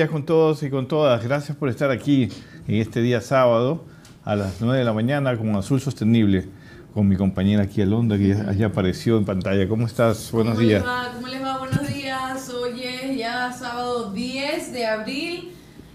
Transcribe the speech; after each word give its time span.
Días 0.00 0.10
con 0.10 0.24
todos 0.24 0.62
y 0.62 0.70
con 0.70 0.88
todas. 0.88 1.22
Gracias 1.22 1.54
por 1.58 1.68
estar 1.68 1.90
aquí 1.90 2.30
en 2.66 2.76
este 2.76 3.02
día 3.02 3.20
sábado 3.20 3.84
a 4.24 4.34
las 4.34 4.58
9 4.62 4.78
de 4.78 4.84
la 4.86 4.94
mañana 4.94 5.36
con 5.36 5.54
Azul 5.56 5.78
Sostenible, 5.78 6.48
con 6.94 7.06
mi 7.06 7.16
compañera 7.16 7.64
aquí 7.64 7.82
Alondra, 7.82 8.16
que 8.16 8.28
ya, 8.28 8.50
ya 8.52 8.66
apareció 8.68 9.18
en 9.18 9.26
pantalla. 9.26 9.68
¿Cómo 9.68 9.84
estás? 9.84 10.32
Buenos 10.32 10.54
¿Cómo 10.54 10.66
días. 10.66 10.80
Les 10.80 10.90
va? 10.90 11.12
¿Cómo 11.14 11.26
les 11.26 11.44
va? 11.44 11.58
Buenos 11.58 11.86
días. 11.86 12.48
Hoy 12.48 12.82
es 12.82 13.18
ya 13.18 13.52
sábado 13.52 14.10
10 14.10 14.72
de 14.72 14.86
abril 14.86 15.52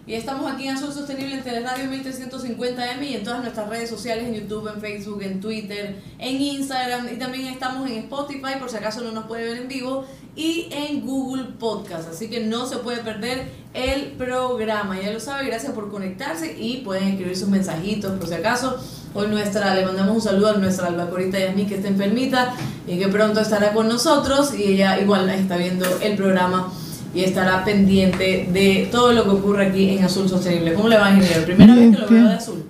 y 0.08 0.14
estamos 0.14 0.52
aquí 0.52 0.68
en 0.68 0.76
Azul 0.76 0.94
Sostenible 0.94 1.34
en 1.34 1.44
Teleradio 1.44 1.86
1350M 1.86 3.10
y 3.10 3.16
en 3.16 3.24
todas 3.24 3.42
nuestras 3.42 3.68
redes 3.68 3.90
sociales, 3.90 4.26
en 4.26 4.36
YouTube, 4.36 4.72
en 4.72 4.80
Facebook, 4.80 5.24
en 5.24 5.42
Twitter, 5.42 6.00
en 6.20 6.42
Instagram 6.42 7.08
y 7.12 7.18
también 7.18 7.48
estamos 7.48 7.90
en 7.90 7.98
Spotify 7.98 8.60
por 8.60 8.70
si 8.70 8.78
acaso 8.78 9.02
no 9.02 9.12
nos 9.12 9.26
puede 9.26 9.46
ver 9.46 9.58
en 9.58 9.68
vivo 9.68 10.06
y 10.36 10.68
en 10.72 11.02
Google 11.02 11.46
Podcast. 11.58 12.10
Así 12.10 12.30
que 12.30 12.42
no 12.42 12.68
se 12.68 12.78
puede 12.78 12.98
perder 13.00 13.48
el 13.74 14.12
programa. 14.12 15.02
Ya 15.02 15.12
lo 15.12 15.20
sabe, 15.20 15.48
gracias 15.48 15.74
por 15.74 15.90
conectarse 15.90 16.56
y 16.60 16.78
pueden 16.78 17.08
escribir 17.10 17.36
sus 17.36 17.50
mensajitos 17.50 18.20
por 18.20 18.28
si 18.28 18.36
acaso. 18.36 18.78
Hoy 19.16 19.28
nuestra, 19.28 19.74
le 19.74 19.86
mandamos 19.86 20.18
un 20.18 20.22
saludo 20.22 20.50
a 20.50 20.54
nuestra 20.58 20.88
albacorita 20.88 21.40
Yasmín 21.40 21.68
que 21.68 21.76
está 21.76 21.88
enfermita 21.88 22.54
y 22.86 23.00
que 23.00 23.08
pronto 23.08 23.40
estará 23.40 23.74
con 23.74 23.88
nosotros 23.88 24.54
y 24.54 24.74
ella 24.74 25.00
igual 25.00 25.30
está 25.30 25.58
viendo 25.58 25.86
el 26.02 26.16
programa 26.16 26.72
y 27.16 27.24
estará 27.24 27.64
pendiente 27.64 28.48
de 28.52 28.90
todo 28.92 29.14
lo 29.14 29.24
que 29.24 29.30
ocurre 29.30 29.68
aquí 29.68 29.98
en 29.98 30.04
Azul 30.04 30.28
Sostenible. 30.30 30.74
¿Cómo 30.74 30.90
le 30.90 30.98
va, 30.98 31.10
ingeniero? 31.12 31.44
Primera 31.46 31.74
Bien, 31.74 31.92
vez 31.92 32.00
que 32.00 32.02
lo 32.06 32.10
veo 32.10 32.18
bien. 32.20 32.30
de 32.30 32.36
azul. 32.36 32.66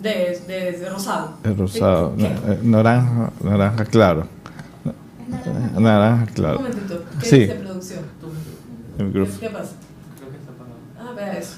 De, 0.00 0.40
de, 0.48 0.72
de 0.78 0.88
rosado. 0.90 1.34
El 1.44 1.56
rosado, 1.56 2.14
na- 2.16 2.26
eh, 2.28 2.58
naranja, 2.62 3.30
naranja 3.42 3.84
claro. 3.84 4.26
Naranja 5.78 6.22
Un 6.28 6.34
claro. 6.34 6.58
momentito. 6.60 7.02
¿Qué 7.20 7.26
Sí. 7.26 7.38
dice 7.40 7.54
producción? 7.54 8.00
¿Qué, 8.98 9.26
qué 9.40 9.50
pasa? 9.50 9.72
Ah, 11.00 11.12
vea 11.16 11.38
eso. 11.38 11.57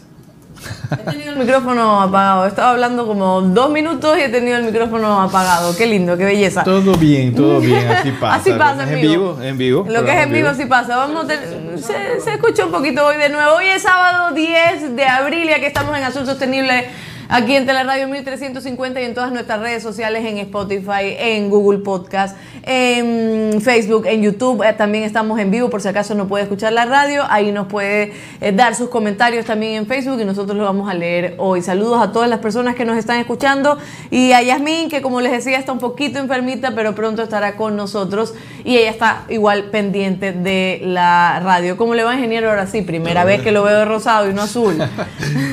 He 0.92 1.10
tenido 1.10 1.32
el 1.32 1.38
micrófono 1.38 2.00
apagado. 2.00 2.44
He 2.44 2.48
estado 2.48 2.68
hablando 2.68 3.06
como 3.06 3.40
dos 3.42 3.70
minutos 3.70 4.16
y 4.18 4.22
he 4.22 4.28
tenido 4.28 4.56
el 4.56 4.64
micrófono 4.64 5.20
apagado. 5.20 5.76
Qué 5.76 5.86
lindo, 5.86 6.16
qué 6.16 6.24
belleza. 6.24 6.64
Todo 6.64 6.94
bien, 6.96 7.34
todo 7.34 7.60
bien, 7.60 7.86
así 7.88 8.10
pasa. 8.20 8.34
Así 8.36 8.52
pasa, 8.52 8.82
en 8.92 9.00
vivo, 9.00 9.38
en 9.42 9.58
vivo. 9.58 9.86
Lo 9.88 10.04
que 10.04 10.10
es 10.18 10.24
en 10.24 10.32
vivo 10.32 10.48
sí 10.54 10.66
pasa. 10.66 10.96
Vamos 10.96 11.24
a 11.24 11.28
tener- 11.28 11.78
se, 11.78 12.20
se 12.20 12.34
escucha 12.34 12.64
un 12.66 12.72
poquito 12.72 13.06
hoy 13.06 13.16
de 13.16 13.28
nuevo. 13.28 13.52
Hoy 13.56 13.66
es 13.66 13.82
sábado 13.82 14.34
10 14.34 14.96
de 14.96 15.04
abril 15.06 15.48
y 15.48 15.52
aquí 15.52 15.64
estamos 15.66 15.96
en 15.96 16.04
Azul 16.04 16.26
Sostenible. 16.26 16.88
Aquí 17.32 17.54
en 17.54 17.64
Teleradio 17.64 18.08
1350 18.08 19.00
y 19.00 19.04
en 19.04 19.14
todas 19.14 19.30
nuestras 19.30 19.60
redes 19.60 19.84
sociales, 19.84 20.24
en 20.26 20.38
Spotify, 20.38 21.14
en 21.16 21.48
Google 21.48 21.78
Podcast, 21.78 22.36
en 22.64 23.60
Facebook, 23.60 24.04
en 24.06 24.20
YouTube. 24.20 24.64
Eh, 24.64 24.72
también 24.72 25.04
estamos 25.04 25.38
en 25.38 25.52
vivo 25.52 25.70
por 25.70 25.80
si 25.80 25.86
acaso 25.86 26.16
no 26.16 26.26
puede 26.26 26.42
escuchar 26.42 26.72
la 26.72 26.86
radio. 26.86 27.22
Ahí 27.30 27.52
nos 27.52 27.68
puede 27.68 28.14
eh, 28.40 28.50
dar 28.50 28.74
sus 28.74 28.88
comentarios 28.88 29.46
también 29.46 29.74
en 29.74 29.86
Facebook 29.86 30.20
y 30.20 30.24
nosotros 30.24 30.56
los 30.56 30.66
vamos 30.66 30.90
a 30.90 30.94
leer 30.94 31.36
hoy. 31.38 31.62
Saludos 31.62 32.02
a 32.02 32.10
todas 32.10 32.28
las 32.28 32.40
personas 32.40 32.74
que 32.74 32.84
nos 32.84 32.98
están 32.98 33.20
escuchando 33.20 33.78
y 34.10 34.32
a 34.32 34.42
Yasmín, 34.42 34.88
que 34.88 35.00
como 35.00 35.20
les 35.20 35.30
decía 35.30 35.56
está 35.56 35.70
un 35.70 35.78
poquito 35.78 36.18
enfermita, 36.18 36.74
pero 36.74 36.96
pronto 36.96 37.22
estará 37.22 37.54
con 37.54 37.76
nosotros 37.76 38.34
y 38.64 38.76
ella 38.76 38.90
está 38.90 39.22
igual 39.28 39.66
pendiente 39.66 40.32
de 40.32 40.80
la 40.82 41.38
radio. 41.44 41.76
¿Cómo 41.76 41.94
le 41.94 42.02
va, 42.02 42.12
ingeniero? 42.16 42.50
Ahora 42.50 42.66
sí, 42.66 42.82
primera 42.82 43.22
vez 43.22 43.40
que 43.40 43.52
lo 43.52 43.62
veo 43.62 43.78
de 43.78 43.84
rosado 43.84 44.28
y 44.28 44.34
no 44.34 44.42
azul. 44.42 44.76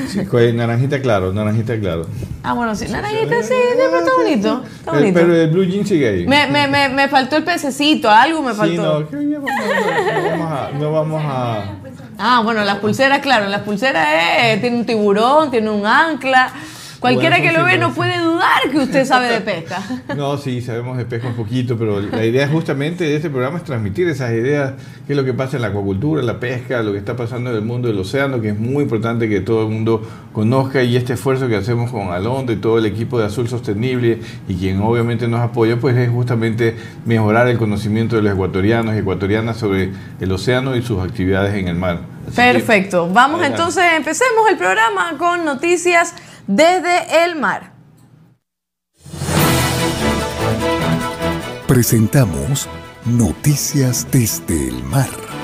Sí, 0.08 0.24
con 0.24 0.56
naranjita 0.56 1.02
claro, 1.02 1.34
naranjita 1.34 1.67
claro. 1.78 2.06
Ah, 2.42 2.52
bueno, 2.54 2.74
sí, 2.74 2.86
naranjita, 2.88 3.42
sí, 3.42 3.54
pero 3.76 3.98
está 3.98 4.10
bonito, 4.16 4.62
está 4.64 4.90
Pero- 4.92 4.98
bonito. 4.98 5.20
Pero 5.20 5.34
el 5.34 5.50
blue 5.50 5.64
jean 5.64 5.84
sigue 5.86 6.08
ahí. 6.08 6.26
Me, 6.26 6.46
me, 6.46 6.66
me, 6.68 6.88
me 6.88 7.08
faltó 7.08 7.36
el 7.36 7.44
pececito, 7.44 8.08
algo 8.08 8.40
me 8.42 8.52
Sí, 8.52 8.56
faltó. 8.58 9.08
vamos, 9.10 9.10
no 9.12 10.30
vamos 10.32 10.52
a... 10.52 10.70
No 10.78 10.92
vamos 10.92 11.22
a 11.24 11.64
Ah, 12.20 12.40
bueno, 12.42 12.64
las 12.64 12.78
pulseras, 12.78 13.20
claro, 13.20 13.46
las 13.48 13.60
pulseras 13.62 14.06
eh, 14.10 14.58
tiene 14.60 14.76
un 14.78 14.84
tiburón, 14.86 15.50
tiene 15.52 15.70
un 15.70 15.86
ancla. 15.86 16.50
Cualquiera 17.00 17.40
que 17.40 17.52
lo 17.52 17.64
ve 17.64 17.78
no 17.78 17.94
puede 17.94 18.18
dudar 18.18 18.70
que 18.70 18.78
usted 18.78 19.04
sabe 19.04 19.28
de 19.28 19.40
pesca. 19.40 19.82
No, 20.16 20.36
sí, 20.36 20.60
sabemos 20.60 20.96
de 20.96 21.04
pesca 21.04 21.28
un 21.28 21.34
poquito, 21.34 21.78
pero 21.78 22.00
la 22.00 22.24
idea 22.24 22.48
justamente 22.48 23.04
de 23.04 23.16
este 23.16 23.30
programa 23.30 23.58
es 23.58 23.64
transmitir 23.64 24.08
esas 24.08 24.32
ideas, 24.32 24.72
qué 25.06 25.12
es 25.12 25.16
lo 25.16 25.24
que 25.24 25.32
pasa 25.32 25.56
en 25.56 25.62
la 25.62 25.68
acuacultura, 25.68 26.20
en 26.20 26.26
la 26.26 26.40
pesca, 26.40 26.82
lo 26.82 26.92
que 26.92 26.98
está 26.98 27.14
pasando 27.14 27.50
en 27.50 27.56
el 27.56 27.62
mundo 27.62 27.88
del 27.88 27.98
océano, 27.98 28.40
que 28.40 28.48
es 28.48 28.58
muy 28.58 28.82
importante 28.82 29.28
que 29.28 29.40
todo 29.40 29.62
el 29.62 29.72
mundo 29.72 30.02
conozca 30.32 30.82
y 30.82 30.96
este 30.96 31.12
esfuerzo 31.12 31.46
que 31.48 31.56
hacemos 31.56 31.90
con 31.90 32.08
Alondo 32.08 32.52
y 32.52 32.56
todo 32.56 32.78
el 32.78 32.86
equipo 32.86 33.18
de 33.18 33.26
Azul 33.26 33.48
Sostenible 33.48 34.18
y 34.48 34.54
quien 34.54 34.80
obviamente 34.80 35.28
nos 35.28 35.40
apoya, 35.40 35.76
pues 35.78 35.96
es 35.96 36.10
justamente 36.10 36.76
mejorar 37.06 37.48
el 37.48 37.58
conocimiento 37.58 38.16
de 38.16 38.22
los 38.22 38.32
ecuatorianos 38.32 38.96
y 38.96 38.98
ecuatorianas 38.98 39.56
sobre 39.56 39.90
el 40.20 40.32
océano 40.32 40.74
y 40.74 40.82
sus 40.82 41.00
actividades 41.00 41.54
en 41.54 41.68
el 41.68 41.76
mar. 41.76 42.17
Perfecto. 42.34 43.08
Vamos 43.10 43.40
Adelante. 43.40 43.62
entonces, 43.62 43.84
empecemos 43.94 44.48
el 44.48 44.56
programa 44.56 45.16
con 45.18 45.44
noticias 45.44 46.14
desde 46.46 47.24
el 47.24 47.36
mar. 47.36 47.72
Presentamos 51.66 52.68
Noticias 53.04 54.06
desde 54.10 54.68
el 54.68 54.82
mar. 54.84 55.37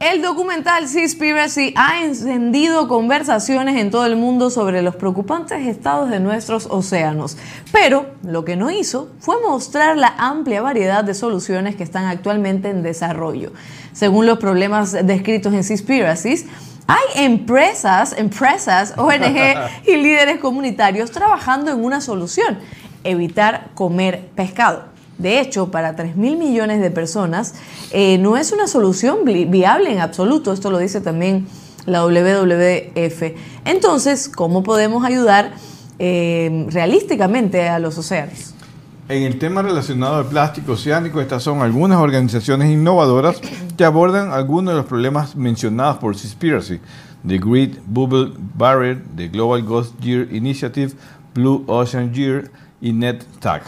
El 0.00 0.22
documental 0.22 0.88
Seaspiracy 0.88 1.74
ha 1.76 2.02
encendido 2.02 2.88
conversaciones 2.88 3.78
en 3.78 3.90
todo 3.90 4.06
el 4.06 4.16
mundo 4.16 4.48
sobre 4.48 4.80
los 4.80 4.96
preocupantes 4.96 5.66
estados 5.66 6.08
de 6.08 6.20
nuestros 6.20 6.68
océanos. 6.70 7.36
Pero 7.70 8.06
lo 8.22 8.46
que 8.46 8.56
no 8.56 8.70
hizo 8.70 9.10
fue 9.18 9.36
mostrar 9.46 9.98
la 9.98 10.14
amplia 10.16 10.62
variedad 10.62 11.04
de 11.04 11.12
soluciones 11.12 11.76
que 11.76 11.82
están 11.82 12.06
actualmente 12.06 12.70
en 12.70 12.82
desarrollo. 12.82 13.52
Según 13.92 14.24
los 14.24 14.38
problemas 14.38 14.92
descritos 14.92 15.52
en 15.52 15.64
Seaspiracy, 15.64 16.46
hay 16.86 17.22
empresas, 17.22 18.14
empresas, 18.16 18.94
ONG 18.96 19.36
y 19.86 19.96
líderes 19.96 20.40
comunitarios 20.40 21.10
trabajando 21.10 21.72
en 21.72 21.84
una 21.84 22.00
solución, 22.00 22.58
evitar 23.04 23.68
comer 23.74 24.30
pescado. 24.34 24.89
De 25.20 25.40
hecho, 25.40 25.70
para 25.70 25.94
3 25.96 26.16
mil 26.16 26.36
millones 26.36 26.80
de 26.80 26.90
personas 26.90 27.54
eh, 27.92 28.18
no 28.18 28.36
es 28.36 28.52
una 28.52 28.66
solución 28.66 29.18
vi- 29.24 29.44
viable 29.44 29.92
en 29.92 30.00
absoluto. 30.00 30.52
Esto 30.52 30.70
lo 30.70 30.78
dice 30.78 31.00
también 31.00 31.46
la 31.86 32.04
WWF. 32.04 33.22
Entonces, 33.64 34.28
¿cómo 34.28 34.62
podemos 34.62 35.04
ayudar 35.04 35.52
eh, 35.98 36.66
realísticamente 36.70 37.68
a 37.68 37.78
los 37.78 37.98
océanos? 37.98 38.54
En 39.08 39.24
el 39.24 39.38
tema 39.40 39.60
relacionado 39.62 40.16
al 40.16 40.26
plástico 40.26 40.72
oceánico, 40.72 41.20
estas 41.20 41.42
son 41.42 41.62
algunas 41.62 41.98
organizaciones 41.98 42.70
innovadoras 42.70 43.40
que 43.76 43.84
abordan 43.84 44.32
algunos 44.32 44.72
de 44.72 44.78
los 44.78 44.86
problemas 44.86 45.34
mencionados 45.34 45.96
por 45.98 46.16
Seaspiracy, 46.16 46.78
The 47.26 47.38
Great 47.38 47.72
Bubble 47.86 48.32
Barrier, 48.56 49.02
The 49.16 49.26
Global 49.28 49.62
Ghost 49.62 49.98
Year 50.00 50.28
Initiative, 50.32 50.92
Blue 51.34 51.64
Ocean 51.66 52.14
Year 52.14 52.50
y 52.80 52.92
NetTag. 52.92 53.62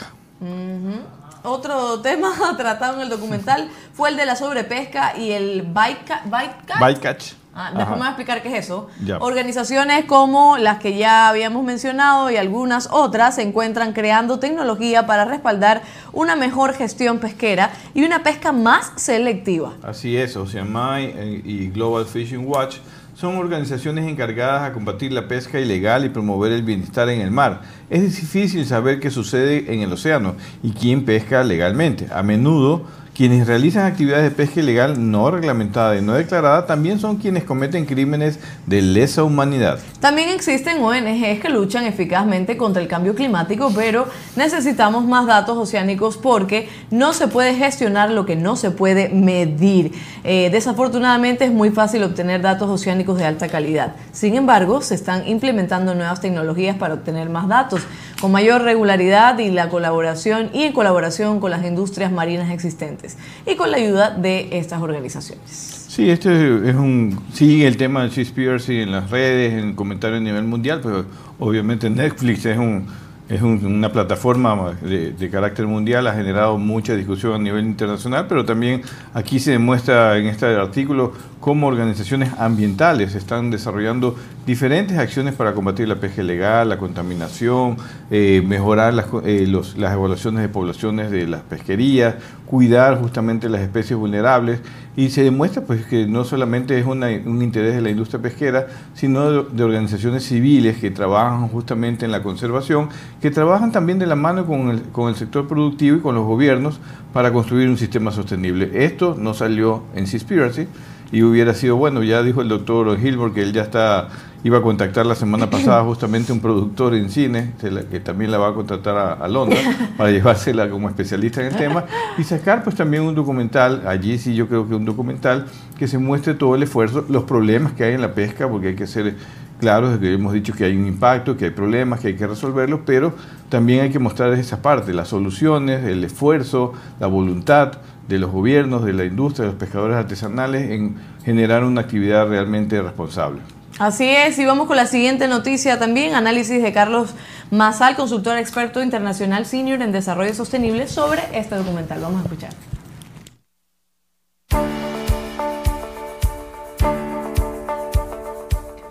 Otro 1.43 2.01
tema 2.01 2.33
tratado 2.57 2.95
en 2.97 3.01
el 3.03 3.09
documental 3.09 3.69
fue 3.95 4.11
el 4.11 4.17
de 4.17 4.27
la 4.27 4.37
sobrepesca 4.37 5.17
y 5.19 5.33
el 5.33 5.73
byca- 5.73 6.23
bycatch. 6.25 6.81
Bycatch. 6.81 7.33
Ah, 7.55 7.67
Ajá. 7.67 7.75
después 7.77 7.91
me 7.91 7.97
voy 7.99 8.07
a 8.07 8.11
explicar 8.11 8.43
qué 8.43 8.49
es 8.57 8.65
eso. 8.65 8.89
Ya. 9.05 9.19
Organizaciones 9.19 10.07
como 10.07 10.57
las 10.57 10.79
que 10.79 10.97
ya 10.97 11.29
habíamos 11.29 11.63
mencionado 11.65 12.31
y 12.31 12.37
algunas 12.37 12.89
otras 12.91 13.35
se 13.35 13.43
encuentran 13.43 13.93
creando 13.93 14.39
tecnología 14.39 15.05
para 15.07 15.27
respaldar 15.27 15.83
una 16.15 16.35
mejor 16.35 16.73
gestión 16.73 17.19
pesquera 17.19 17.71
y 17.93 18.05
una 18.05 18.23
pesca 18.23 18.53
más 18.53 18.93
selectiva. 18.97 19.75
Así 19.83 20.17
es, 20.17 20.35
Oceanmai 20.35 21.05
eh, 21.15 21.43
y 21.45 21.69
Global 21.69 22.07
Fishing 22.07 22.47
Watch 22.49 22.77
son 23.23 23.37
organizaciones 23.37 24.09
encargadas 24.09 24.69
a 24.69 24.73
combatir 24.73 25.13
la 25.13 25.29
pesca 25.29 25.61
ilegal 25.61 26.05
y 26.05 26.09
promover 26.09 26.51
el 26.51 26.65
bienestar 26.65 27.09
en 27.09 27.21
el 27.21 27.31
mar. 27.31 27.61
Es 27.89 28.17
difícil 28.21 28.67
saber 28.67 28.99
qué 28.99 29.13
sucede 29.13 29.73
en 29.73 29.81
el 29.81 29.93
océano 29.93 30.35
y 30.61 30.73
quién 30.73 31.05
pesca 31.05 31.45
legalmente. 31.45 32.09
A 32.13 32.25
menudo, 32.25 32.85
quienes 33.15 33.47
realizan 33.47 33.85
actividades 33.85 34.25
de 34.25 34.31
pesca 34.31 34.61
ilegal 34.61 35.11
no 35.11 35.31
reglamentada 35.31 35.97
y 35.97 36.03
no 36.03 36.15
declarada 36.15 36.65
también 36.65 36.99
son 36.99 37.17
quienes 37.17 37.45
cometen 37.45 37.85
crímenes 37.85 38.39
de 38.67 38.81
lesa 38.81 39.23
humanidad. 39.23 39.81
También 40.01 40.31
existen 40.31 40.83
ONGs 40.83 41.41
que 41.41 41.51
luchan 41.51 41.85
eficazmente 41.85 42.57
contra 42.57 42.81
el 42.81 42.89
cambio 42.89 43.15
climático, 43.15 43.71
pero 43.75 44.07
necesitamos 44.35 45.05
más 45.05 45.27
datos 45.27 45.59
oceánicos 45.59 46.17
porque 46.17 46.71
no 46.91 47.13
se 47.13 47.29
puede 47.29 47.55
gestionar 47.55 48.11
lo 48.11 48.25
que 48.25 48.35
no 48.35 48.57
se 48.57 48.71
puede 48.71 49.11
medir. 49.11 49.93
Eh, 50.25 50.49
desafortunadamente 50.51 51.45
es 51.45 51.53
muy 51.53 51.71
fácil 51.71 52.05
obtener 52.05 52.41
datos 52.41 52.71
oceánicos 52.71 53.19
de 53.19 53.27
alta 53.27 53.49
calidad. 53.49 53.95
Sin 54.13 54.37
embargo, 54.37 54.81
se 54.81 54.95
están 54.95 55.29
implementando 55.29 55.95
nuevas 55.95 56.21
tecnologías 56.21 56.77
para 56.77 56.95
obtener 56.95 57.29
más 57.29 57.47
datos 57.47 57.83
con 58.21 58.33
mayor 58.33 58.63
regularidad 58.63 59.39
y 59.39 59.51
la 59.51 59.69
colaboración 59.69 60.49
y 60.53 60.63
en 60.63 60.73
colaboración 60.73 61.41
con 61.41 61.51
las 61.51 61.65
industrias 61.65 62.11
marinas 62.11 62.51
existentes 62.51 63.02
y 63.47 63.57
con 63.57 63.71
la 63.71 63.77
ayuda 63.77 64.11
de 64.11 64.49
estas 64.53 64.81
organizaciones. 64.83 65.87
Sí, 65.89 66.09
este 66.09 66.71
es 66.71 66.75
un 66.75 67.21
sigue 67.33 67.67
el 67.67 67.77
tema 67.77 68.03
del 68.03 68.13
Seaspiracy 68.13 68.81
en 68.81 68.93
las 68.93 69.11
redes, 69.11 69.53
en 69.53 69.75
comentarios 69.75 70.21
a 70.21 70.25
nivel 70.25 70.45
mundial, 70.45 70.81
pero 70.83 71.05
obviamente 71.39 71.91
Netflix 71.91 72.47
es 72.47 72.57
un 72.57 72.87
es 73.29 73.41
un- 73.41 73.65
una 73.65 73.91
plataforma 73.93 74.75
de, 74.83 75.31
carácter 75.31 75.67
mundial, 75.67 76.07
ha 76.07 76.13
generado 76.15 76.59
mucha 76.59 76.95
discusión 76.95 77.33
a 77.35 77.39
nivel 77.39 77.65
internacional, 77.65 78.27
pero 78.29 78.45
también 78.45 78.83
aquí 79.15 79.39
se 79.41 79.53
demuestra 79.53 80.19
en 80.19 80.27
este 80.27 80.47
artículo 80.47 81.13
cómo 81.41 81.67
organizaciones 81.67 82.31
ambientales 82.39 83.15
están 83.15 83.51
desarrollando 83.51 84.17
diferentes 84.47 84.99
acciones 84.99 85.35
para 85.35 85.55
combatir 85.55 85.89
la 85.89 85.97
pesca 85.97 86.23
ilegal, 86.23 86.69
la 86.69 86.79
contaminación, 86.79 87.77
eh, 88.11 88.43
mejorar 88.47 88.93
las, 88.95 89.07
eh, 89.25 89.47
los- 89.49 89.77
las 89.79 89.93
evaluaciones 89.95 90.43
de 90.43 90.49
poblaciones 90.49 91.11
de 91.11 91.27
las 91.27 91.41
pesquerías, 91.43 92.17
cuidar 92.47 92.99
justamente 93.01 93.49
las 93.49 93.63
especies 93.63 93.99
vulnerables 93.99 94.61
y 94.97 95.09
se 95.11 95.23
demuestra 95.23 95.63
pues 95.63 95.87
que 95.87 96.07
no 96.07 96.25
solamente 96.25 96.79
es 96.79 96.85
una- 96.87 97.09
un 97.25 97.41
interés 97.43 97.75
de 97.75 97.81
la 97.81 97.91
industria 97.91 98.21
pesquera, 98.21 98.67
sino 98.95 99.43
de, 99.45 99.63
organizaciones 99.65 100.25
civiles 100.25 100.77
que 100.79 100.91
trabajan 100.91 101.49
justamente 101.49 102.05
en 102.05 102.13
la 102.13 102.23
conservación, 102.23 102.89
que 103.21 103.31
trabajan 103.31 103.73
también 103.73 103.99
de 103.99 104.07
la 104.07 104.17
mano 104.17 104.47
con 104.47 104.69
el, 104.69 104.83
con 104.83 105.09
el 105.09 105.15
sector 105.15 105.49
productivo 105.49 105.97
y 105.97 106.01
con 106.01 106.15
los 106.15 106.27
gobiernos 106.27 106.79
para 107.13 107.33
construir 107.33 107.69
un 107.69 107.79
sistema 107.79 108.11
sostenible. 108.11 108.71
Esto 108.85 109.17
no 109.19 109.33
salió 109.35 109.83
en 109.95 110.07
Seaspiracy 110.07 110.67
y 111.11 111.23
hubiera 111.23 111.55
sido 111.55 111.77
bueno, 111.77 112.03
ya 112.03 112.23
dijo 112.23 112.43
el 112.43 112.49
doctor 112.49 112.99
Hilbert 113.03 113.35
que 113.35 113.43
él 113.43 113.53
ya 113.53 113.63
está 113.63 114.09
iba 114.45 114.59
a 114.59 114.63
contactar 114.63 115.07
la 115.07 115.15
semana 115.15 115.49
pasada 115.49 115.85
justamente 115.85 116.33
un 116.33 116.41
productor 116.41 116.95
en 116.95 117.11
cine, 117.11 117.53
que 117.91 118.01
también 118.01 118.31
la 118.31 118.39
va 118.39 118.49
a 118.49 118.55
contratar 118.55 118.97
a, 118.97 119.13
a 119.13 119.29
Londra 119.29 119.59
para 119.97 120.11
llevársela 120.11 120.69
como 120.69 120.89
especialista 120.89 121.41
en 121.41 121.49
el 121.49 121.57
tema 121.57 121.85
y 122.19 122.25
sacar 122.25 122.65
pues 122.65 122.75
también 122.77 123.05
un 123.05 123.15
documental, 123.15 123.83
allí 123.87 124.19
sí 124.19 124.35
yo 124.35 124.49
creo 124.49 124.69
que 124.69 124.75
un 124.75 124.85
documental 124.85 125.47
que 125.79 125.87
se 125.87 125.99
muestre 125.99 126.35
todo 126.35 126.55
el 126.55 126.63
esfuerzo, 126.63 127.05
los 127.09 127.25
problemas 127.25 127.73
que 127.73 127.85
hay 127.85 127.95
en 127.95 128.01
la 128.01 128.15
pesca, 128.15 128.49
porque 128.49 128.69
hay 128.69 128.75
que 128.75 128.87
ser 128.87 129.15
claros 129.63 129.93
de 129.93 130.01
que 130.01 130.13
hemos 130.13 130.33
dicho 130.33 130.53
que 130.55 130.65
hay 130.65 130.77
un 130.77 130.89
impacto, 130.89 131.37
que 131.37 131.45
hay 131.45 131.51
problemas, 131.53 132.01
que 132.01 132.09
hay 132.09 132.17
que 132.17 132.27
resolverlos, 132.27 132.81
pero 132.85 133.15
también 133.49 133.83
hay 133.83 133.91
que 133.91 134.01
mostrar 134.01 134.33
esa 134.33 134.61
parte, 134.61 134.93
las 134.93 135.07
soluciones, 135.07 135.85
el 135.85 136.03
esfuerzo, 136.03 136.73
la 136.99 137.07
voluntad 137.07 137.79
de 138.09 138.19
los 138.19 138.33
gobiernos, 138.33 138.85
de 138.85 138.93
la 138.93 139.05
industria, 139.05 139.45
de 139.45 139.53
los 139.53 139.61
pescadores 139.61 139.97
artesanales 139.97 140.69
en 140.69 140.97
generar 141.25 141.63
una 141.63 141.83
actividad 141.83 142.29
realmente 142.29 142.83
responsable. 142.83 143.41
Así 143.79 144.09
es, 144.09 144.39
y 144.39 144.45
vamos 144.45 144.67
con 144.67 144.77
la 144.77 144.87
siguiente 144.87 145.29
noticia 145.29 145.79
también, 145.79 146.15
análisis 146.15 146.63
de 146.63 146.73
Carlos 146.73 147.11
Mazal, 147.51 147.97
consultor 147.97 148.39
experto 148.39 148.83
internacional 148.83 149.47
senior 149.47 149.83
en 149.83 149.93
desarrollo 149.93 150.35
sostenible 150.35 150.87
sobre 150.89 151.23
este 151.33 151.57
documental. 151.57 152.01
Vamos 152.01 152.21
a 152.21 152.25
escuchar. 152.25 152.51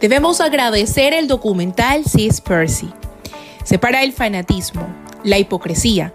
Debemos 0.02 0.42
agradecer 0.42 1.14
el 1.14 1.28
documental 1.28 2.04
Seaspiracy. 2.06 2.92
Separa 3.64 4.02
el 4.02 4.14
fanatismo, 4.14 4.88
la 5.24 5.38
hipocresía 5.38 6.12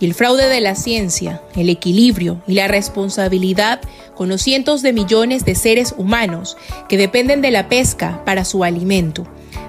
y 0.00 0.06
el 0.06 0.14
fraude 0.14 0.48
de 0.48 0.60
la 0.60 0.74
ciencia, 0.74 1.42
el 1.56 1.68
equilibrio 1.68 2.40
y 2.46 2.54
la 2.54 2.68
responsabilidad 2.68 3.80
con 4.14 4.28
los 4.28 4.42
cientos 4.42 4.82
de 4.82 4.92
millones 4.92 5.44
de 5.44 5.54
seres 5.54 5.94
humanos 5.96 6.56
que 6.88 6.96
dependen 6.96 7.40
de 7.40 7.50
la 7.50 7.68
pesca 7.68 8.22
para 8.24 8.44
su 8.44 8.64
alimento, 8.64 9.26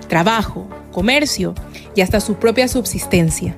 trabajo, 0.08 0.68
comercio 0.92 1.56
y 1.96 2.02
hasta 2.02 2.20
su 2.20 2.36
propia 2.36 2.68
subsistencia. 2.68 3.56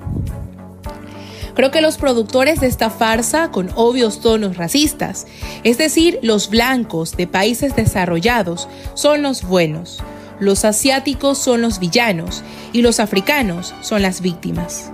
Creo 1.54 1.72
que 1.72 1.82
los 1.82 1.98
productores 1.98 2.62
de 2.62 2.68
esta 2.68 2.90
farsa, 2.90 3.52
con 3.52 3.70
obvios 3.76 4.22
tonos 4.22 4.56
racistas, 4.56 5.28
es 5.64 5.78
decir, 5.78 6.18
los 6.22 6.50
blancos 6.50 7.18
de 7.18 7.28
países 7.28 7.76
desarrollados, 7.76 8.70
son 8.94 9.22
los 9.22 9.44
buenos, 9.44 10.02
los 10.40 10.64
asiáticos 10.64 11.38
son 11.38 11.62
los 11.62 11.80
villanos 11.80 12.44
y 12.72 12.82
los 12.82 13.00
africanos 13.00 13.74
son 13.82 14.02
las 14.02 14.22
víctimas. 14.22 14.92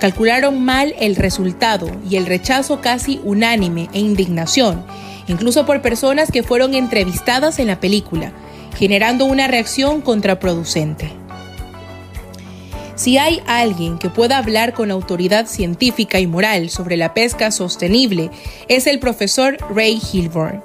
Calcularon 0.00 0.62
mal 0.62 0.94
el 0.98 1.16
resultado 1.16 1.90
y 2.08 2.16
el 2.16 2.26
rechazo 2.26 2.80
casi 2.80 3.20
unánime 3.24 3.88
e 3.92 3.98
indignación, 3.98 4.84
incluso 5.26 5.64
por 5.64 5.80
personas 5.80 6.30
que 6.30 6.42
fueron 6.42 6.74
entrevistadas 6.74 7.58
en 7.58 7.68
la 7.68 7.80
película, 7.80 8.32
generando 8.76 9.24
una 9.24 9.46
reacción 9.48 10.02
contraproducente. 10.02 11.10
Si 12.94 13.18
hay 13.18 13.42
alguien 13.46 13.98
que 13.98 14.08
pueda 14.08 14.38
hablar 14.38 14.72
con 14.72 14.90
autoridad 14.90 15.46
científica 15.46 16.18
y 16.18 16.26
moral 16.26 16.70
sobre 16.70 16.96
la 16.96 17.12
pesca 17.12 17.50
sostenible, 17.50 18.30
es 18.68 18.86
el 18.86 18.98
profesor 18.98 19.58
Ray 19.74 20.00
Hilborn. 20.12 20.62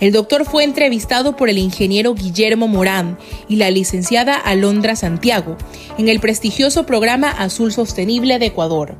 El 0.00 0.12
doctor 0.12 0.44
fue 0.44 0.64
entrevistado 0.64 1.36
por 1.36 1.48
el 1.48 1.58
ingeniero 1.58 2.14
Guillermo 2.14 2.66
Morán 2.66 3.18
y 3.48 3.56
la 3.56 3.70
licenciada 3.70 4.34
Alondra 4.34 4.96
Santiago 4.96 5.56
en 5.98 6.08
el 6.08 6.20
prestigioso 6.20 6.84
programa 6.84 7.30
Azul 7.30 7.72
Sostenible 7.72 8.38
de 8.38 8.46
Ecuador. 8.46 8.96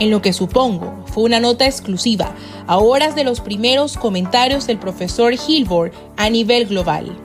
En 0.00 0.10
lo 0.10 0.22
que 0.22 0.32
supongo 0.32 1.04
fue 1.06 1.24
una 1.24 1.40
nota 1.40 1.66
exclusiva 1.66 2.34
a 2.66 2.78
horas 2.78 3.14
de 3.14 3.24
los 3.24 3.40
primeros 3.40 3.96
comentarios 3.96 4.66
del 4.66 4.78
profesor 4.78 5.34
Hilborn 5.34 5.92
a 6.16 6.30
nivel 6.30 6.66
global. 6.66 7.16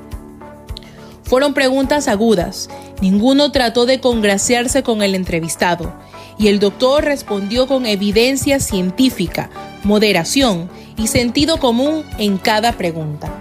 Fueron 1.24 1.54
preguntas 1.54 2.08
agudas, 2.08 2.70
ninguno 3.02 3.52
trató 3.52 3.86
de 3.86 4.00
congraciarse 4.00 4.84
con 4.84 5.02
el 5.02 5.16
entrevistado, 5.16 5.94
y 6.38 6.48
el 6.48 6.60
doctor 6.60 7.04
respondió 7.04 7.68
con 7.68 7.86
evidencia 7.86 8.60
científica, 8.60 9.50
moderación 9.84 10.70
y 10.98 11.08
sentido 11.08 11.58
común 11.58 12.04
en 12.18 12.38
cada 12.38 12.74
pregunta. 12.74 13.32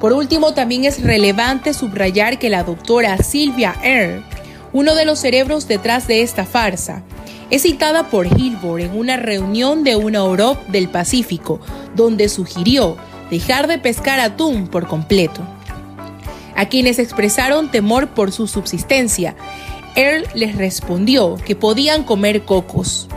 Por 0.00 0.12
último, 0.12 0.54
también 0.54 0.84
es 0.84 1.02
relevante 1.02 1.74
subrayar 1.74 2.38
que 2.38 2.48
la 2.48 2.64
doctora 2.64 3.18
Silvia 3.18 3.74
Earle, 3.82 4.22
uno 4.72 4.94
de 4.94 5.04
los 5.04 5.18
cerebros 5.18 5.68
detrás 5.68 6.06
de 6.06 6.22
esta 6.22 6.46
farsa, 6.46 7.02
es 7.50 7.62
citada 7.62 8.08
por 8.08 8.26
Hilbert 8.26 8.84
en 8.84 8.98
una 8.98 9.16
reunión 9.16 9.84
de 9.84 9.96
una 9.96 10.20
Europa 10.20 10.62
del 10.68 10.88
Pacífico, 10.88 11.60
donde 11.94 12.28
sugirió 12.28 12.96
dejar 13.30 13.66
de 13.66 13.78
pescar 13.78 14.20
atún 14.20 14.68
por 14.68 14.86
completo. 14.86 15.42
A 16.56 16.66
quienes 16.66 16.98
expresaron 16.98 17.70
temor 17.70 18.08
por 18.08 18.32
su 18.32 18.46
subsistencia, 18.46 19.34
Earl 19.96 20.24
les 20.34 20.56
respondió 20.56 21.36
que 21.44 21.56
podían 21.56 22.04
comer 22.04 22.44
cocos. 22.44 23.08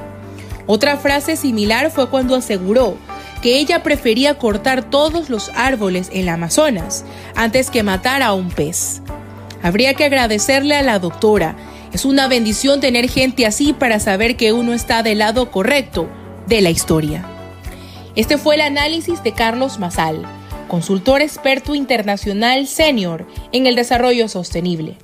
Otra 0.65 0.97
frase 0.97 1.35
similar 1.35 1.91
fue 1.91 2.09
cuando 2.09 2.35
aseguró 2.35 2.97
que 3.41 3.59
ella 3.59 3.83
prefería 3.83 4.37
cortar 4.37 4.89
todos 4.89 5.29
los 5.29 5.51
árboles 5.55 6.09
en 6.13 6.25
la 6.25 6.33
Amazonas 6.33 7.03
antes 7.35 7.69
que 7.69 7.83
matar 7.83 8.21
a 8.21 8.33
un 8.33 8.49
pez. 8.49 9.01
Habría 9.61 9.93
que 9.93 10.05
agradecerle 10.05 10.75
a 10.75 10.81
la 10.81 10.99
doctora. 10.99 11.57
Es 11.91 12.05
una 12.05 12.27
bendición 12.27 12.79
tener 12.79 13.09
gente 13.09 13.45
así 13.45 13.73
para 13.73 13.99
saber 13.99 14.37
que 14.37 14.53
uno 14.53 14.73
está 14.73 15.03
del 15.03 15.19
lado 15.19 15.51
correcto 15.51 16.07
de 16.47 16.61
la 16.61 16.69
historia. 16.69 17.25
Este 18.15 18.37
fue 18.37 18.55
el 18.55 18.61
análisis 18.61 19.23
de 19.23 19.33
Carlos 19.33 19.79
Mazal, 19.79 20.21
consultor 20.69 21.21
experto 21.21 21.75
internacional 21.75 22.67
senior 22.67 23.27
en 23.51 23.67
el 23.67 23.75
desarrollo 23.75 24.29
sostenible. 24.29 24.97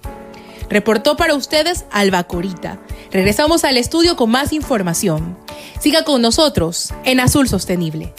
Reportó 0.69 1.17
para 1.17 1.33
ustedes 1.33 1.85
Alba 1.91 2.23
Corita. 2.25 2.79
Regresamos 3.11 3.63
al 3.63 3.77
estudio 3.77 4.15
con 4.15 4.29
más 4.29 4.53
información. 4.53 5.35
Siga 5.79 6.03
con 6.03 6.21
nosotros 6.21 6.93
en 7.05 7.19
Azul 7.19 7.47
Sostenible. 7.47 8.13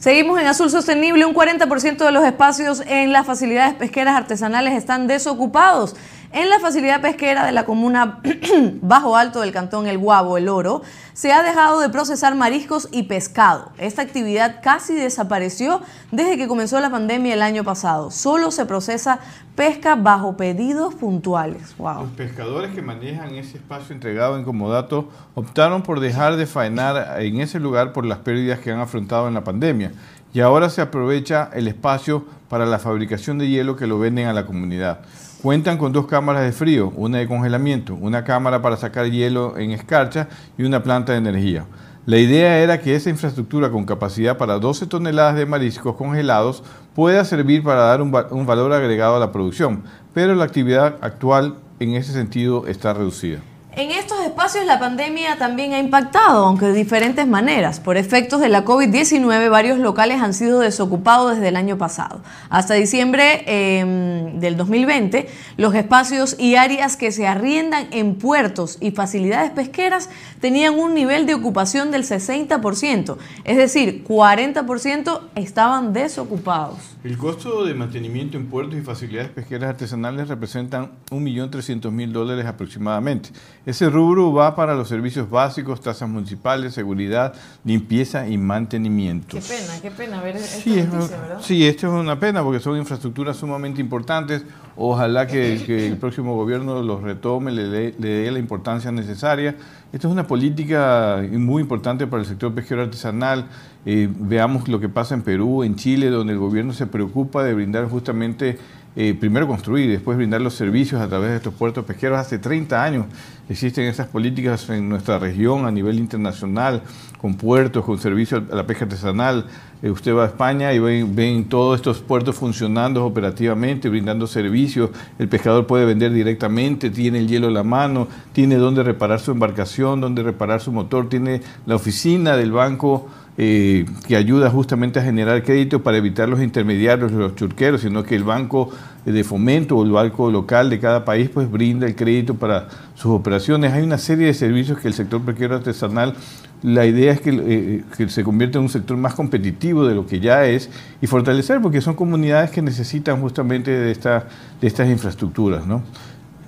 Seguimos 0.00 0.40
en 0.40 0.46
Azul 0.46 0.70
Sostenible. 0.70 1.24
Un 1.24 1.34
40% 1.34 1.98
de 1.98 2.10
los 2.10 2.24
espacios 2.24 2.82
en 2.86 3.12
las 3.12 3.26
facilidades 3.26 3.74
pesqueras 3.74 4.16
artesanales 4.16 4.74
están 4.74 5.06
desocupados. 5.06 5.94
En 6.32 6.48
la 6.48 6.60
facilidad 6.60 7.00
pesquera 7.00 7.44
de 7.44 7.50
la 7.50 7.64
comuna 7.64 8.20
Bajo 8.82 9.16
Alto 9.16 9.40
del 9.40 9.50
Cantón 9.50 9.88
El 9.88 9.98
Guabo, 9.98 10.38
El 10.38 10.48
Oro, 10.48 10.82
se 11.12 11.32
ha 11.32 11.42
dejado 11.42 11.80
de 11.80 11.88
procesar 11.88 12.36
mariscos 12.36 12.88
y 12.92 13.02
pescado. 13.04 13.72
Esta 13.78 14.02
actividad 14.02 14.60
casi 14.62 14.94
desapareció 14.94 15.80
desde 16.12 16.36
que 16.36 16.46
comenzó 16.46 16.78
la 16.78 16.88
pandemia 16.88 17.34
el 17.34 17.42
año 17.42 17.64
pasado. 17.64 18.12
Solo 18.12 18.52
se 18.52 18.64
procesa 18.64 19.18
pesca 19.56 19.96
bajo 19.96 20.36
pedidos 20.36 20.94
puntuales. 20.94 21.76
Wow. 21.78 22.02
Los 22.02 22.10
pescadores 22.12 22.72
que 22.72 22.80
manejan 22.80 23.34
ese 23.34 23.56
espacio 23.56 23.92
entregado 23.92 24.38
en 24.38 24.44
comodato 24.44 25.08
optaron 25.34 25.82
por 25.82 25.98
dejar 25.98 26.36
de 26.36 26.46
faenar 26.46 27.20
en 27.20 27.40
ese 27.40 27.58
lugar 27.58 27.92
por 27.92 28.06
las 28.06 28.18
pérdidas 28.18 28.60
que 28.60 28.70
han 28.70 28.78
afrontado 28.78 29.26
en 29.26 29.34
la 29.34 29.42
pandemia 29.42 29.90
y 30.32 30.38
ahora 30.38 30.70
se 30.70 30.80
aprovecha 30.80 31.50
el 31.54 31.66
espacio 31.66 32.24
para 32.48 32.66
la 32.66 32.78
fabricación 32.78 33.38
de 33.38 33.48
hielo 33.48 33.74
que 33.74 33.88
lo 33.88 33.98
venden 33.98 34.28
a 34.28 34.32
la 34.32 34.46
comunidad. 34.46 35.00
Cuentan 35.42 35.78
con 35.78 35.90
dos 35.90 36.06
cámaras 36.06 36.42
de 36.42 36.52
frío, 36.52 36.92
una 36.96 37.16
de 37.16 37.26
congelamiento, 37.26 37.94
una 37.94 38.24
cámara 38.24 38.60
para 38.60 38.76
sacar 38.76 39.10
hielo 39.10 39.56
en 39.56 39.70
escarcha 39.70 40.28
y 40.58 40.64
una 40.64 40.82
planta 40.82 41.12
de 41.12 41.18
energía. 41.18 41.64
La 42.04 42.18
idea 42.18 42.58
era 42.58 42.78
que 42.78 42.94
esa 42.94 43.08
infraestructura 43.08 43.70
con 43.70 43.86
capacidad 43.86 44.36
para 44.36 44.58
12 44.58 44.86
toneladas 44.86 45.36
de 45.36 45.46
mariscos 45.46 45.96
congelados 45.96 46.62
pueda 46.94 47.24
servir 47.24 47.62
para 47.62 47.84
dar 47.84 48.02
un, 48.02 48.14
un 48.30 48.44
valor 48.44 48.70
agregado 48.74 49.16
a 49.16 49.18
la 49.18 49.32
producción, 49.32 49.82
pero 50.12 50.34
la 50.34 50.44
actividad 50.44 50.96
actual 51.00 51.54
en 51.78 51.94
ese 51.94 52.12
sentido 52.12 52.66
está 52.66 52.92
reducida. 52.92 53.38
En 53.76 53.92
estos 53.92 54.18
espacios 54.20 54.66
la 54.66 54.80
pandemia 54.80 55.38
también 55.38 55.74
ha 55.74 55.78
impactado, 55.78 56.44
aunque 56.46 56.66
de 56.66 56.72
diferentes 56.72 57.24
maneras. 57.28 57.78
Por 57.78 57.96
efectos 57.96 58.40
de 58.40 58.48
la 58.48 58.64
COVID-19, 58.64 59.48
varios 59.48 59.78
locales 59.78 60.20
han 60.20 60.34
sido 60.34 60.58
desocupados 60.58 61.36
desde 61.36 61.48
el 61.48 61.56
año 61.56 61.78
pasado. 61.78 62.20
Hasta 62.48 62.74
diciembre 62.74 63.44
eh, 63.46 64.32
del 64.34 64.56
2020, 64.56 65.28
los 65.56 65.72
espacios 65.76 66.34
y 66.36 66.56
áreas 66.56 66.96
que 66.96 67.12
se 67.12 67.28
arriendan 67.28 67.86
en 67.92 68.16
puertos 68.16 68.76
y 68.80 68.90
facilidades 68.90 69.52
pesqueras 69.52 70.10
tenían 70.40 70.76
un 70.76 70.92
nivel 70.92 71.26
de 71.26 71.34
ocupación 71.34 71.92
del 71.92 72.02
60%, 72.02 73.18
es 73.44 73.56
decir, 73.56 74.04
40% 74.04 75.20
estaban 75.36 75.92
desocupados. 75.92 76.96
El 77.02 77.16
costo 77.16 77.64
de 77.64 77.72
mantenimiento 77.72 78.36
en 78.36 78.48
puertos 78.48 78.78
y 78.78 78.82
facilidades 78.82 79.30
pesqueras 79.30 79.70
artesanales 79.70 80.28
representan 80.28 80.90
1.300.000 81.10 82.12
dólares 82.12 82.44
aproximadamente. 82.44 83.30
Ese 83.64 83.88
rubro 83.88 84.34
va 84.34 84.54
para 84.54 84.74
los 84.74 84.88
servicios 84.88 85.30
básicos, 85.30 85.80
tasas 85.80 86.10
municipales, 86.10 86.74
seguridad, 86.74 87.32
limpieza 87.64 88.28
y 88.28 88.36
mantenimiento. 88.36 89.28
Qué 89.38 89.40
pena, 89.40 89.80
qué 89.80 89.90
pena 89.90 90.20
ver 90.20 90.36
esta 90.36 90.58
Sí, 90.58 90.78
es, 90.78 90.92
noticia, 90.92 91.18
¿verdad? 91.22 91.38
sí, 91.40 91.66
esto 91.66 91.86
es 91.86 91.92
una 91.94 92.20
pena 92.20 92.42
porque 92.42 92.60
son 92.60 92.76
infraestructuras 92.76 93.34
sumamente 93.38 93.80
importantes. 93.80 94.44
Ojalá 94.76 95.26
que, 95.26 95.62
que 95.66 95.86
el 95.86 95.96
próximo 95.96 96.34
gobierno 96.36 96.82
los 96.82 97.00
retome, 97.02 97.50
le 97.50 97.62
dé- 97.68 97.94
le 97.98 98.08
dé 98.08 98.30
la 98.30 98.38
importancia 98.38 98.92
necesaria. 98.92 99.56
Esto 99.90 100.06
es 100.06 100.12
una 100.12 100.26
política 100.26 101.22
muy 101.32 101.62
importante 101.62 102.06
para 102.06 102.22
el 102.22 102.28
sector 102.28 102.54
pesquero 102.54 102.82
artesanal. 102.82 103.46
Veamos 103.84 104.68
lo 104.68 104.78
que 104.78 104.90
pasa 104.90 105.14
en 105.14 105.22
Perú, 105.22 105.62
en 105.62 105.74
Chile, 105.74 106.10
donde 106.10 106.34
el 106.34 106.38
gobierno 106.38 106.74
se 106.74 106.86
preocupa 106.86 107.42
de 107.42 107.54
brindar 107.54 107.88
justamente, 107.88 108.58
eh, 108.94 109.16
primero 109.18 109.46
construir 109.46 109.88
y 109.88 109.92
después 109.92 110.18
brindar 110.18 110.42
los 110.42 110.52
servicios 110.52 111.00
a 111.00 111.08
través 111.08 111.30
de 111.30 111.36
estos 111.36 111.54
puertos 111.54 111.86
pesqueros. 111.86 112.18
Hace 112.18 112.38
30 112.38 112.84
años 112.84 113.06
existen 113.48 113.86
esas 113.86 114.08
políticas 114.08 114.68
en 114.68 114.88
nuestra 114.88 115.18
región 115.18 115.64
a 115.64 115.70
nivel 115.70 115.98
internacional, 115.98 116.82
con 117.18 117.36
puertos, 117.36 117.84
con 117.84 117.98
servicio 117.98 118.44
a 118.50 118.54
la 118.54 118.66
pesca 118.66 118.84
artesanal. 118.84 119.46
eh, 119.82 119.90
usted 119.90 120.14
va 120.14 120.24
a 120.24 120.26
España 120.26 120.74
y 120.74 120.78
ven, 120.78 121.16
ven 121.16 121.48
todos 121.48 121.76
estos 121.76 122.00
puertos 122.00 122.36
funcionando 122.36 123.06
operativamente, 123.06 123.88
brindando 123.88 124.26
servicios. 124.26 124.90
El 125.18 125.28
pescador 125.28 125.66
puede 125.66 125.86
vender 125.86 126.12
directamente, 126.12 126.90
tiene 126.90 127.18
el 127.20 127.28
hielo 127.28 127.48
en 127.48 127.54
la 127.54 127.62
mano, 127.62 128.08
tiene 128.34 128.56
dónde 128.56 128.82
reparar 128.82 129.20
su 129.20 129.30
embarcación, 129.30 130.02
dónde 130.02 130.22
reparar 130.22 130.60
su 130.60 130.70
motor, 130.70 131.08
tiene 131.08 131.40
la 131.64 131.76
oficina 131.76 132.36
del 132.36 132.52
banco 132.52 133.08
eh, 133.38 133.86
que 134.06 134.16
ayuda 134.16 134.50
justamente 134.50 134.98
a 134.98 135.02
generar 135.02 135.42
crédito 135.42 135.82
para 135.82 135.96
evitar 135.96 136.28
los 136.28 136.40
intermediarios, 136.40 137.12
los 137.12 137.34
churqueros, 137.36 137.80
sino 137.80 138.02
que 138.02 138.16
el 138.16 138.24
banco 138.24 138.70
de 139.04 139.24
fomento 139.24 139.76
o 139.76 139.84
el 139.84 139.92
banco 139.92 140.30
local 140.30 140.68
de 140.68 140.78
cada 140.78 141.04
país 141.04 141.30
pues 141.32 141.50
brinda 141.50 141.86
el 141.86 141.94
crédito 141.94 142.34
para 142.34 142.68
sus 142.94 143.12
operaciones. 143.12 143.72
Hay 143.72 143.82
una 143.82 143.98
serie 143.98 144.26
de 144.26 144.34
servicios 144.34 144.78
que 144.78 144.88
el 144.88 144.94
sector 144.94 145.22
pesquero 145.22 145.56
artesanal 145.56 146.14
la 146.62 146.84
idea 146.84 147.12
es 147.12 147.20
que, 147.20 147.30
eh, 147.30 147.84
que, 147.96 148.08
se 148.08 148.22
convierta 148.22 148.58
en 148.58 148.64
un 148.64 148.68
sector 148.68 148.96
más 148.96 149.14
competitivo 149.14 149.86
de 149.86 149.94
lo 149.94 150.06
que 150.06 150.20
ya 150.20 150.44
es 150.44 150.68
y 151.00 151.06
fortalecer, 151.06 151.60
porque 151.62 151.80
son 151.80 151.94
comunidades 151.94 152.50
que 152.50 152.60
necesitan 152.60 153.20
justamente 153.20 153.70
de, 153.70 153.90
esta, 153.90 154.26
de 154.60 154.66
estas 154.66 154.88
infraestructuras. 154.88 155.66
¿no? 155.66 155.82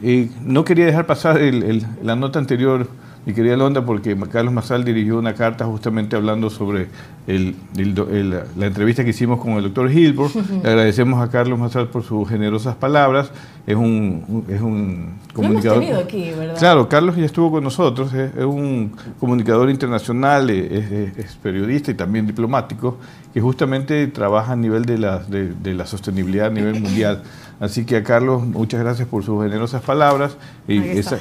Eh, 0.03 0.31
no 0.45 0.65
quería 0.65 0.85
dejar 0.85 1.07
pasar 1.07 1.41
el, 1.41 1.87
la 2.03 2.17
nota 2.17 2.39
anterior 2.39 2.89
mi 3.25 3.35
querida 3.35 3.57
Londa, 3.57 3.85
porque 3.85 4.17
Carlos 4.31 4.53
Mazal 4.53 4.85
dirigió 4.85 5.19
una 5.19 5.35
carta 5.35 5.65
justamente 5.65 6.17
hablando 6.17 6.51
sobre 6.51 6.89
el, 7.29 7.55
el, 7.77 8.43
la 8.57 8.67
entrevista 8.67 9.05
que 9.05 9.11
hicimos 9.11 9.41
con 9.41 9.53
el 9.53 9.63
doctor 9.63 9.91
Hilbert. 9.91 10.35
Le 10.63 10.69
agradecemos 10.69 11.23
a 11.23 11.31
Carlos 11.31 11.59
Mazal 11.59 11.89
por 11.89 12.03
sus 12.03 12.29
generosas 12.29 12.75
palabras. 12.75 13.31
Es 13.65 13.77
un, 13.77 14.45
es 14.49 14.61
un 14.61 15.21
comunicador. 15.33 15.85
Hemos 15.85 16.03
aquí, 16.03 16.31
¿verdad? 16.37 16.59
Claro, 16.59 16.89
Carlos 16.89 17.15
ya 17.17 17.25
estuvo 17.25 17.53
con 17.53 17.63
nosotros. 17.63 18.13
Es, 18.13 18.35
es 18.37 18.45
un 18.45 18.93
comunicador 19.21 19.71
internacional, 19.71 20.51
es, 20.51 21.17
es, 21.17 21.37
periodista 21.37 21.93
y 21.93 21.95
también 21.95 22.27
diplomático, 22.27 22.99
que 23.33 23.41
justamente 23.41 24.05
trabaja 24.09 24.55
a 24.55 24.57
nivel 24.57 24.85
de 24.85 24.99
la, 24.99 25.19
de, 25.21 25.53
de 25.55 25.75
la 25.75 25.87
sostenibilidad 25.87 26.49
a 26.49 26.51
nivel 26.51 26.81
mundial. 26.81 27.23
Así 27.63 27.85
que 27.85 27.95
a 27.95 28.03
Carlos, 28.03 28.45
muchas 28.45 28.81
gracias 28.81 29.07
por 29.07 29.23
sus 29.23 29.41
generosas 29.41 29.83
palabras. 29.83 30.37
Y 30.67 30.79
esa, 30.79 31.19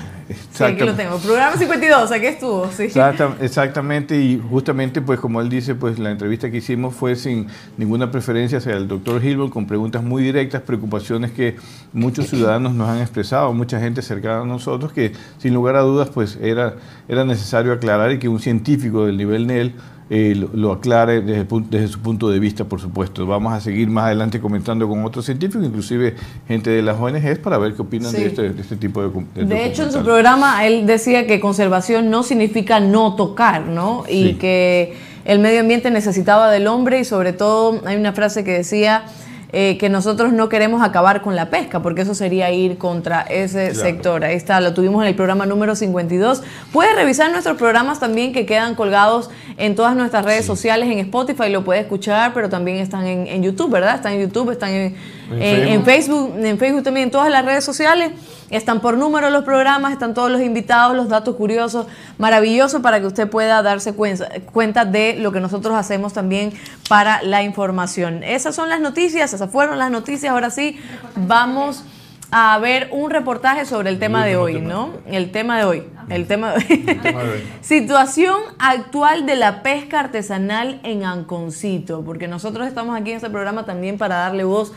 sí, 0.52 0.64
aquí 0.64 0.84
lo 0.84 0.96
tengo. 0.96 1.20
Programa 1.20 1.56
52, 1.56 2.12
aquí 2.12 2.26
estuvo. 2.26 2.68
Sí. 2.72 2.86
Exacta, 2.86 3.36
exactamente, 3.42 4.20
y 4.20 4.42
justamente, 4.50 5.04
pues 5.04 5.20
como 5.20 5.40
él 5.40 5.50
dice, 5.50 5.76
pues 5.76 6.00
la 6.00 6.10
entrevista 6.10 6.50
que 6.50 6.58
hicimos 6.58 6.96
fue 6.96 7.16
sin 7.16 7.46
ninguna 7.78 8.10
preferencia 8.10 8.58
hacia 8.58 8.74
el 8.74 8.88
doctor 8.88 9.24
Hilbert, 9.24 9.52
con 9.52 9.68
preguntas 9.68 10.02
muy 10.02 10.24
directas, 10.24 10.64
preocupaciones 10.64 11.30
que 11.30 11.58
muchos 11.94 12.28
ciudadanos 12.28 12.74
nos 12.74 12.90
han 12.90 13.02
expresado, 13.02 13.54
mucha 13.54 13.80
gente 13.80 14.02
cercana 14.02 14.42
a 14.42 14.46
nosotros, 14.46 14.92
que 14.94 15.12
sin 15.38 15.54
lugar 15.54 15.76
a 15.76 15.82
dudas, 15.82 16.10
pues 16.10 16.40
era, 16.42 16.74
era 17.08 17.24
necesario 17.24 17.72
aclarar 17.72 18.14
y 18.14 18.18
que 18.18 18.28
un 18.28 18.40
científico 18.40 19.06
del 19.06 19.16
nivel 19.16 19.46
NEL 19.46 19.76
eh, 20.14 20.36
lo, 20.36 20.50
lo, 20.54 20.74
aclare 20.74 21.22
desde, 21.22 21.48
desde, 21.70 21.88
su 21.88 22.02
punto 22.02 22.30
de 22.30 22.38
vista, 22.38 22.66
por 22.66 22.82
supuesto. 22.82 23.26
Vamos 23.26 23.54
a 23.54 23.62
seguir 23.62 23.88
más 23.88 24.08
adelante 24.08 24.42
comentando 24.42 24.86
con 24.90 25.06
otros 25.06 25.24
científicos, 25.24 25.66
inclusive 25.66 26.16
gente 26.50 26.70
de 26.70 26.82
las 26.82 27.00
ONGs, 27.00 27.40
para 27.40 27.58
ver 27.58 27.76
qué 27.76 27.82
opinan 27.82 28.12
sí. 28.12 28.18
de, 28.18 28.26
este, 28.26 28.50
de, 28.50 28.62
este, 28.62 28.76
tipo 28.76 29.02
de... 29.02 29.10
De, 29.36 29.46
de 29.46 29.66
hecho, 29.66 29.84
en 29.84 29.94
su 29.94 30.04
programa 30.04 30.68
él 30.68 30.86
decía 30.86 31.26
que 31.28 31.40
conservación 31.40 32.10
no 32.10 32.24
significa 32.24 32.82
no 32.82 33.16
tocar, 33.16 33.68
¿no? 33.68 34.04
Y 34.10 34.34
que 34.34 34.98
el 35.24 35.40
medio 35.40 35.62
ambiente 35.62 35.90
necesitaba 35.92 36.52
del 36.52 36.68
hombre 36.68 37.00
y 37.00 37.06
sobre 37.06 37.32
todo 37.32 37.80
hay 37.86 37.96
una 37.96 38.12
frase 38.12 38.44
que 38.44 38.52
decía... 38.52 39.06
Eh, 39.54 39.78
que 39.78 39.90
nosotros 39.90 40.32
no 40.32 40.48
queremos 40.48 40.82
acabar 40.82 41.22
con 41.22 41.36
la 41.36 41.50
pesca, 41.50 41.82
porque 41.82 42.04
eso 42.04 42.16
sería 42.16 42.52
ir 42.52 42.78
contra 42.78 43.22
ese 43.24 43.72
claro. 43.72 43.80
sector. 43.82 44.24
Ahí 44.24 44.36
está, 44.36 44.62
lo 44.62 44.74
tuvimos 44.74 45.02
en 45.04 45.10
el 45.10 45.16
programa 45.16 45.46
número 45.46 45.76
52. 45.76 46.42
Puedes 46.72 46.96
revisar 46.96 47.30
nuestros 47.32 47.58
programas 47.58 48.00
también 48.00 48.32
que 48.32 48.46
quedan 48.46 48.76
colgados 48.76 49.30
en 49.58 49.76
todas 49.76 49.96
nuestras 49.98 50.24
redes 50.24 50.42
sí. 50.44 50.48
sociales, 50.48 50.90
en 50.90 51.00
Spotify 51.00 51.50
lo 51.50 51.66
puedes 51.66 51.84
escuchar, 51.84 52.34
pero 52.34 52.48
también 52.48 52.78
están 52.78 53.06
en, 53.06 53.28
en 53.28 53.44
YouTube, 53.44 53.72
¿verdad? 53.72 53.96
Están 53.96 54.14
en 54.14 54.22
YouTube, 54.22 54.52
están 54.52 54.72
en, 54.72 54.96
en, 55.32 55.68
en, 55.68 55.86
Facebook, 55.86 56.34
en 56.38 56.58
Facebook 56.58 56.84
también, 56.84 57.06
en 57.06 57.12
todas 57.12 57.30
las 57.30 57.46
redes 57.46 57.64
sociales. 57.64 58.12
Están 58.50 58.82
por 58.82 58.98
número 58.98 59.30
los 59.30 59.46
programas, 59.46 59.94
están 59.94 60.14
todos 60.14 60.30
los 60.30 60.42
invitados, 60.42 60.96
los 60.96 61.08
datos 61.08 61.36
curiosos, 61.36 61.88
maravilloso 62.18 62.82
para 62.82 63.00
que 63.00 63.08
usted 63.08 63.30
pueda 63.30 63.62
darse 63.64 63.94
cuenta, 63.94 64.28
cuenta 64.52 64.84
de 64.84 65.16
lo 65.16 65.32
que 65.32 65.40
nosotros 65.40 65.76
hacemos 65.76 66.14
también 66.14 66.52
para 66.90 67.24
la 67.24 67.44
información. 67.44 68.24
Esas 68.24 68.54
son 68.54 68.68
las 68.68 68.82
noticias, 68.82 69.34
esas 69.34 69.50
fueron 69.50 69.80
las 69.80 69.90
noticias. 69.90 70.32
Ahora 70.32 70.50
sí, 70.50 70.78
vamos 71.16 71.86
a 72.32 72.58
ver 72.60 72.88
un 72.92 73.12
reportaje 73.12 73.66
sobre 73.66 73.90
el 73.90 74.00
tema 74.00 74.26
de 74.26 74.38
hoy, 74.38 74.62
¿no? 74.62 74.94
El 75.06 75.32
tema 75.32 75.58
de 75.58 75.66
hoy. 75.66 75.84
El 76.10 76.28
tema 76.28 76.54
de 76.54 76.58
hoy. 76.58 77.44
Situación 77.62 78.38
actual 78.58 79.26
de 79.26 79.36
la 79.36 79.64
pesca 79.64 80.00
artesanal 80.00 80.80
en 80.84 81.04
Anconcito, 81.04 82.04
porque 82.04 82.30
nosotros 82.30 82.68
estamos 82.68 83.00
aquí 83.00 83.12
en 83.12 83.18
este 83.18 83.30
programa 83.30 83.66
también 83.66 83.98
para 83.98 84.16
darle 84.16 84.46
voz 84.46 84.72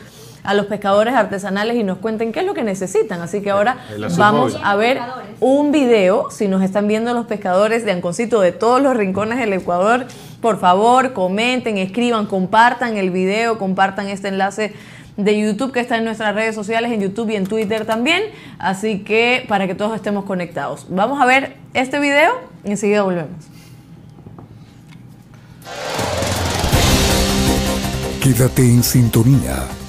a 0.45 0.53
los 0.53 0.67
pescadores 0.67 1.13
artesanales 1.13 1.75
y 1.75 1.83
nos 1.83 1.97
cuenten 1.97 2.31
qué 2.31 2.41
es 2.41 2.45
lo 2.45 2.53
que 2.53 2.63
necesitan. 2.63 3.21
Así 3.21 3.41
que 3.41 3.49
ahora 3.49 3.77
vamos 4.17 4.57
a 4.63 4.75
ver 4.75 4.99
un 5.39 5.71
video. 5.71 6.29
Si 6.31 6.47
nos 6.47 6.61
están 6.63 6.87
viendo 6.87 7.13
los 7.13 7.25
pescadores 7.25 7.85
de 7.85 7.91
Anconcito 7.91 8.41
de 8.41 8.51
todos 8.51 8.81
los 8.81 8.95
rincones 8.95 9.39
del 9.39 9.53
Ecuador, 9.53 10.05
por 10.41 10.59
favor, 10.59 11.13
comenten, 11.13 11.77
escriban, 11.77 12.25
compartan 12.27 12.97
el 12.97 13.09
video, 13.09 13.57
compartan 13.57 14.07
este 14.07 14.27
enlace 14.27 14.73
de 15.17 15.39
YouTube 15.39 15.71
que 15.71 15.79
está 15.79 15.97
en 15.97 16.05
nuestras 16.05 16.35
redes 16.35 16.55
sociales, 16.55 16.91
en 16.91 17.01
YouTube 17.01 17.29
y 17.29 17.35
en 17.35 17.47
Twitter 17.47 17.85
también. 17.85 18.23
Así 18.59 18.99
que 18.99 19.45
para 19.47 19.67
que 19.67 19.75
todos 19.75 19.95
estemos 19.95 20.25
conectados. 20.25 20.87
Vamos 20.89 21.21
a 21.21 21.25
ver 21.25 21.55
este 21.73 21.99
video 21.99 22.33
y 22.63 22.71
enseguida 22.71 23.03
volvemos. 23.03 23.31
Quédate 28.21 28.63
en 28.63 28.81
sintonía. 28.81 29.84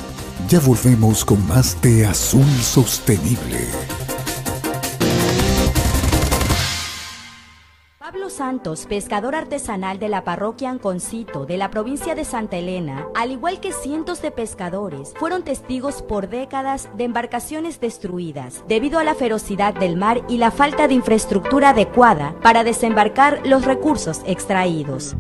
Ya 0.49 0.61
volvemos 0.61 1.25
con 1.25 1.45
más 1.49 1.83
de 1.83 2.07
Azul 2.07 2.47
Sostenible. 2.63 3.67
Pablo 7.99 8.31
Santos, 8.31 8.87
pescador 8.87 9.35
artesanal 9.35 9.99
de 9.99 10.09
la 10.09 10.23
parroquia 10.23 10.71
Anconcito 10.71 11.47
de 11.47 11.57
la 11.57 11.71
provincia 11.71 12.15
de 12.15 12.25
Santa 12.25 12.59
Elena, 12.59 13.09
al 13.17 13.33
igual 13.33 13.59
que 13.59 13.73
cientos 13.73 14.23
de 14.23 14.31
pescadores, 14.31 15.15
fueron 15.17 15.43
testigos 15.43 16.03
por 16.03 16.29
décadas 16.29 16.91
de 16.97 17.03
embarcaciones 17.03 17.81
destruidas 17.81 18.63
debido 18.69 19.01
a 19.01 19.05
la 19.05 19.17
ferocidad 19.17 19.75
del 19.75 19.97
mar 19.97 20.23
y 20.29 20.39
la 20.39 20.53
falta 20.53 20.87
de 20.87 20.95
infraestructura 20.95 21.71
adecuada 21.71 22.37
para 22.41 22.63
desembarcar 22.63 23.45
los 23.45 23.65
recursos 23.65 24.21
extraídos. 24.27 25.17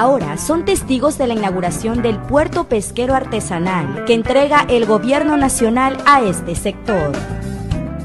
Ahora 0.00 0.38
son 0.38 0.64
testigos 0.64 1.18
de 1.18 1.26
la 1.26 1.34
inauguración 1.34 2.02
del 2.02 2.18
puerto 2.18 2.68
pesquero 2.68 3.16
artesanal 3.16 4.04
que 4.04 4.14
entrega 4.14 4.64
el 4.68 4.86
gobierno 4.86 5.36
nacional 5.36 5.98
a 6.06 6.22
este 6.22 6.54
sector. 6.54 7.10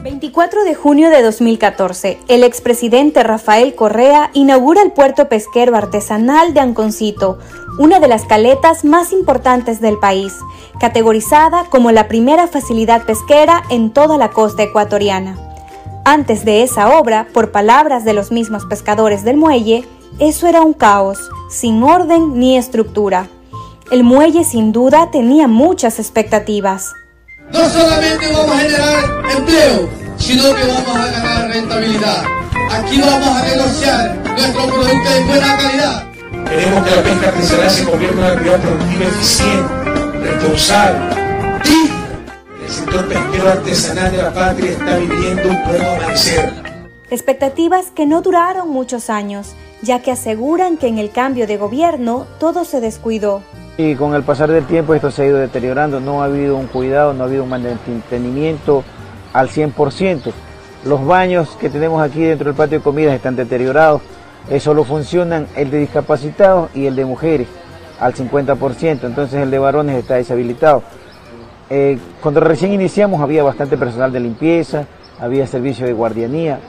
24 0.02 0.64
de 0.64 0.74
junio 0.74 1.12
de 1.12 1.22
2014, 1.22 2.18
el 2.30 2.44
expresidente 2.44 3.22
Rafael 3.22 3.76
Correa 3.76 4.32
inaugura 4.34 4.82
el 4.82 4.92
puerto 4.92 5.30
pesquero 5.30 5.76
artesanal 5.76 6.56
de 6.56 6.62
Anconcito, 6.62 7.38
una 7.78 8.00
de 8.00 8.08
las 8.08 8.26
caletas 8.26 8.84
más 8.84 9.14
importantes 9.14 9.80
del 9.80 10.00
país, 10.00 10.34
categorizada 10.80 11.66
como 11.70 11.92
la 11.92 12.08
primera 12.08 12.48
facilidad 12.48 13.06
pesquera 13.06 13.62
en 13.70 13.94
toda 13.94 14.18
la 14.18 14.32
costa 14.32 14.64
ecuatoriana. 14.64 15.38
Antes 16.06 16.44
de 16.44 16.64
esa 16.64 16.98
obra, 16.98 17.28
por 17.36 17.52
palabras 17.52 18.04
de 18.04 18.14
los 18.14 18.32
mismos 18.32 18.66
pescadores 18.66 19.24
del 19.24 19.38
muelle, 19.38 19.88
eso 20.20 20.48
era 20.48 20.62
un 20.62 20.74
caos, 20.74 21.18
sin 21.50 21.82
orden 21.84 22.40
ni 22.40 22.58
estructura. 22.58 23.28
El 23.92 24.04
muelle 24.04 24.44
sin 24.44 24.72
duda 24.72 25.10
tenía 25.12 25.48
muchas 25.48 26.00
expectativas. 26.00 26.94
No 27.52 27.70
solamente 27.70 28.32
vamos 28.32 28.52
a 28.52 28.60
generar 28.60 29.04
empleo, 29.38 29.90
sino 30.18 30.44
que 30.56 30.66
vamos 30.66 30.96
a 30.96 31.12
ganar 31.12 31.50
rentabilidad. 31.50 32.24
Aquí 32.72 33.02
vamos 33.02 33.28
a 33.28 33.44
negociar 33.44 34.18
nuestro 34.26 34.66
producto 34.68 35.10
de 35.10 35.24
buena 35.26 35.58
calidad. 35.58 36.14
Queremos 36.50 36.84
que 36.84 36.96
la 36.96 37.04
pesca 37.04 37.28
artesanal 37.30 37.70
se 37.70 37.86
convierta 37.86 38.14
en 38.14 38.20
una 38.20 38.28
actividad 38.28 38.60
productiva 38.60 39.06
eficiente, 39.06 39.74
responsable, 40.22 41.16
digna. 41.64 42.04
El 42.64 42.72
sector 42.72 43.08
pesquero 43.08 43.50
artesanal 43.50 44.12
de 44.12 44.18
la 44.18 44.34
patria 44.34 44.72
está 44.72 44.98
viviendo 44.98 45.50
un 45.50 45.64
nuevo 45.64 45.92
amanecer. 45.96 46.54
Expectativas 47.10 47.92
que 47.92 48.06
no 48.06 48.22
duraron 48.22 48.70
muchos 48.70 49.10
años, 49.10 49.56
ya 49.84 50.02
que 50.02 50.12
aseguran 50.12 50.78
que 50.78 50.88
en 50.88 50.98
el 50.98 51.12
cambio 51.12 51.46
de 51.46 51.58
gobierno 51.58 52.26
todo 52.40 52.64
se 52.64 52.80
descuidó. 52.80 53.42
Y 53.78 53.96
con 53.96 54.16
el 54.16 54.24
pasar 54.24 54.50
del 54.50 54.66
tiempo 54.66 54.94
esto 54.96 55.12
se 55.12 55.24
ha 55.24 55.26
ido 55.26 55.38
deteriorando, 55.38 56.00
no 56.00 56.22
ha 56.22 56.26
habido 56.26 56.56
un 56.56 56.68
cuidado, 56.68 57.14
no 57.14 57.24
ha 57.24 57.28
habido 57.28 57.44
un 57.44 57.50
mantenimiento 57.50 58.84
al 59.34 59.50
100%. 59.50 60.32
Los 60.86 61.06
baños 61.06 61.50
que 61.60 61.70
tenemos 61.70 62.02
aquí 62.02 62.22
dentro 62.22 62.46
del 62.46 62.56
patio 62.56 62.80
de 62.80 62.84
comidas 62.84 63.14
están 63.14 63.36
deteriorados, 63.36 64.02
eh, 64.50 64.60
solo 64.60 64.84
funcionan 64.84 65.48
el 65.56 65.70
de 65.70 65.80
discapacitados 65.80 66.70
y 66.74 66.86
el 66.86 66.96
de 66.96 67.06
mujeres 67.06 67.48
al 68.00 68.14
50%, 68.14 69.06
entonces 69.06 69.42
el 69.42 69.52
de 69.52 69.60
varones 69.60 69.98
está 69.98 70.16
deshabilitado. 70.16 70.84
Eh, 71.70 71.98
cuando 72.22 72.40
recién 72.42 72.74
iniciamos 72.74 73.22
había 73.22 73.44
bastante 73.44 73.78
personal 73.78 74.12
de 74.12 74.20
limpieza, 74.20 74.86
había 75.20 75.48
servicio 75.48 75.86
de 75.86 75.94
guardianía, 75.94 76.60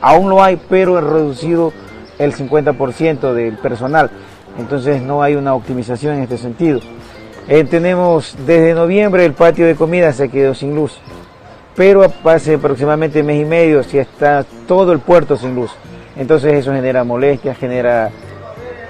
aún 0.00 0.30
lo 0.30 0.42
hay, 0.42 0.58
pero 0.68 0.98
es 0.98 1.04
reducido 1.04 1.72
el 2.20 2.34
50% 2.34 3.32
del 3.32 3.54
personal. 3.54 4.10
Entonces 4.58 5.02
no 5.02 5.22
hay 5.22 5.34
una 5.34 5.54
optimización 5.54 6.16
en 6.16 6.22
este 6.22 6.38
sentido. 6.38 6.80
Eh, 7.48 7.64
tenemos 7.64 8.36
desde 8.46 8.74
noviembre 8.74 9.24
el 9.24 9.32
patio 9.32 9.66
de 9.66 9.74
comida 9.74 10.12
se 10.12 10.28
quedó 10.28 10.54
sin 10.54 10.76
luz, 10.76 10.98
pero 11.74 12.04
hace 12.24 12.54
aproximadamente 12.54 13.22
mes 13.22 13.40
y 13.40 13.44
medio 13.44 13.82
si 13.82 13.98
está 13.98 14.44
todo 14.68 14.92
el 14.92 15.00
puerto 15.00 15.36
sin 15.36 15.54
luz. 15.54 15.72
Entonces 16.16 16.52
eso 16.52 16.72
genera 16.72 17.02
molestias, 17.02 17.56
genera, 17.56 18.10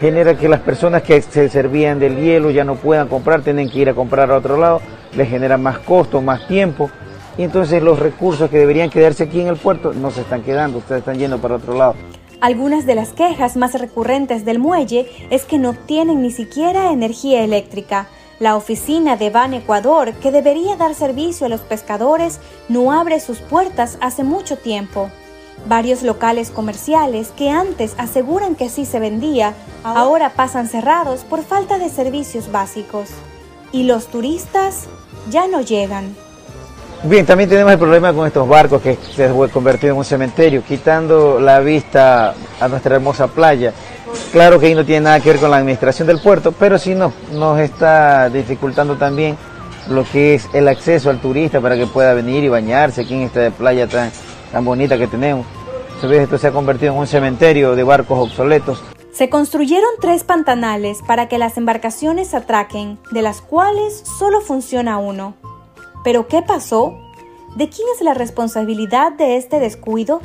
genera 0.00 0.34
que 0.34 0.48
las 0.48 0.60
personas 0.60 1.02
que 1.02 1.22
se 1.22 1.48
servían 1.48 2.00
del 2.00 2.16
hielo 2.16 2.50
ya 2.50 2.64
no 2.64 2.74
puedan 2.74 3.06
comprar, 3.08 3.42
tienen 3.42 3.70
que 3.70 3.78
ir 3.78 3.88
a 3.88 3.94
comprar 3.94 4.30
a 4.30 4.38
otro 4.38 4.56
lado, 4.56 4.80
les 5.16 5.28
genera 5.28 5.56
más 5.56 5.78
costo, 5.78 6.20
más 6.20 6.48
tiempo. 6.48 6.90
Y 7.38 7.44
entonces 7.44 7.82
los 7.82 7.98
recursos 7.98 8.50
que 8.50 8.58
deberían 8.58 8.90
quedarse 8.90 9.22
aquí 9.22 9.40
en 9.40 9.48
el 9.48 9.56
puerto 9.56 9.92
no 9.94 10.10
se 10.10 10.22
están 10.22 10.42
quedando, 10.42 10.78
ustedes 10.78 10.98
están 10.98 11.16
yendo 11.16 11.38
para 11.38 11.54
otro 11.54 11.78
lado. 11.78 11.94
Algunas 12.40 12.86
de 12.86 12.94
las 12.94 13.12
quejas 13.12 13.56
más 13.56 13.74
recurrentes 13.74 14.46
del 14.46 14.58
muelle 14.58 15.06
es 15.28 15.44
que 15.44 15.58
no 15.58 15.74
tienen 15.74 16.22
ni 16.22 16.30
siquiera 16.30 16.90
energía 16.90 17.44
eléctrica. 17.44 18.08
La 18.38 18.56
oficina 18.56 19.16
de 19.16 19.28
Ban 19.28 19.52
Ecuador, 19.52 20.14
que 20.14 20.32
debería 20.32 20.76
dar 20.76 20.94
servicio 20.94 21.44
a 21.44 21.50
los 21.50 21.60
pescadores, 21.60 22.40
no 22.70 22.92
abre 22.92 23.20
sus 23.20 23.40
puertas 23.40 23.98
hace 24.00 24.24
mucho 24.24 24.56
tiempo. 24.56 25.10
Varios 25.66 26.02
locales 26.02 26.50
comerciales 26.50 27.28
que 27.36 27.50
antes 27.50 27.94
aseguran 27.98 28.54
que 28.54 28.70
sí 28.70 28.86
se 28.86 28.98
vendía, 28.98 29.52
ahora 29.84 30.30
pasan 30.30 30.66
cerrados 30.66 31.24
por 31.24 31.42
falta 31.42 31.78
de 31.78 31.90
servicios 31.90 32.50
básicos. 32.50 33.10
Y 33.70 33.82
los 33.82 34.06
turistas 34.06 34.86
ya 35.28 35.46
no 35.46 35.60
llegan. 35.60 36.16
Bien, 37.02 37.24
también 37.24 37.48
tenemos 37.48 37.72
el 37.72 37.78
problema 37.78 38.12
con 38.12 38.26
estos 38.26 38.46
barcos 38.46 38.82
que 38.82 38.98
se 39.16 39.24
han 39.24 39.48
convertido 39.48 39.94
en 39.94 39.98
un 39.98 40.04
cementerio, 40.04 40.62
quitando 40.62 41.40
la 41.40 41.58
vista 41.60 42.34
a 42.60 42.68
nuestra 42.68 42.96
hermosa 42.96 43.26
playa. 43.26 43.72
Claro 44.32 44.60
que 44.60 44.66
ahí 44.66 44.74
no 44.74 44.84
tiene 44.84 45.04
nada 45.04 45.20
que 45.20 45.30
ver 45.30 45.40
con 45.40 45.50
la 45.50 45.56
administración 45.56 46.06
del 46.06 46.20
puerto, 46.20 46.52
pero 46.52 46.78
sí 46.78 46.94
nos, 46.94 47.12
está 47.58 48.28
dificultando 48.28 48.96
también 48.96 49.38
lo 49.88 50.04
que 50.04 50.34
es 50.34 50.46
el 50.52 50.68
acceso 50.68 51.08
al 51.08 51.20
turista 51.20 51.58
para 51.58 51.74
que 51.74 51.86
pueda 51.86 52.12
venir 52.12 52.44
y 52.44 52.48
bañarse 52.48 53.00
aquí 53.00 53.14
en 53.14 53.22
esta 53.22 53.50
playa 53.50 53.88
tan, 53.88 54.12
bonita 54.62 54.98
que 54.98 55.06
tenemos. 55.06 55.46
Esto 56.02 56.36
se 56.36 56.48
ha 56.48 56.52
convertido 56.52 56.92
en 56.92 56.98
un 56.98 57.06
cementerio 57.06 57.74
de 57.76 57.82
barcos 57.82 58.18
obsoletos. 58.18 58.82
Se 59.10 59.30
construyeron 59.30 59.90
tres 60.02 60.22
pantanales 60.22 60.98
para 61.06 61.28
que 61.28 61.38
las 61.38 61.56
embarcaciones 61.56 62.34
atraquen, 62.34 62.98
de 63.10 63.22
las 63.22 63.40
cuales 63.40 64.02
solo 64.18 64.42
funciona 64.42 64.98
uno. 64.98 65.34
¿Pero 66.02 66.28
qué 66.28 66.42
pasó? 66.42 66.98
¿De 67.56 67.68
quién 67.68 67.86
es 67.94 68.00
la 68.00 68.14
responsabilidad 68.14 69.12
de 69.12 69.36
este 69.36 69.60
descuido? 69.60 70.20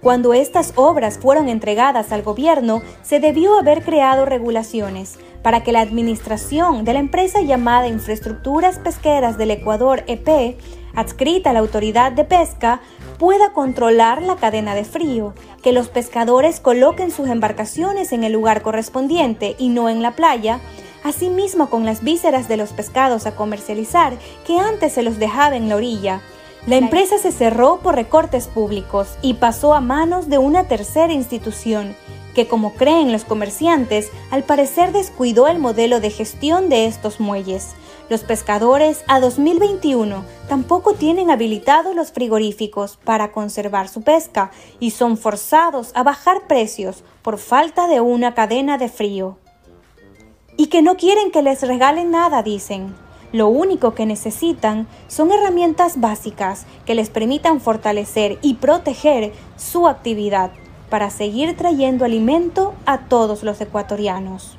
Cuando 0.00 0.34
estas 0.34 0.72
obras 0.76 1.18
fueron 1.18 1.48
entregadas 1.48 2.12
al 2.12 2.22
gobierno, 2.22 2.82
se 3.02 3.20
debió 3.20 3.58
haber 3.58 3.82
creado 3.82 4.26
regulaciones 4.26 5.18
para 5.42 5.62
que 5.62 5.72
la 5.72 5.80
administración 5.80 6.84
de 6.84 6.92
la 6.94 6.98
empresa 6.98 7.40
llamada 7.40 7.88
Infraestructuras 7.88 8.78
Pesqueras 8.78 9.38
del 9.38 9.50
Ecuador 9.50 10.04
EP, 10.06 10.58
adscrita 10.94 11.50
a 11.50 11.52
la 11.52 11.60
autoridad 11.60 12.12
de 12.12 12.24
pesca, 12.24 12.80
pueda 13.18 13.52
controlar 13.52 14.20
la 14.20 14.36
cadena 14.36 14.74
de 14.74 14.84
frío, 14.84 15.34
que 15.62 15.72
los 15.72 15.88
pescadores 15.88 16.60
coloquen 16.60 17.10
sus 17.10 17.28
embarcaciones 17.28 18.12
en 18.12 18.24
el 18.24 18.32
lugar 18.32 18.62
correspondiente 18.62 19.54
y 19.58 19.68
no 19.68 19.88
en 19.88 20.02
la 20.02 20.12
playa, 20.12 20.60
asimismo 21.04 21.70
con 21.70 21.84
las 21.84 22.02
vísceras 22.02 22.48
de 22.48 22.56
los 22.56 22.72
pescados 22.72 23.26
a 23.26 23.36
comercializar 23.36 24.18
que 24.44 24.58
antes 24.58 24.92
se 24.94 25.02
los 25.02 25.18
dejaba 25.18 25.54
en 25.54 25.68
la 25.68 25.76
orilla. 25.76 26.20
La 26.66 26.76
empresa 26.76 27.18
se 27.18 27.30
cerró 27.30 27.78
por 27.80 27.94
recortes 27.94 28.48
públicos 28.48 29.18
y 29.20 29.34
pasó 29.34 29.74
a 29.74 29.80
manos 29.80 30.30
de 30.30 30.38
una 30.38 30.66
tercera 30.66 31.12
institución, 31.12 31.94
que 32.34 32.48
como 32.48 32.72
creen 32.72 33.12
los 33.12 33.24
comerciantes, 33.24 34.10
al 34.30 34.44
parecer 34.44 34.90
descuidó 34.92 35.46
el 35.46 35.58
modelo 35.58 36.00
de 36.00 36.10
gestión 36.10 36.70
de 36.70 36.86
estos 36.86 37.20
muelles. 37.20 37.74
Los 38.08 38.22
pescadores 38.22 39.04
a 39.08 39.20
2021 39.20 40.24
tampoco 40.48 40.94
tienen 40.94 41.30
habilitados 41.30 41.94
los 41.94 42.12
frigoríficos 42.12 42.98
para 43.04 43.30
conservar 43.30 43.88
su 43.88 44.00
pesca 44.00 44.50
y 44.80 44.90
son 44.90 45.18
forzados 45.18 45.90
a 45.94 46.02
bajar 46.02 46.46
precios 46.46 47.04
por 47.22 47.38
falta 47.38 47.88
de 47.88 48.00
una 48.00 48.34
cadena 48.34 48.78
de 48.78 48.88
frío 48.88 49.38
y 50.56 50.66
que 50.66 50.82
no 50.82 50.96
quieren 50.96 51.30
que 51.30 51.42
les 51.42 51.62
regalen 51.62 52.10
nada, 52.10 52.42
dicen. 52.42 52.94
Lo 53.32 53.48
único 53.48 53.94
que 53.94 54.06
necesitan 54.06 54.86
son 55.08 55.32
herramientas 55.32 56.00
básicas 56.00 56.66
que 56.86 56.94
les 56.94 57.10
permitan 57.10 57.60
fortalecer 57.60 58.38
y 58.42 58.54
proteger 58.54 59.32
su 59.56 59.88
actividad 59.88 60.52
para 60.88 61.10
seguir 61.10 61.56
trayendo 61.56 62.04
alimento 62.04 62.74
a 62.86 63.08
todos 63.08 63.42
los 63.42 63.60
ecuatorianos. 63.60 64.56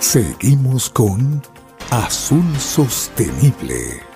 Seguimos 0.00 0.90
con 0.90 1.42
Azul 1.90 2.58
Sostenible. 2.58 4.13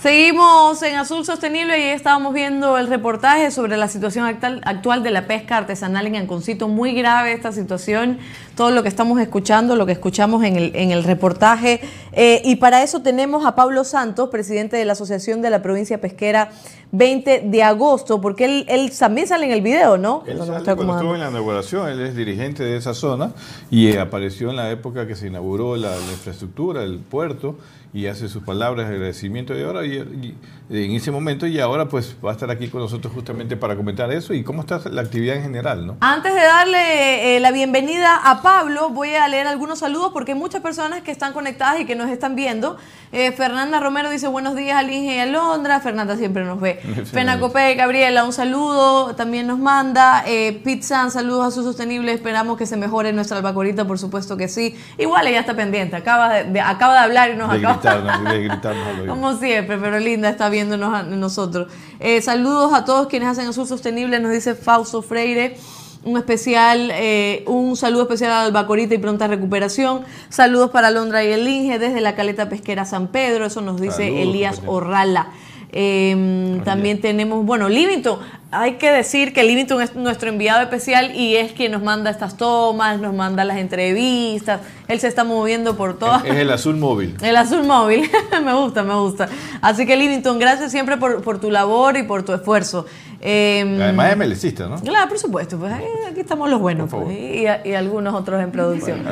Seguimos 0.00 0.82
en 0.82 0.96
Azul 0.96 1.26
Sostenible 1.26 1.78
y 1.78 1.82
estábamos 1.90 2.32
viendo 2.32 2.78
el 2.78 2.86
reportaje 2.86 3.50
sobre 3.50 3.76
la 3.76 3.86
situación 3.86 4.24
actual, 4.24 5.02
de 5.02 5.10
la 5.10 5.26
pesca 5.26 5.58
artesanal 5.58 6.06
en 6.06 6.16
Anconcito. 6.16 6.68
Muy 6.68 6.94
grave 6.94 7.34
esta 7.34 7.52
situación, 7.52 8.16
todo 8.56 8.70
lo 8.70 8.82
que 8.82 8.88
estamos 8.88 9.20
escuchando, 9.20 9.76
lo 9.76 9.84
que 9.84 9.92
escuchamos 9.92 10.42
en 10.42 10.56
el, 10.56 10.74
en 10.74 10.90
el 10.90 11.04
reportaje. 11.04 11.82
Eh, 12.12 12.40
y 12.46 12.56
para 12.56 12.82
eso 12.82 13.02
tenemos 13.02 13.44
a 13.44 13.54
Pablo 13.54 13.84
Santos, 13.84 14.30
presidente 14.30 14.78
de 14.78 14.86
la 14.86 14.92
Asociación 14.92 15.42
de 15.42 15.50
la 15.50 15.60
Provincia 15.60 16.00
Pesquera 16.00 16.50
20 16.92 17.42
de 17.44 17.62
agosto, 17.62 18.22
porque 18.22 18.46
él, 18.46 18.64
él 18.68 18.90
también 18.98 19.26
sale 19.26 19.44
en 19.44 19.52
el 19.52 19.60
video, 19.60 19.98
¿no? 19.98 20.24
Él 20.26 20.38
sale 20.38 20.76
cuando 20.76 20.94
estuvo 20.94 21.14
en 21.14 21.20
la 21.20 21.28
inauguración, 21.28 21.90
él 21.90 22.00
es 22.00 22.16
dirigente 22.16 22.64
de 22.64 22.78
esa 22.78 22.94
zona 22.94 23.32
y 23.70 23.94
apareció 23.98 24.48
en 24.48 24.56
la 24.56 24.70
época 24.70 25.06
que 25.06 25.14
se 25.14 25.26
inauguró 25.26 25.76
la, 25.76 25.90
la 25.90 26.12
infraestructura, 26.12 26.82
el 26.84 27.00
puerto 27.00 27.56
y 27.92 28.06
hace 28.06 28.28
sus 28.28 28.42
palabras 28.42 28.88
de 28.88 28.94
agradecimiento 28.94 29.54
de 29.54 29.64
ahora 29.64 29.84
y, 29.84 30.34
en 30.70 30.92
ese 30.92 31.10
momento 31.10 31.48
y 31.48 31.58
ahora 31.58 31.88
pues 31.88 32.16
va 32.24 32.30
a 32.30 32.32
estar 32.34 32.48
aquí 32.48 32.68
con 32.68 32.80
nosotros 32.80 33.12
justamente 33.12 33.56
para 33.56 33.74
comentar 33.74 34.12
eso 34.12 34.32
y 34.34 34.44
cómo 34.44 34.60
está 34.60 34.80
la 34.88 35.02
actividad 35.02 35.34
en 35.34 35.42
general, 35.42 35.84
¿no? 35.84 35.96
Antes 36.00 36.32
de 36.32 36.40
darle 36.40 37.36
eh, 37.36 37.40
la 37.40 37.50
bienvenida 37.50 38.16
a 38.22 38.40
Pablo, 38.40 38.90
voy 38.90 39.14
a 39.14 39.26
leer 39.26 39.48
algunos 39.48 39.80
saludos 39.80 40.10
porque 40.12 40.32
hay 40.32 40.38
muchas 40.38 40.62
personas 40.62 41.02
que 41.02 41.10
están 41.10 41.32
conectadas 41.32 41.80
y 41.80 41.86
que 41.86 41.96
nos 41.96 42.08
están 42.08 42.36
viendo. 42.36 42.76
Eh, 43.10 43.32
Fernanda 43.32 43.80
Romero 43.80 44.08
dice 44.10 44.28
buenos 44.28 44.54
días 44.54 44.78
a 44.78 44.84
Linge 44.84 45.16
y 45.16 45.18
a 45.18 45.26
Londra. 45.26 45.80
Fernanda 45.80 46.16
siempre 46.16 46.44
nos 46.44 46.60
ve. 46.60 46.80
Pena 47.12 47.40
Copé, 47.40 47.74
Gabriela, 47.74 48.24
un 48.24 48.32
saludo. 48.32 49.16
También 49.16 49.48
nos 49.48 49.58
manda. 49.58 50.22
Eh, 50.26 50.60
Pizza, 50.64 51.10
saludos 51.10 51.48
a 51.48 51.50
su 51.50 51.64
sostenible. 51.64 52.12
Esperamos 52.12 52.56
que 52.56 52.66
se 52.66 52.76
mejore 52.76 53.12
nuestra 53.12 53.38
albacorita, 53.38 53.86
por 53.86 53.98
supuesto 53.98 54.36
que 54.36 54.46
sí. 54.46 54.76
Igual 54.98 55.26
ella 55.26 55.40
está 55.40 55.54
pendiente. 55.54 55.96
Acaba 55.96 56.44
de, 56.44 56.60
acaba 56.60 56.92
de 56.92 56.98
hablar 57.00 57.30
y 57.30 57.36
nos 57.36 57.50
acaba 57.50 57.80
Como 59.08 59.36
siempre, 59.36 59.76
pero 59.78 59.98
linda 59.98 60.28
está 60.28 60.48
viéndonos 60.60 60.92
a 60.94 61.02
nosotros. 61.02 61.68
Eh, 62.00 62.20
saludos 62.20 62.72
a 62.74 62.84
todos 62.84 63.06
quienes 63.08 63.28
hacen 63.28 63.46
Azul 63.46 63.66
Sostenible, 63.66 64.20
nos 64.20 64.32
dice 64.32 64.54
Fausto 64.54 65.00
Freire. 65.00 65.56
Un 66.02 66.16
especial, 66.16 66.90
eh, 66.94 67.44
un 67.46 67.76
saludo 67.76 68.02
especial 68.02 68.32
a 68.32 68.42
Albacorita 68.42 68.94
y 68.94 68.98
pronta 68.98 69.26
recuperación. 69.26 70.02
Saludos 70.30 70.70
para 70.70 70.90
Londra 70.90 71.22
y 71.24 71.28
el 71.28 71.46
Inge 71.46 71.78
desde 71.78 72.00
la 72.00 72.14
caleta 72.14 72.48
pesquera 72.48 72.84
San 72.84 73.08
Pedro. 73.08 73.44
Eso 73.44 73.60
nos 73.60 73.80
dice 73.80 74.22
Elías 74.22 74.62
Orrala. 74.66 75.28
Em, 75.72 76.62
también 76.64 77.00
tenemos, 77.00 77.44
bueno, 77.44 77.68
Livington. 77.68 78.18
Hay 78.52 78.74
que 78.74 78.90
decir 78.90 79.32
que 79.32 79.44
Livington 79.44 79.80
es 79.80 79.94
nuestro 79.94 80.28
enviado 80.28 80.60
especial 80.62 81.14
y 81.14 81.36
es 81.36 81.52
quien 81.52 81.70
nos 81.70 81.82
manda 81.82 82.10
estas 82.10 82.36
tomas, 82.36 83.00
nos 83.00 83.14
manda 83.14 83.44
las 83.44 83.58
entrevistas. 83.58 84.60
Él 84.88 84.98
se 84.98 85.06
está 85.06 85.22
moviendo 85.22 85.76
por 85.76 85.96
todas. 85.96 86.24
Es, 86.24 86.34
el 86.34 86.50
azul 86.50 86.76
móvil. 86.76 87.14
El 87.22 87.36
azul 87.36 87.64
móvil. 87.64 88.10
me 88.44 88.52
gusta, 88.54 88.82
me 88.82 88.94
gusta. 88.94 89.28
Así 89.60 89.86
que 89.86 89.96
Livington, 89.96 90.40
gracias 90.40 90.72
siempre 90.72 90.96
por, 90.96 91.22
por 91.22 91.40
tu 91.40 91.50
labor 91.50 91.96
y 91.96 92.02
por 92.02 92.24
tu 92.24 92.32
esfuerzo. 92.32 92.86
Eh, 93.20 93.78
Además 93.80 94.10
es 94.10 94.16
melecista, 94.16 94.66
¿no? 94.66 94.80
Claro, 94.80 95.08
por 95.08 95.18
supuesto. 95.18 95.58
Pues 95.58 95.72
aquí 96.10 96.20
estamos 96.20 96.50
los 96.50 96.58
buenos 96.58 96.90
pues, 96.90 97.16
y, 97.16 97.46
algunos 97.46 98.14
otros 98.14 98.42
en 98.42 98.50
producción. 98.50 99.04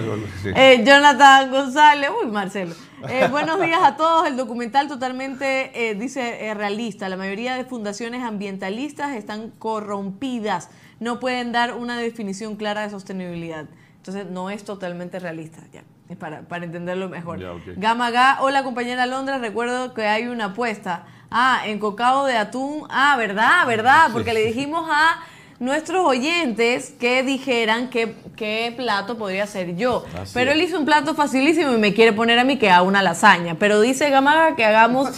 Eh, 0.44 0.82
Jonathan 0.84 1.50
González, 1.50 2.10
uy, 2.20 2.30
Marcelo. 2.30 2.74
Eh, 3.06 3.28
buenos 3.30 3.60
días 3.60 3.80
a 3.82 3.96
todos. 3.96 4.26
El 4.26 4.36
documental 4.36 4.88
totalmente, 4.88 5.90
eh, 5.90 5.94
dice, 5.94 6.46
eh, 6.46 6.54
realista. 6.54 7.08
La 7.08 7.16
mayoría 7.16 7.54
de 7.54 7.64
fundaciones 7.64 8.24
ambientalistas 8.24 9.14
están 9.14 9.50
corrompidas. 9.50 10.70
No 10.98 11.20
pueden 11.20 11.52
dar 11.52 11.74
una 11.74 11.96
definición 11.96 12.56
clara 12.56 12.82
de 12.82 12.90
sostenibilidad. 12.90 13.66
Entonces, 13.98 14.26
no 14.26 14.50
es 14.50 14.64
totalmente 14.64 15.20
realista. 15.20 15.60
Ya, 15.72 15.84
para, 16.16 16.42
para 16.42 16.64
entenderlo 16.64 17.08
mejor. 17.08 17.38
Gama 17.76 18.10
Ga, 18.10 18.38
hola 18.40 18.64
compañera 18.64 19.06
Londra. 19.06 19.38
Recuerdo 19.38 19.94
que 19.94 20.06
hay 20.06 20.26
una 20.26 20.46
apuesta. 20.46 21.06
Ah, 21.30 21.62
en 21.66 21.78
cocado 21.78 22.26
de 22.26 22.36
atún. 22.36 22.86
Ah, 22.90 23.14
¿verdad? 23.16 23.64
¿Verdad? 23.66 24.10
Porque 24.12 24.32
le 24.32 24.44
dijimos 24.44 24.88
a 24.90 25.20
nuestros 25.60 26.04
oyentes 26.06 26.92
que 27.00 27.22
dijeran 27.24 27.90
qué, 27.90 28.14
qué 28.36 28.72
plato 28.76 29.18
podría 29.18 29.46
ser 29.46 29.74
yo. 29.76 30.04
Pero 30.32 30.52
él 30.52 30.62
hizo 30.62 30.78
un 30.78 30.84
plato 30.84 31.14
facilísimo 31.14 31.72
y 31.74 31.78
me 31.78 31.92
quiere 31.94 32.12
poner 32.12 32.38
a 32.38 32.44
mí 32.44 32.58
que 32.58 32.70
haga 32.70 32.82
una 32.82 33.02
lasaña. 33.02 33.56
Pero 33.58 33.80
dice 33.80 34.08
Gamaga 34.10 34.54
que 34.54 34.64
hagamos. 34.64 35.08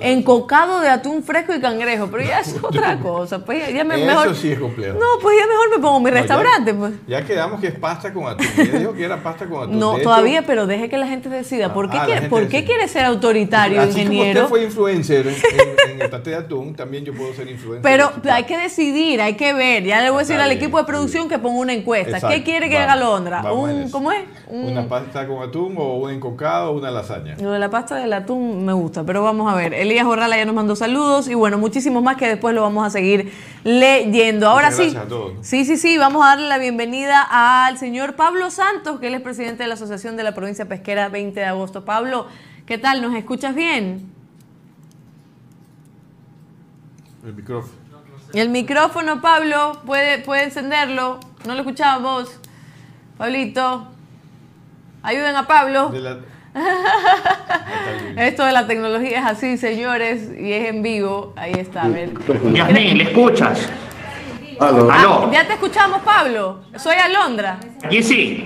Encocado 0.00 0.80
de 0.80 0.88
atún 0.88 1.22
fresco 1.22 1.54
y 1.54 1.60
cangrejo, 1.60 2.08
pero 2.10 2.24
ya 2.24 2.40
es 2.40 2.54
otra 2.62 2.98
cosa. 2.98 3.44
Pues 3.44 3.60
ya, 3.68 3.70
ya 3.70 3.84
me, 3.84 3.96
Eso 3.96 4.06
mejor, 4.06 4.34
sí 4.36 4.50
es 4.50 4.58
complejo. 4.58 4.98
No, 4.98 5.20
pues 5.22 5.36
ya 5.38 5.46
mejor 5.46 5.70
me 5.70 5.78
pongo 5.78 6.00
mi 6.00 6.10
No, 6.10 6.16
ya- 6.16 6.20
restaurante. 6.22 6.74
Pues. 6.74 6.92
Ya 7.06 7.24
quedamos 7.24 7.60
que 7.60 7.68
es 7.68 7.78
pasta 7.78 8.12
con 8.12 8.26
atún. 8.26 8.46
Ella 8.58 8.78
dijo 8.80 8.92
que 8.94 9.04
era 9.04 9.22
pasta 9.22 9.46
con 9.46 9.62
atún. 9.64 9.78
No, 9.78 9.92
De 9.92 9.96
hecho, 9.98 10.04
todavía, 10.04 10.42
pero 10.46 10.66
deje 10.66 10.88
que 10.88 10.98
la 10.98 11.06
gente 11.06 11.28
decida. 11.28 11.72
¿Por 11.72 11.88
qué, 11.90 11.98
Ah, 11.98 12.06
quiere, 12.06 12.28
¿por 12.28 12.48
qué 12.48 12.64
quiere 12.64 12.88
ser 12.88 13.04
autoritario, 13.04 13.80
Así 13.80 13.90
como 13.92 14.02
ingeniero? 14.02 14.40
usted 14.40 14.48
fue 14.50 14.64
influencer 14.64 15.26
en, 15.28 15.34
en- 15.34 15.90
en 15.92 16.02
el 16.02 16.10
paté 16.10 16.30
de 16.30 16.36
atún, 16.36 16.74
también 16.74 17.04
yo 17.04 17.14
puedo 17.14 17.32
ser 17.34 17.48
influencer. 17.48 17.82
Pero 17.82 18.10
hay 18.30 18.44
que 18.44 18.58
decidir, 18.58 19.20
hay 19.22 19.34
que 19.34 19.52
ver. 19.52 19.75
Ya 19.84 20.00
le 20.02 20.10
voy 20.10 20.18
a 20.18 20.20
decir 20.20 20.36
al 20.40 20.50
equipo 20.52 20.78
de 20.78 20.84
producción 20.84 21.28
que 21.28 21.38
ponga 21.38 21.58
una 21.60 21.72
encuesta. 21.72 22.16
Exacto, 22.16 22.28
¿Qué 22.36 22.42
quiere 22.42 22.68
que 22.68 22.76
vamos, 22.76 22.92
haga 22.92 23.00
Londra? 23.04 23.42
vamos 23.42 23.70
Un. 23.70 23.90
¿Cómo 23.90 24.12
es? 24.12 24.22
Un- 24.48 24.72
Una 24.72 24.88
pasta 24.88 25.26
con 25.26 25.42
atún 25.42 25.74
o 25.76 25.96
un 25.96 26.10
encocado 26.10 26.70
o 26.70 26.78
una 26.78 26.90
lasaña. 26.90 27.36
Lo 27.40 27.50
de 27.52 27.58
la 27.58 27.68
pasta 27.70 27.96
del 27.96 28.12
atún 28.12 28.64
me 28.64 28.72
gusta, 28.72 29.04
pero 29.04 29.22
vamos 29.22 29.52
a 29.52 29.56
ver. 29.56 29.74
Elías 29.74 30.06
Borrala 30.06 30.36
ya 30.36 30.44
nos 30.44 30.54
mandó 30.54 30.76
saludos 30.76 31.28
y 31.28 31.34
bueno, 31.34 31.58
muchísimos 31.58 32.02
más 32.02 32.16
que 32.16 32.26
después 32.28 32.54
lo 32.54 32.62
vamos 32.62 32.86
a 32.86 32.90
seguir 32.90 33.32
leyendo. 33.64 34.48
Ahora 34.48 34.70
Muchas 34.70 34.90
sí. 34.92 34.96
a 34.96 35.02
todos. 35.08 35.32
Sí, 35.42 35.64
sí, 35.64 35.76
sí, 35.76 35.98
vamos 35.98 36.24
a 36.24 36.28
darle 36.28 36.48
la 36.48 36.58
bienvenida 36.58 37.26
al 37.30 37.78
señor 37.78 38.14
Pablo 38.16 38.50
Santos, 38.50 39.00
que 39.00 39.08
él 39.08 39.14
es 39.14 39.20
presidente 39.20 39.62
de 39.62 39.68
la 39.68 39.74
Asociación 39.74 40.16
de 40.16 40.22
la 40.22 40.34
Provincia 40.34 40.66
Pesquera 40.66 41.08
20 41.08 41.40
de 41.40 41.46
agosto. 41.46 41.84
Pablo, 41.84 42.26
¿qué 42.66 42.78
tal? 42.78 43.02
¿Nos 43.02 43.14
escuchas 43.14 43.54
bien? 43.54 44.10
El 47.24 47.34
micrófono. 47.34 47.72
El 48.34 48.48
micrófono, 48.50 49.20
Pablo, 49.20 49.80
puede, 49.86 50.18
puede 50.18 50.44
encenderlo. 50.44 51.20
No 51.46 51.54
lo 51.54 51.60
escuchamos. 51.60 52.38
Pablito, 53.16 53.86
ayuden 55.02 55.36
a 55.36 55.46
Pablo. 55.46 55.88
De 55.88 56.00
la- 56.00 56.18
Esto 58.16 58.44
de 58.44 58.52
la 58.52 58.66
tecnología 58.66 59.20
es 59.20 59.26
así, 59.26 59.56
señores, 59.56 60.30
y 60.38 60.52
es 60.52 60.68
en 60.68 60.82
vivo. 60.82 61.32
Ahí 61.36 61.52
está, 61.52 61.82
a 61.84 61.88
ver. 61.88 62.12
Yasmín, 62.52 62.98
¿le 62.98 63.04
escuchas? 63.04 63.68
Aló. 64.58 64.88
Ah, 64.90 65.30
ya 65.32 65.46
te 65.46 65.52
escuchamos, 65.54 66.00
Pablo. 66.02 66.60
Soy 66.76 66.96
Alondra. 66.96 67.58
Aquí 67.84 68.02
sí. 68.02 68.44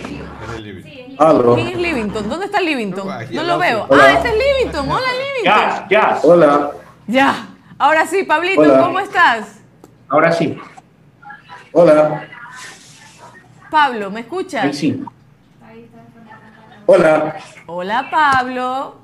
Aló. 1.18 1.54
¿Quién 1.54 1.68
es 1.68 1.76
Livington? 1.76 2.28
¿Dónde 2.28 2.46
está 2.46 2.60
Livington? 2.60 3.08
No 3.32 3.42
lo 3.44 3.58
veo. 3.58 3.86
Hola. 3.88 4.04
Ah, 4.06 4.12
este 4.12 4.28
es 4.28 4.34
Livington. 4.34 4.88
Hola, 4.90 5.06
Livington. 5.12 5.44
Ya, 5.44 5.86
ya. 5.88 6.18
Hola. 6.22 6.70
Ya. 7.06 7.46
Ahora 7.78 8.06
sí, 8.06 8.24
Pablito, 8.24 8.60
Hola. 8.60 8.80
¿cómo 8.82 8.98
estás? 9.00 9.60
Ahora 10.11 10.33
sí. 10.33 10.59
Hola. 11.73 12.29
Pablo, 13.70 14.11
¿me 14.11 14.18
Ahí 14.18 14.25
escuchas? 14.25 14.77
sí. 14.77 15.05
Hola. 16.87 17.37
Hola, 17.66 18.09
Pablo. 18.11 18.96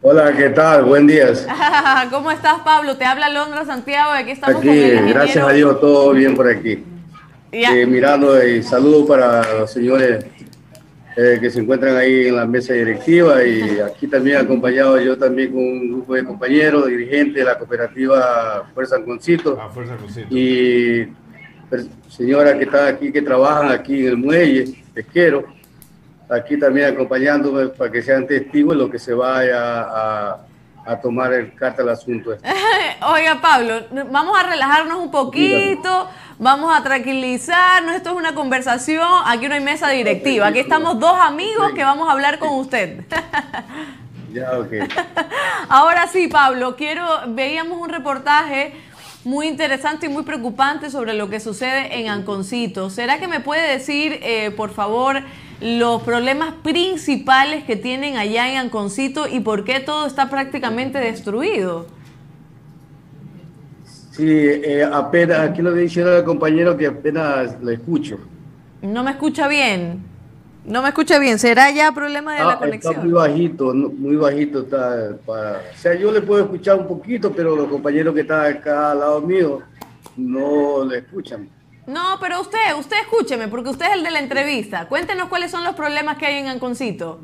Hola, 0.00 0.32
¿qué 0.36 0.50
tal? 0.50 0.84
Buen 0.84 1.08
día. 1.08 1.26
¿Cómo 2.10 2.30
estás, 2.30 2.60
Pablo? 2.60 2.96
Te 2.96 3.04
habla 3.04 3.28
Londra 3.28 3.64
Santiago 3.64 4.12
aquí 4.12 4.30
estamos 4.30 4.58
Aquí, 4.58 4.68
con 4.68 4.76
el 4.76 5.08
gracias 5.12 5.44
a 5.44 5.50
Dios, 5.50 5.80
todo 5.80 6.12
bien 6.12 6.36
por 6.36 6.48
aquí. 6.48 6.84
Eh, 7.50 7.84
mirando 7.86 8.40
y 8.46 8.62
saludo 8.62 9.06
para 9.06 9.42
los 9.60 9.72
señores 9.72 10.24
eh, 11.16 11.38
que 11.40 11.48
se 11.50 11.60
encuentran 11.60 11.96
ahí 11.96 12.26
en 12.28 12.36
la 12.36 12.46
mesa 12.46 12.74
directiva 12.74 13.44
y 13.44 13.78
aquí 13.78 14.08
también 14.08 14.38
acompañado 14.38 14.98
yo 15.00 15.16
también 15.16 15.52
con 15.52 15.62
un 15.62 15.88
grupo 15.92 16.14
de 16.14 16.24
compañeros, 16.24 16.86
dirigentes 16.86 17.36
de 17.36 17.44
la 17.44 17.56
cooperativa 17.56 18.68
Fuerza 18.74 18.96
Alconcito 18.96 19.60
A 19.60 19.68
fuerza 19.68 19.96
cosita. 19.96 20.26
y 20.30 21.06
señoras 22.08 22.54
que 22.54 22.64
están 22.64 22.94
aquí, 22.94 23.12
que 23.12 23.22
trabajan 23.22 23.70
aquí 23.70 24.00
en 24.00 24.06
el 24.08 24.16
muelle 24.16 24.74
pesquero, 24.92 25.44
aquí 26.28 26.56
también 26.56 26.92
acompañándome 26.92 27.68
para 27.68 27.92
que 27.92 28.02
sean 28.02 28.26
testigos 28.26 28.76
de 28.76 28.82
lo 28.82 28.90
que 28.90 28.98
se 28.98 29.14
vaya 29.14 29.82
a, 29.82 30.30
a 30.30 30.46
tomar 31.00 31.32
el 31.32 31.54
carta 31.54 31.82
al 31.82 31.88
asunto. 31.90 32.32
este. 32.32 32.48
Oiga, 33.06 33.40
Pablo, 33.40 33.86
vamos 34.10 34.38
a 34.38 34.42
relajarnos 34.44 34.98
un 34.98 35.10
poquito, 35.10 36.08
vamos 36.38 36.76
a 36.76 36.82
tranquilizarnos. 36.82 37.96
Esto 37.96 38.10
es 38.10 38.16
una 38.16 38.34
conversación. 38.34 39.06
Aquí 39.26 39.48
no 39.48 39.54
hay 39.54 39.60
mesa 39.60 39.88
directiva. 39.90 40.48
Aquí 40.48 40.58
estamos 40.58 40.98
dos 40.98 41.18
amigos 41.18 41.72
que 41.74 41.84
vamos 41.84 42.08
a 42.08 42.12
hablar 42.12 42.38
con 42.38 42.50
usted. 42.50 43.04
Ya, 44.32 44.58
ok. 44.58 44.72
Ahora 45.68 46.06
sí, 46.08 46.28
Pablo, 46.28 46.76
quiero. 46.76 47.06
Veíamos 47.28 47.78
un 47.78 47.88
reportaje 47.88 48.74
muy 49.24 49.46
interesante 49.46 50.06
y 50.06 50.08
muy 50.08 50.22
preocupante 50.22 50.90
sobre 50.90 51.14
lo 51.14 51.30
que 51.30 51.40
sucede 51.40 51.98
en 51.98 52.08
Anconcito. 52.08 52.90
¿Será 52.90 53.18
que 53.18 53.28
me 53.28 53.40
puede 53.40 53.72
decir, 53.72 54.18
eh, 54.22 54.50
por 54.50 54.70
favor, 54.70 55.22
los 55.64 56.02
problemas 56.02 56.52
principales 56.62 57.64
que 57.64 57.74
tienen 57.74 58.18
allá 58.18 58.52
en 58.52 58.58
Anconcito 58.58 59.26
y 59.26 59.40
por 59.40 59.64
qué 59.64 59.80
todo 59.80 60.06
está 60.06 60.28
prácticamente 60.28 60.98
destruido? 60.98 61.86
Sí, 64.10 64.26
eh, 64.28 64.84
apenas, 64.84 65.40
aquí 65.40 65.62
lo 65.62 65.72
diciendo 65.72 66.16
el 66.18 66.22
compañero 66.24 66.76
que 66.76 66.86
apenas 66.86 67.56
lo 67.62 67.70
escucho. 67.70 68.18
No 68.82 69.02
me 69.02 69.12
escucha 69.12 69.48
bien. 69.48 70.02
No 70.66 70.82
me 70.82 70.88
escucha 70.88 71.18
bien. 71.18 71.38
¿Será 71.38 71.70
ya 71.70 71.92
problema 71.92 72.34
de 72.34 72.40
Ah, 72.40 72.44
la 72.44 72.52
está 72.52 72.66
muy 72.66 72.78
conexión? 72.80 73.12
bajito, 73.12 73.74
muy 73.74 74.16
bajito 74.16 74.60
está. 74.60 75.16
Para, 75.24 75.62
o 75.74 75.78
sea, 75.78 75.94
yo 75.94 76.12
le 76.12 76.20
puedo 76.20 76.44
escuchar 76.44 76.78
un 76.78 76.86
poquito, 76.86 77.32
pero 77.32 77.56
los 77.56 77.68
compañeros 77.68 78.14
que 78.14 78.20
están 78.20 78.52
acá 78.54 78.90
al 78.92 78.98
lado 79.00 79.20
mío 79.22 79.62
no 80.16 80.84
le 80.84 80.98
escuchan. 80.98 81.48
No, 81.86 82.18
pero 82.20 82.40
usted, 82.40 82.74
usted 82.78 82.96
escúcheme, 83.02 83.48
porque 83.48 83.70
usted 83.70 83.86
es 83.86 83.92
el 83.92 84.02
de 84.04 84.10
la 84.10 84.18
entrevista. 84.20 84.86
Cuéntenos 84.88 85.28
cuáles 85.28 85.50
son 85.50 85.64
los 85.64 85.74
problemas 85.74 86.16
que 86.16 86.26
hay 86.26 86.36
en 86.36 86.48
Anconcito. 86.48 87.20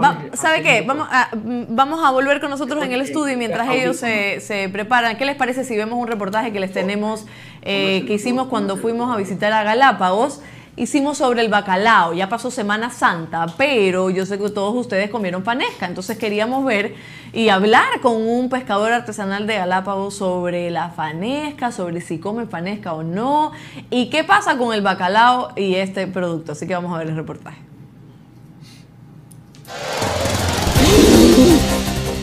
Va- 0.00 0.16
¿Sabe 0.34 0.62
qué? 0.62 0.82
Vamos 0.86 1.08
a, 1.10 1.30
mm, 1.34 1.64
vamos 1.74 2.04
a 2.04 2.12
volver 2.12 2.40
con 2.40 2.50
nosotros 2.50 2.84
en 2.84 2.92
el 2.92 3.00
estudio 3.00 3.36
mientras 3.36 3.68
ellos 3.70 3.96
se, 3.96 4.40
se 4.40 4.68
preparan. 4.68 5.16
¿Qué 5.16 5.24
les 5.24 5.34
parece 5.34 5.64
si 5.64 5.76
vemos 5.76 5.98
un 5.98 6.06
reportaje 6.06 6.52
que 6.52 6.60
les 6.60 6.72
tenemos, 6.72 7.26
eh, 7.62 8.04
que 8.06 8.14
hicimos 8.14 8.46
cuando 8.46 8.76
fuimos 8.76 9.12
a 9.12 9.16
visitar 9.16 9.52
a 9.52 9.64
Galápagos? 9.64 10.40
Hicimos 10.78 11.18
sobre 11.18 11.40
el 11.40 11.48
bacalao, 11.48 12.12
ya 12.12 12.28
pasó 12.28 12.52
Semana 12.52 12.90
Santa, 12.90 13.46
pero 13.56 14.10
yo 14.10 14.24
sé 14.24 14.38
que 14.38 14.48
todos 14.48 14.76
ustedes 14.76 15.10
comieron 15.10 15.42
panesca, 15.42 15.86
entonces 15.86 16.16
queríamos 16.18 16.64
ver 16.64 16.94
y 17.32 17.48
hablar 17.48 18.00
con 18.00 18.14
un 18.24 18.48
pescador 18.48 18.92
artesanal 18.92 19.48
de 19.48 19.56
Galápagos 19.56 20.14
sobre 20.14 20.70
la 20.70 20.90
fanesca, 20.90 21.72
sobre 21.72 22.00
si 22.00 22.20
comen 22.20 22.48
fanesca 22.48 22.92
o 22.92 23.02
no, 23.02 23.50
y 23.90 24.08
qué 24.08 24.22
pasa 24.22 24.56
con 24.56 24.72
el 24.72 24.82
bacalao 24.82 25.50
y 25.56 25.74
este 25.74 26.06
producto. 26.06 26.52
Así 26.52 26.68
que 26.68 26.74
vamos 26.74 26.94
a 26.94 26.98
ver 26.98 27.08
el 27.08 27.16
reportaje. 27.16 27.58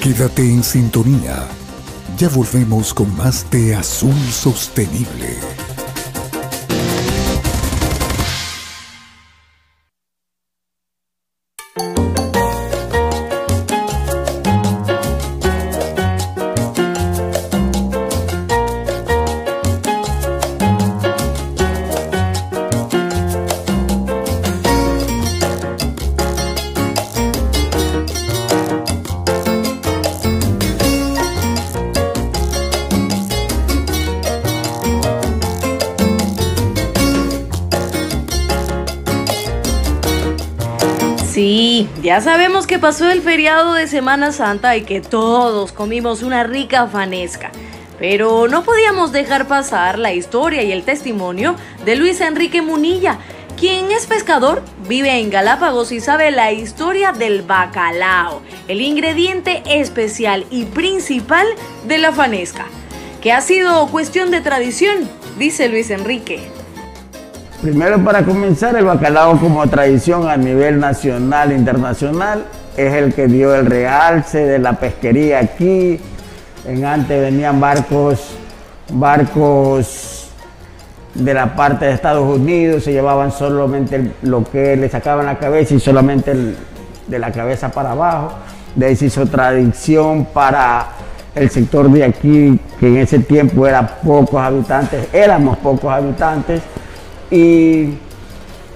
Quédate 0.02 0.44
en 0.44 0.64
sintonía. 0.64 1.44
Ya 2.18 2.30
volvemos 2.30 2.94
con 2.94 3.14
más 3.18 3.52
de 3.52 3.76
Azul 3.76 4.16
Sostenible. 4.32 5.55
Que 42.76 42.80
pasó 42.80 43.10
el 43.10 43.22
feriado 43.22 43.74
de 43.74 43.88
Semana 43.88 44.34
Santa 44.34 44.76
y 44.76 44.82
que 44.82 45.00
todos 45.00 45.72
comimos 45.72 46.24
una 46.24 46.44
rica 46.44 46.88
fanesca. 46.88 47.50
Pero 48.00 48.50
no 48.50 48.64
podíamos 48.64 49.14
dejar 49.14 49.48
pasar 49.48 49.98
la 49.98 50.12
historia 50.12 50.62
y 50.62 50.74
el 50.74 50.84
testimonio 50.84 51.56
de 51.86 51.96
Luis 51.96 52.20
Enrique 52.20 52.62
Munilla, 52.62 53.20
quien 53.58 53.94
es 53.94 54.08
pescador, 54.08 54.62
vive 54.90 55.22
en 55.22 55.30
Galápagos 55.30 55.94
y 55.94 56.02
sabe 56.02 56.32
la 56.32 56.52
historia 56.52 57.14
del 57.14 57.44
bacalao, 57.44 58.42
el 58.68 58.82
ingrediente 58.82 59.64
especial 59.68 60.46
y 60.52 60.66
principal 60.66 61.48
de 61.88 61.98
la 61.98 62.12
fanesca, 62.12 62.66
que 63.22 63.32
ha 63.32 63.40
sido 63.40 63.88
cuestión 63.88 64.32
de 64.32 64.42
tradición, 64.42 65.10
dice 65.40 65.70
Luis 65.70 65.92
Enrique. 65.92 66.42
Primero 67.62 68.04
para 68.04 68.26
comenzar, 68.26 68.76
el 68.76 68.84
bacalao 68.84 69.40
como 69.40 69.66
tradición 69.68 70.28
a 70.28 70.36
nivel 70.36 70.78
nacional 70.78 71.54
e 71.54 71.56
internacional 71.56 72.46
es 72.78 72.94
el 72.94 73.14
que 73.14 73.28
dio 73.28 73.56
el 73.56 73.66
realce 73.66 74.46
de 74.46 74.60
la 74.60 74.74
pesquería 74.74 75.40
aquí. 75.40 76.00
En 76.66 76.86
antes 76.86 77.22
venían 77.22 77.60
barcos, 77.60 78.36
barcos 78.92 80.30
de 81.14 81.34
la 81.34 81.56
parte 81.56 81.86
de 81.86 81.94
Estados 81.94 82.38
Unidos, 82.38 82.84
se 82.84 82.92
llevaban 82.92 83.32
solamente 83.32 84.12
lo 84.22 84.44
que 84.44 84.76
le 84.76 84.90
sacaban 84.90 85.26
la 85.26 85.38
cabeza 85.38 85.74
y 85.74 85.80
solamente 85.80 86.34
de 87.08 87.20
la 87.20 87.32
cabeza 87.32 87.72
para 87.72 87.92
abajo. 87.92 88.34
De 88.76 88.88
ahí 88.88 88.96
se 88.96 89.06
hizo 89.06 89.26
tradición 89.26 90.26
para 90.26 90.88
el 91.34 91.50
sector 91.50 91.90
de 91.90 92.04
aquí, 92.04 92.60
que 92.80 92.88
en 92.88 92.98
ese 92.98 93.20
tiempo 93.20 93.66
eran 93.66 93.90
pocos 94.04 94.42
habitantes, 94.42 95.08
éramos 95.14 95.58
pocos 95.58 95.92
habitantes, 95.92 96.62
y 97.32 97.98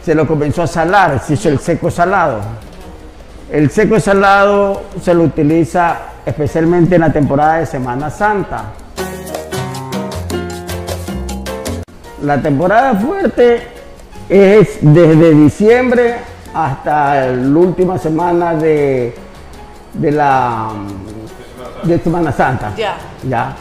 se 0.04 0.16
lo 0.16 0.26
comenzó 0.26 0.64
a 0.64 0.68
salar, 0.68 1.22
se 1.26 1.34
hizo 1.34 1.50
el 1.50 1.60
seco 1.60 1.92
salado. 1.92 2.42
El 3.52 3.72
seco 3.72 4.00
salado 4.00 4.84
se 5.02 5.12
lo 5.12 5.24
utiliza 5.24 5.98
especialmente 6.24 6.96
en 6.96 7.02
la 7.02 7.12
temporada 7.12 7.58
de 7.58 7.66
Semana 7.66 8.12
Santa. 8.12 8.66
La 12.22 12.40
temporada 12.40 12.94
fuerte 12.94 13.64
es 14.30 14.78
desde 14.82 15.34
diciembre 15.34 16.18
hasta 16.54 17.26
la 17.26 17.58
última 17.60 17.98
semana 17.98 18.54
de, 18.54 19.16
de 19.94 20.12
la 20.12 20.70
de 21.82 21.98
Semana 21.98 22.32
Santa. 22.32 22.74
Ya. 22.78 22.98
Ya. 23.28 23.56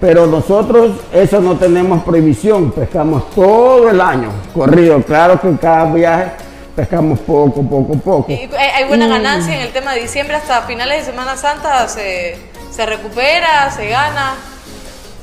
Pero 0.00 0.26
nosotros 0.26 0.96
eso 1.12 1.40
no 1.40 1.54
tenemos 1.54 2.02
prohibición, 2.02 2.72
pescamos 2.72 3.30
todo 3.30 3.88
el 3.88 4.00
año, 4.00 4.30
corrido. 4.52 5.00
Claro 5.02 5.40
que 5.40 5.56
cada 5.58 5.92
viaje 5.92 6.47
pescamos 6.78 7.18
poco, 7.18 7.60
poco, 7.60 7.94
poco. 7.94 8.32
Y 8.32 8.48
hay, 8.56 8.84
buena 8.86 9.08
ganancia 9.08 9.52
en 9.52 9.62
el 9.62 9.72
tema 9.72 9.94
de 9.94 10.02
diciembre 10.02 10.36
hasta 10.36 10.62
finales 10.62 11.04
de 11.04 11.10
Semana 11.10 11.36
Santa 11.36 11.88
se, 11.88 12.36
se 12.70 12.86
recupera, 12.86 13.68
se 13.72 13.88
gana. 13.88 14.34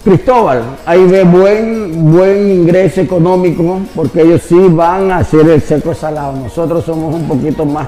Cristóbal, 0.04 0.64
ahí 0.86 1.02
ve 1.06 1.24
buen, 1.24 2.12
buen 2.12 2.52
ingreso 2.52 3.00
económico 3.00 3.80
porque 3.96 4.24
ellos 4.24 4.42
sí 4.42 4.68
van 4.68 5.10
a 5.14 5.20
hacer 5.20 5.50
el 5.50 5.62
seco 5.62 5.94
salado. 5.94 6.34
Nosotros 6.34 6.84
somos 6.84 7.16
un 7.16 7.26
poquito 7.26 7.66
más 7.66 7.88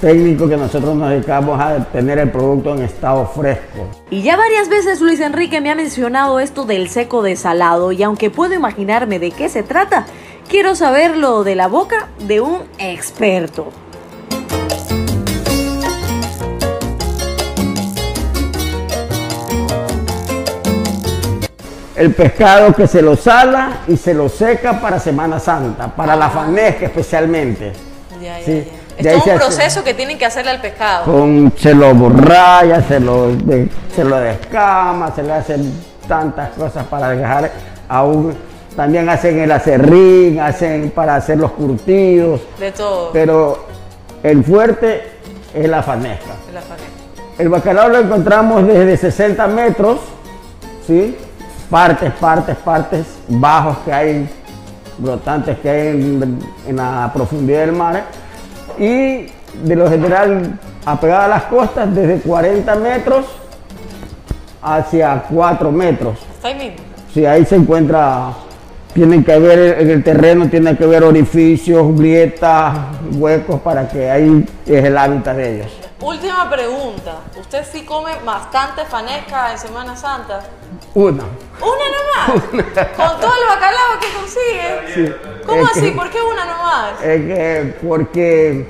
técnicos 0.00 0.48
que 0.48 0.56
nosotros 0.56 0.94
nos 0.94 1.10
dedicamos 1.10 1.60
a 1.60 1.84
tener 1.86 2.18
el 2.18 2.30
producto 2.30 2.74
en 2.74 2.82
estado 2.82 3.26
fresco. 3.26 3.88
Y 4.10 4.22
ya 4.22 4.36
varias 4.36 4.68
veces 4.68 5.00
Luis 5.00 5.18
Enrique 5.18 5.60
me 5.60 5.70
ha 5.70 5.74
mencionado 5.74 6.38
esto 6.38 6.64
del 6.64 6.88
seco 6.88 7.22
de 7.22 7.34
salado 7.34 7.90
y 7.90 8.02
aunque 8.04 8.30
puedo 8.30 8.54
imaginarme 8.54 9.18
de 9.18 9.32
qué 9.32 9.48
se 9.48 9.64
trata, 9.64 10.06
quiero 10.50 10.74
saberlo 10.74 11.44
de 11.44 11.54
la 11.54 11.68
boca 11.68 12.08
de 12.18 12.40
un 12.40 12.62
experto. 12.78 13.68
El 21.96 22.14
pescado 22.14 22.72
que 22.72 22.86
se 22.86 23.02
lo 23.02 23.14
sala 23.16 23.80
y 23.86 23.96
se 23.96 24.14
lo 24.14 24.28
seca 24.28 24.80
para 24.80 24.98
Semana 24.98 25.38
Santa, 25.38 25.88
para 25.88 26.16
la 26.16 26.30
fanesca 26.30 26.86
especialmente. 26.86 27.72
Ya, 28.22 28.38
ya, 28.38 28.44
Sí. 28.44 28.64
ya. 29.00 29.10
Es 29.12 29.16
un 29.16 29.20
hace- 29.22 29.34
proceso 29.36 29.84
que 29.84 29.92
tienen 29.94 30.16
que 30.18 30.24
hacerle 30.24 30.50
al 30.52 30.60
pescado. 30.60 31.04
Con, 31.04 31.52
se 31.58 31.74
lo 31.74 31.94
borraya, 31.94 32.82
se 32.86 33.00
lo, 33.00 33.34
de- 33.36 33.68
se 33.94 34.04
lo 34.04 34.16
descama, 34.16 35.12
se 35.14 35.22
le 35.22 35.32
hacen 35.32 35.72
tantas 36.08 36.50
cosas 36.50 36.84
para 36.86 37.10
dejar 37.10 37.50
aún. 37.88 38.34
También 38.76 39.08
hacen 39.08 39.38
el 39.40 39.50
acerrín, 39.52 40.40
hacen 40.40 40.90
para 40.90 41.16
hacer 41.16 41.38
los 41.38 41.50
curtidos, 41.52 42.40
De 42.58 42.70
todo. 42.72 43.10
pero 43.12 43.64
el 44.22 44.44
fuerte 44.44 45.02
es 45.54 45.68
la 45.68 45.82
fanesca. 45.82 46.34
la. 46.54 46.60
El 47.42 47.48
bacalao 47.48 47.88
lo 47.88 47.98
encontramos 47.98 48.66
desde 48.66 48.96
60 48.96 49.46
metros, 49.48 49.98
¿sí? 50.86 51.16
Partes, 51.70 52.12
partes, 52.20 52.56
partes, 52.56 53.06
bajos 53.28 53.78
que 53.84 53.92
hay, 53.92 54.28
brotantes 54.98 55.58
que 55.60 55.70
hay 55.70 55.88
en, 55.88 56.38
en 56.66 56.76
la 56.76 57.10
profundidad 57.14 57.60
del 57.60 57.72
mar. 57.72 58.02
Y 58.78 59.26
de 59.64 59.76
lo 59.76 59.88
general, 59.88 60.58
apegada 60.84 61.24
a 61.24 61.28
las 61.28 61.42
costas, 61.44 61.92
desde 61.94 62.20
40 62.20 62.74
metros 62.76 63.24
hacia 64.62 65.22
4 65.30 65.72
metros. 65.72 66.18
Está 66.36 66.48
ahí 66.48 66.54
mismo. 66.56 66.76
Si 67.14 67.24
ahí 67.26 67.44
se 67.44 67.56
encuentra, 67.56 68.32
tienen 68.94 69.22
que 69.24 69.32
haber 69.32 69.80
en 69.80 69.90
el 69.90 70.02
terreno, 70.04 70.48
tiene 70.48 70.76
que 70.76 70.84
haber 70.84 71.04
orificios, 71.04 71.96
grietas, 71.96 72.76
huecos 73.12 73.60
para 73.60 73.88
que 73.88 74.10
ahí 74.10 74.44
es 74.66 74.84
el 74.84 74.96
hábitat 74.98 75.36
de 75.36 75.54
ellos. 75.56 75.72
Última 76.00 76.48
pregunta. 76.50 77.16
¿Usted 77.38 77.62
sí 77.70 77.84
come 77.84 78.12
bastante 78.24 78.84
fanesca 78.86 79.52
en 79.52 79.58
Semana 79.58 79.94
Santa? 79.96 80.40
Una. 80.94 81.22
¿Una 81.60 82.32
nomás? 82.32 82.42
¿Con 82.96 83.20
todo 83.20 83.32
el 83.32 83.48
bacalao 83.48 84.00
que 84.00 84.08
consigue? 84.18 84.94
Sí. 84.94 85.14
¿Cómo 85.46 85.62
Es 85.62 85.70
así? 85.70 85.80
que- 85.82 85.92
¿Por 85.92 86.10
qué 86.10 86.18
una 86.22 86.44
nomás? 86.46 87.02
Es 87.02 87.20
que 87.20 87.76
porque 87.86 88.66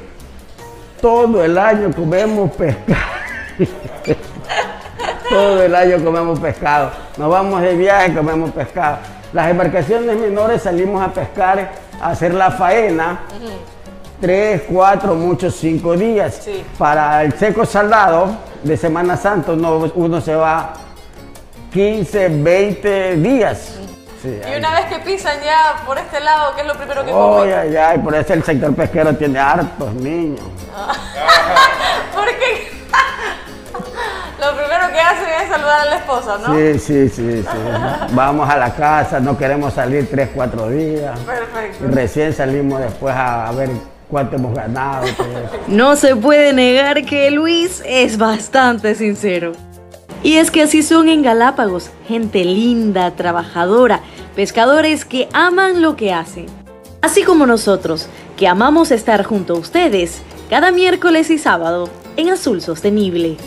todo 1.00 1.44
el 1.44 1.56
año 1.56 1.90
comemos 1.94 2.50
pescado. 2.52 3.00
todo 5.30 5.62
el 5.62 5.74
año 5.74 6.04
comemos 6.04 6.40
pescado. 6.40 6.90
Nos 7.16 7.30
vamos 7.30 7.62
de 7.62 7.76
viaje, 7.76 8.12
comemos 8.14 8.50
pescado. 8.50 8.98
Las 9.32 9.48
embarcaciones 9.48 10.16
menores 10.16 10.62
salimos 10.62 11.02
a 11.02 11.12
pescar, 11.12 11.70
a 12.00 12.10
hacer 12.10 12.34
la 12.34 12.50
faena. 12.50 13.20
Tres, 14.20 14.62
cuatro, 14.70 15.14
muchos 15.14 15.54
cinco 15.56 15.96
días. 15.96 16.46
Para 16.76 17.22
el 17.22 17.32
seco 17.38 17.64
salado 17.64 18.36
de 18.62 18.76
Semana 18.76 19.16
Santa 19.16 19.52
no, 19.52 19.76
uno 19.94 20.20
se 20.20 20.34
va 20.34 20.74
15, 21.72 22.28
20 22.28 23.16
días. 23.16 23.76
Sí, 24.20 24.38
Y 24.52 24.58
una 24.58 24.74
vez 24.74 24.84
que 24.86 24.98
pisan 24.98 25.38
ya 25.42 25.82
por 25.86 25.96
este 25.96 26.20
lado, 26.20 26.52
¿qué 26.54 26.60
es 26.60 26.66
lo 26.66 26.74
primero 26.74 27.02
que 27.06 27.10
Oh, 27.10 27.38
comen? 27.38 27.54
ay, 27.54 27.76
ay, 27.76 27.98
por 28.00 28.14
eso 28.14 28.34
el 28.34 28.42
sector 28.44 28.74
pesquero 28.74 29.14
tiene 29.16 29.38
hartos 29.38 29.94
niños. 29.94 30.42
lo 34.40 34.56
primero 34.56 34.88
que 34.90 35.00
hacen 35.00 35.28
es 35.42 35.48
saludar 35.48 35.80
a 35.80 35.84
la 35.84 35.96
esposa, 35.96 36.38
¿no? 36.38 36.54
Sí, 36.54 36.78
sí, 36.78 37.08
sí, 37.08 37.42
sí. 37.42 37.58
Vamos 38.12 38.48
a 38.48 38.56
la 38.56 38.74
casa, 38.74 39.20
no 39.20 39.36
queremos 39.36 39.74
salir 39.74 40.08
tres, 40.10 40.30
cuatro 40.34 40.68
días. 40.70 41.18
Perfecto. 41.20 41.84
Y 41.84 41.90
recién 41.90 42.32
salimos 42.32 42.80
después 42.80 43.14
a, 43.14 43.50
ver 43.52 43.70
cuánto 44.08 44.36
hemos 44.36 44.54
ganado. 44.54 45.06
No 45.68 45.94
se 45.96 46.16
puede 46.16 46.52
negar 46.52 47.04
que 47.04 47.30
Luis 47.30 47.82
es 47.86 48.16
bastante 48.16 48.94
sincero. 48.94 49.52
Y 50.22 50.36
es 50.36 50.50
que 50.50 50.62
así 50.62 50.82
son 50.82 51.08
en 51.08 51.22
Galápagos, 51.22 51.90
gente 52.06 52.44
linda, 52.44 53.10
trabajadora, 53.12 54.00
pescadores 54.34 55.04
que 55.04 55.28
aman 55.32 55.80
lo 55.80 55.96
que 55.96 56.12
hacen. 56.12 56.46
Así 57.02 57.22
como 57.22 57.46
nosotros, 57.46 58.08
que 58.36 58.46
amamos 58.46 58.90
estar 58.90 59.24
junto 59.24 59.54
a 59.54 59.58
ustedes 59.58 60.20
cada 60.50 60.72
miércoles 60.72 61.30
y 61.30 61.38
sábado 61.38 61.88
en 62.16 62.28
Azul 62.30 62.60
Sostenible. 62.60 63.38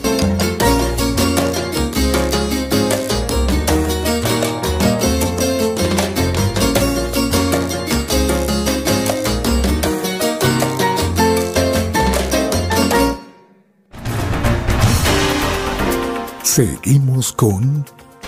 Seguimos 16.54 17.34
con 17.34 17.84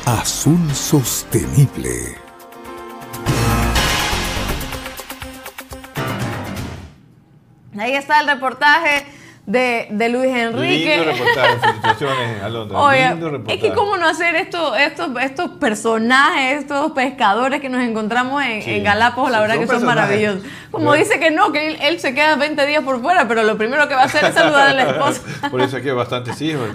Azul 0.08 0.74
Sostenible. 0.74 2.18
Ahí 7.78 7.94
está 7.94 8.22
el 8.22 8.26
reportaje 8.26 9.06
de, 9.46 9.88
de 9.92 10.10
Luis 10.10 10.34
Enrique. 10.36 10.98
Lindo 10.98 11.12
reportaje, 11.12 11.60
felicitaciones, 11.60 12.44
Alondra. 12.44 12.80
Oye, 12.82 13.10
Lindo 13.16 13.44
es 13.48 13.60
que 13.62 13.74
cómo 13.74 13.96
no 13.98 14.08
hacer 14.08 14.36
esto, 14.36 14.76
estos, 14.76 15.10
estos 15.22 15.52
personajes, 15.52 16.60
estos 16.62 16.92
pescadores 16.94 17.62
que 17.62 17.70
nos 17.70 17.84
encontramos 17.84 18.44
en, 18.44 18.62
Sí. 18.64 18.72
en 18.76 18.84
Galápagos, 18.84 19.30
la 19.32 19.38
Sí, 19.38 19.42
verdad 19.42 19.56
son 19.56 19.62
que 19.62 19.68
son 19.68 19.76
personajes. 19.82 20.10
maravillosos. 20.10 20.52
Como 20.72 20.94
dice 20.94 21.20
que 21.20 21.32
no, 21.32 21.52
que 21.52 21.68
él, 21.68 21.78
él 21.82 22.00
se 22.00 22.14
queda 22.16 22.36
20 22.36 22.66
días 22.66 22.84
por 22.84 23.02
fuera, 23.02 23.28
pero 23.28 23.44
lo 23.44 23.58
primero 23.58 23.88
que 23.88 23.94
va 23.94 24.02
a 24.02 24.06
hacer 24.06 24.26
es 24.26 24.34
saludar 24.34 24.70
a 24.70 24.74
la 24.74 24.84
esposa. 24.84 25.22
Por 25.52 25.62
eso 25.62 25.78
aquí 25.78 25.90
hay 25.90 25.96
bastantes 25.96 26.42
hijos. 26.42 26.68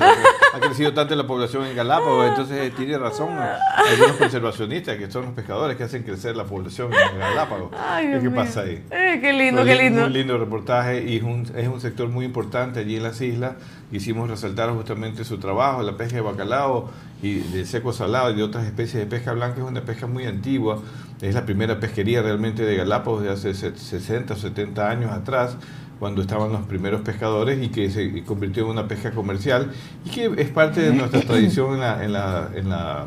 ha 0.54 0.58
crecido 0.60 0.94
tanto 0.94 1.14
la 1.16 1.26
población 1.26 1.66
en 1.66 1.74
Galápagos, 1.76 2.28
entonces 2.28 2.56
eh, 2.68 2.72
tiene 2.76 2.96
razón 2.98 3.30
algunos 3.38 4.16
conservacionistas 4.16 4.96
que 4.96 5.10
son 5.10 5.26
los 5.26 5.34
pescadores 5.34 5.76
que 5.76 5.84
hacen 5.84 6.02
crecer 6.02 6.36
la 6.36 6.44
población 6.44 6.90
en 6.94 7.18
Galápagos. 7.18 7.70
Ay, 7.78 8.10
¿Qué 8.12 8.18
mío. 8.20 8.32
pasa 8.34 8.60
ahí? 8.62 8.82
Qué 9.20 9.32
lindo, 9.32 9.64
qué 9.64 9.74
li- 9.76 9.82
lindo. 9.84 10.06
Un 10.06 10.12
lindo 10.12 10.38
reportaje 10.38 11.04
y 11.04 11.16
es 11.16 11.22
un, 11.22 11.46
es 11.56 11.68
un 11.68 11.80
sector 11.80 12.08
muy 12.08 12.24
importante 12.24 12.80
allí 12.80 12.96
en 12.96 13.02
las 13.02 13.20
islas. 13.20 13.54
Quisimos 13.90 14.28
resaltar 14.30 14.70
justamente 14.70 15.24
su 15.24 15.38
trabajo, 15.38 15.82
la 15.82 15.96
pesca 15.96 16.16
de 16.16 16.20
bacalao 16.22 16.90
y 17.22 17.34
de 17.40 17.64
seco 17.64 17.92
salado 17.92 18.30
y 18.30 18.36
de 18.36 18.42
otras 18.42 18.64
especies 18.64 19.02
de 19.02 19.06
pesca 19.06 19.32
blanca. 19.32 19.58
Es 19.60 19.64
una 19.68 19.82
pesca 19.82 20.06
muy 20.06 20.24
antigua. 20.26 20.80
Es 21.20 21.34
la 21.34 21.44
primera 21.44 21.80
pesquería 21.80 22.22
realmente 22.22 22.64
de 22.64 22.76
Galápagos 22.76 23.22
de 23.22 23.30
hace 23.30 23.54
se- 23.54 23.76
60 23.76 24.34
o 24.34 24.36
70 24.36 24.88
años 24.90 25.10
atrás 25.12 25.56
cuando 25.98 26.22
estaban 26.22 26.50
los 26.50 26.62
primeros 26.62 27.02
pescadores 27.02 27.62
y 27.62 27.68
que 27.68 27.90
se 27.90 28.24
convirtió 28.24 28.64
en 28.64 28.70
una 28.70 28.88
pesca 28.88 29.10
comercial 29.10 29.70
y 30.06 30.10
que 30.10 30.32
es 30.38 30.48
parte 30.48 30.80
de 30.80 30.92
nuestra 30.94 31.20
tradición 31.26 31.74
en 31.74 31.80
la, 31.80 32.04
en 32.04 32.12
la, 32.14 32.48
en 32.54 32.68
la 32.70 33.06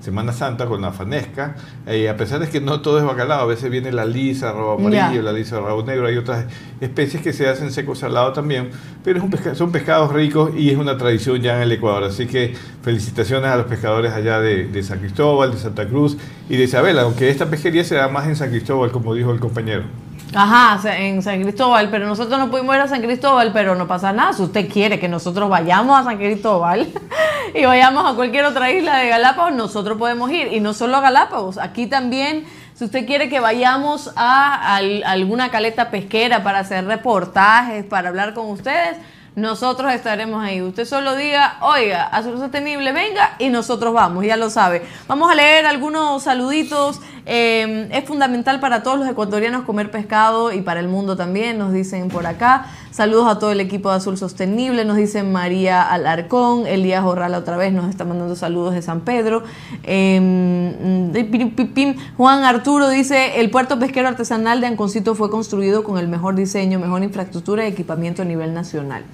Semana 0.00 0.32
Santa 0.32 0.66
con 0.66 0.80
la 0.80 0.92
fanesca, 0.92 1.56
eh, 1.86 2.08
a 2.08 2.16
pesar 2.16 2.40
de 2.40 2.48
que 2.48 2.60
no 2.60 2.80
todo 2.80 2.98
es 2.98 3.04
bacalao, 3.04 3.40
a 3.42 3.46
veces 3.46 3.70
viene 3.70 3.92
la 3.92 4.04
lisa, 4.06 4.50
rabo 4.52 4.72
amarillo, 4.78 5.16
Ya. 5.16 5.22
la 5.22 5.32
lisa, 5.32 5.60
rabo 5.60 5.82
negro, 5.82 6.06
hay 6.06 6.16
otras 6.16 6.46
especies 6.80 7.22
que 7.22 7.32
se 7.34 7.48
hacen 7.48 7.70
seco 7.70 7.94
salado 7.94 8.32
también, 8.32 8.70
pero 9.04 9.18
es 9.18 9.24
un 9.24 9.30
pesca- 9.30 9.54
son 9.54 9.70
pescados 9.72 10.12
ricos 10.12 10.52
y 10.56 10.70
es 10.70 10.78
una 10.78 10.96
tradición 10.96 11.40
ya 11.42 11.56
en 11.56 11.62
el 11.64 11.72
Ecuador, 11.72 12.04
así 12.04 12.26
que 12.26 12.54
felicitaciones 12.82 13.50
a 13.50 13.56
los 13.56 13.66
pescadores 13.66 14.12
allá 14.12 14.40
de, 14.40 14.64
de 14.68 14.82
San 14.82 15.00
Cristóbal, 15.00 15.50
de 15.52 15.58
Santa 15.58 15.86
Cruz 15.86 16.16
y 16.48 16.56
de 16.56 16.64
Isabela, 16.64 17.02
aunque 17.02 17.28
esta 17.28 17.46
pesquería 17.50 17.84
se 17.84 17.94
da 17.96 18.08
más 18.08 18.26
en 18.26 18.36
San 18.36 18.48
Cristóbal, 18.50 18.90
como 18.90 19.14
dijo 19.14 19.30
el 19.32 19.38
compañero. 19.40 19.84
Ajá, 20.32 20.78
en 20.96 21.22
San 21.22 21.42
Cristóbal, 21.42 21.88
pero 21.90 22.06
nosotros 22.06 22.38
no 22.38 22.50
pudimos 22.50 22.76
ir 22.76 22.80
a 22.82 22.86
San 22.88 23.02
Cristóbal, 23.02 23.50
pero 23.52 23.74
no 23.74 23.88
pasa 23.88 24.12
nada. 24.12 24.32
Si 24.32 24.42
usted 24.42 24.68
quiere 24.68 25.00
que 25.00 25.08
nosotros 25.08 25.48
vayamos 25.50 25.98
a 25.98 26.04
San 26.04 26.18
Cristóbal 26.18 26.88
y 27.54 27.64
vayamos 27.64 28.08
a 28.08 28.14
cualquier 28.14 28.44
otra 28.44 28.70
isla 28.70 28.98
de 28.98 29.08
Galápagos, 29.08 29.54
nosotros 29.54 29.98
podemos 29.98 30.30
ir. 30.30 30.52
Y 30.52 30.60
no 30.60 30.72
solo 30.72 30.98
a 30.98 31.00
Galápagos, 31.00 31.58
aquí 31.58 31.88
también, 31.88 32.44
si 32.74 32.84
usted 32.84 33.06
quiere 33.06 33.28
que 33.28 33.40
vayamos 33.40 34.12
a, 34.14 34.76
al- 34.76 35.02
alguna 35.04 35.50
caleta 35.50 35.90
pesquera 35.90 36.44
para 36.44 36.60
hacer 36.60 36.84
reportajes, 36.86 37.84
para 37.84 38.10
hablar 38.10 38.32
con 38.32 38.48
ustedes, 38.50 38.98
nosotros 39.40 39.92
estaremos 39.92 40.42
ahí. 40.42 40.62
Usted 40.62 40.84
solo 40.84 41.16
diga, 41.16 41.56
oiga, 41.60 42.04
Azul 42.04 42.38
Sostenible, 42.38 42.92
venga 42.92 43.36
y 43.38 43.48
nosotros 43.48 43.92
vamos, 43.92 44.24
ya 44.24 44.36
lo 44.36 44.50
sabe. 44.50 44.82
Vamos 45.08 45.30
a 45.30 45.34
leer 45.34 45.66
algunos 45.66 46.22
saluditos. 46.22 47.00
Eh, 47.26 47.88
es 47.92 48.04
fundamental 48.04 48.60
para 48.60 48.82
todos 48.82 48.98
los 48.98 49.08
ecuatorianos 49.08 49.64
comer 49.64 49.90
pescado 49.90 50.52
y 50.52 50.62
para 50.62 50.80
el 50.80 50.88
mundo 50.88 51.16
también, 51.16 51.58
nos 51.58 51.72
dicen 51.72 52.08
por 52.08 52.26
acá. 52.26 52.66
Saludos 52.90 53.28
a 53.28 53.38
todo 53.38 53.52
el 53.52 53.60
equipo 53.60 53.88
de 53.88 53.96
Azul 53.96 54.18
Sostenible, 54.18 54.84
nos 54.84 54.96
dicen 54.96 55.30
María 55.30 55.82
Alarcón, 55.82 56.66
Elías 56.66 57.04
Orrala 57.04 57.38
otra 57.38 57.56
vez 57.56 57.72
nos 57.72 57.88
está 57.88 58.04
mandando 58.04 58.34
saludos 58.34 58.74
de 58.74 58.82
San 58.82 59.02
Pedro. 59.02 59.44
Eh, 59.84 61.30
pim. 61.74 61.94
Juan 62.16 62.42
Arturo 62.42 62.88
dice, 62.88 63.40
el 63.40 63.50
puerto 63.50 63.78
pesquero 63.78 64.08
artesanal 64.08 64.60
de 64.60 64.66
Anconcito 64.66 65.14
fue 65.14 65.30
construido 65.30 65.84
con 65.84 65.98
el 65.98 66.08
mejor 66.08 66.34
diseño, 66.34 66.80
mejor 66.80 67.02
infraestructura 67.04 67.64
y 67.64 67.68
equipamiento 67.68 68.22
a 68.22 68.24
nivel 68.24 68.54
nacional. 68.54 69.04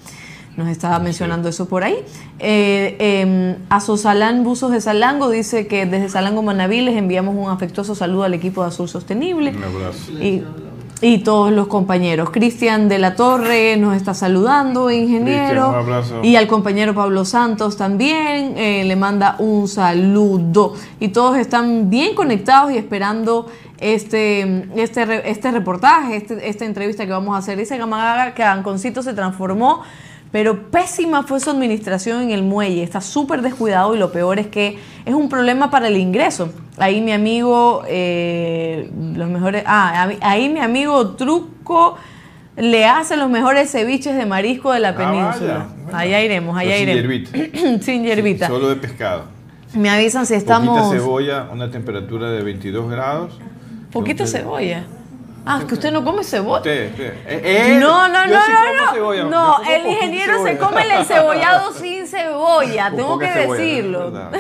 Nos 0.56 0.68
estaba 0.68 0.98
mencionando 0.98 1.50
eso 1.50 1.68
por 1.68 1.84
ahí. 1.84 1.96
Eh, 2.38 2.96
eh, 2.98 3.58
a 3.68 3.80
Sosalán 3.80 4.42
Buzos 4.42 4.72
de 4.72 4.80
Salango 4.80 5.28
dice 5.28 5.66
que 5.66 5.84
desde 5.84 6.08
Salango 6.08 6.42
Manaví 6.42 6.80
les 6.80 6.96
enviamos 6.96 7.34
un 7.36 7.50
afectuoso 7.50 7.94
saludo 7.94 8.24
al 8.24 8.32
equipo 8.32 8.62
de 8.62 8.68
Azul 8.68 8.88
Sostenible. 8.88 9.50
Un 9.50 9.64
abrazo. 9.64 10.12
Y, 10.12 10.42
y 11.02 11.18
todos 11.18 11.52
los 11.52 11.66
compañeros. 11.66 12.30
Cristian 12.30 12.88
de 12.88 12.98
la 12.98 13.14
Torre 13.16 13.76
nos 13.76 13.94
está 13.96 14.14
saludando, 14.14 14.90
ingeniero. 14.90 15.26
Cristian, 15.26 15.68
un 15.68 15.74
abrazo. 15.74 16.20
Y 16.22 16.36
al 16.36 16.46
compañero 16.46 16.94
Pablo 16.94 17.24
Santos 17.26 17.76
también 17.76 18.54
eh, 18.56 18.84
le 18.84 18.96
manda 18.96 19.36
un 19.38 19.68
saludo. 19.68 20.72
Y 20.98 21.08
todos 21.08 21.36
están 21.36 21.90
bien 21.90 22.14
conectados 22.14 22.72
y 22.72 22.78
esperando 22.78 23.46
este, 23.78 24.68
este, 24.76 25.30
este 25.30 25.50
reportaje, 25.50 26.16
este- 26.16 26.48
esta 26.48 26.64
entrevista 26.64 27.04
que 27.04 27.12
vamos 27.12 27.34
a 27.34 27.38
hacer. 27.38 27.58
Dice 27.58 27.76
Gamagaga 27.76 28.32
que 28.34 28.42
Anconcito 28.42 29.02
se 29.02 29.12
transformó, 29.12 29.82
pero 30.36 30.70
pésima 30.70 31.22
fue 31.22 31.40
su 31.40 31.48
administración 31.48 32.20
en 32.20 32.30
el 32.30 32.42
muelle. 32.42 32.82
Está 32.82 33.00
súper 33.00 33.40
descuidado 33.40 33.94
y 33.94 33.98
lo 33.98 34.12
peor 34.12 34.38
es 34.38 34.48
que 34.48 34.78
es 35.06 35.14
un 35.14 35.30
problema 35.30 35.70
para 35.70 35.88
el 35.88 35.96
ingreso. 35.96 36.50
Ahí 36.76 37.00
mi 37.00 37.12
amigo, 37.12 37.84
eh, 37.88 38.90
los 39.14 39.30
mejores, 39.30 39.62
ah, 39.66 40.10
ahí 40.20 40.50
mi 40.50 40.60
amigo 40.60 41.12
Truco 41.12 41.96
le 42.54 42.84
hace 42.84 43.16
los 43.16 43.30
mejores 43.30 43.70
ceviches 43.72 44.14
de 44.14 44.26
marisco 44.26 44.72
de 44.74 44.80
la 44.80 44.90
Ah, 44.90 44.94
península. 44.94 45.68
vaya. 45.86 45.98
Allá 45.98 46.22
iremos, 46.22 46.54
allá 46.54 46.72
Pero 46.76 46.92
sin 46.92 46.98
iremos. 47.06 47.30
hierbita. 47.32 47.78
Sin 47.82 48.04
hierbita. 48.04 48.46
Solo 48.48 48.68
de 48.68 48.76
pescado. 48.76 49.22
Me 49.72 49.88
avisan 49.88 50.26
si 50.26 50.34
Poquita 50.34 50.52
estamos. 50.54 50.92
cebolla, 50.92 51.48
una 51.50 51.70
temperatura 51.70 52.30
de 52.30 52.42
22 52.42 52.90
grados. 52.90 53.38
Poquita 53.90 54.26
cebolla. 54.26 54.84
Ah, 55.48 55.62
que 55.66 55.74
usted 55.74 55.92
no 55.92 56.02
come 56.04 56.24
cebolla. 56.24 56.58
Usted, 56.58 56.90
usted. 56.90 57.14
Eh, 57.26 57.78
no, 57.80 58.08
no, 58.08 58.26
no, 58.26 58.40
sí 58.44 58.52
no, 58.52 58.84
no. 58.84 58.92
cebolla, 58.92 59.24
no, 59.24 59.62
el 59.62 59.86
ingeniero 59.86 60.42
se 60.42 60.58
come 60.58 60.82
el 60.82 60.90
encebollado 60.90 61.72
sin 61.72 62.06
cebolla. 62.08 62.90
Tengo 62.90 63.16
que 63.18 63.28
cebolla, 63.28 63.60
decirlo. 63.62 64.08
es 64.08 64.12
es. 64.12 64.30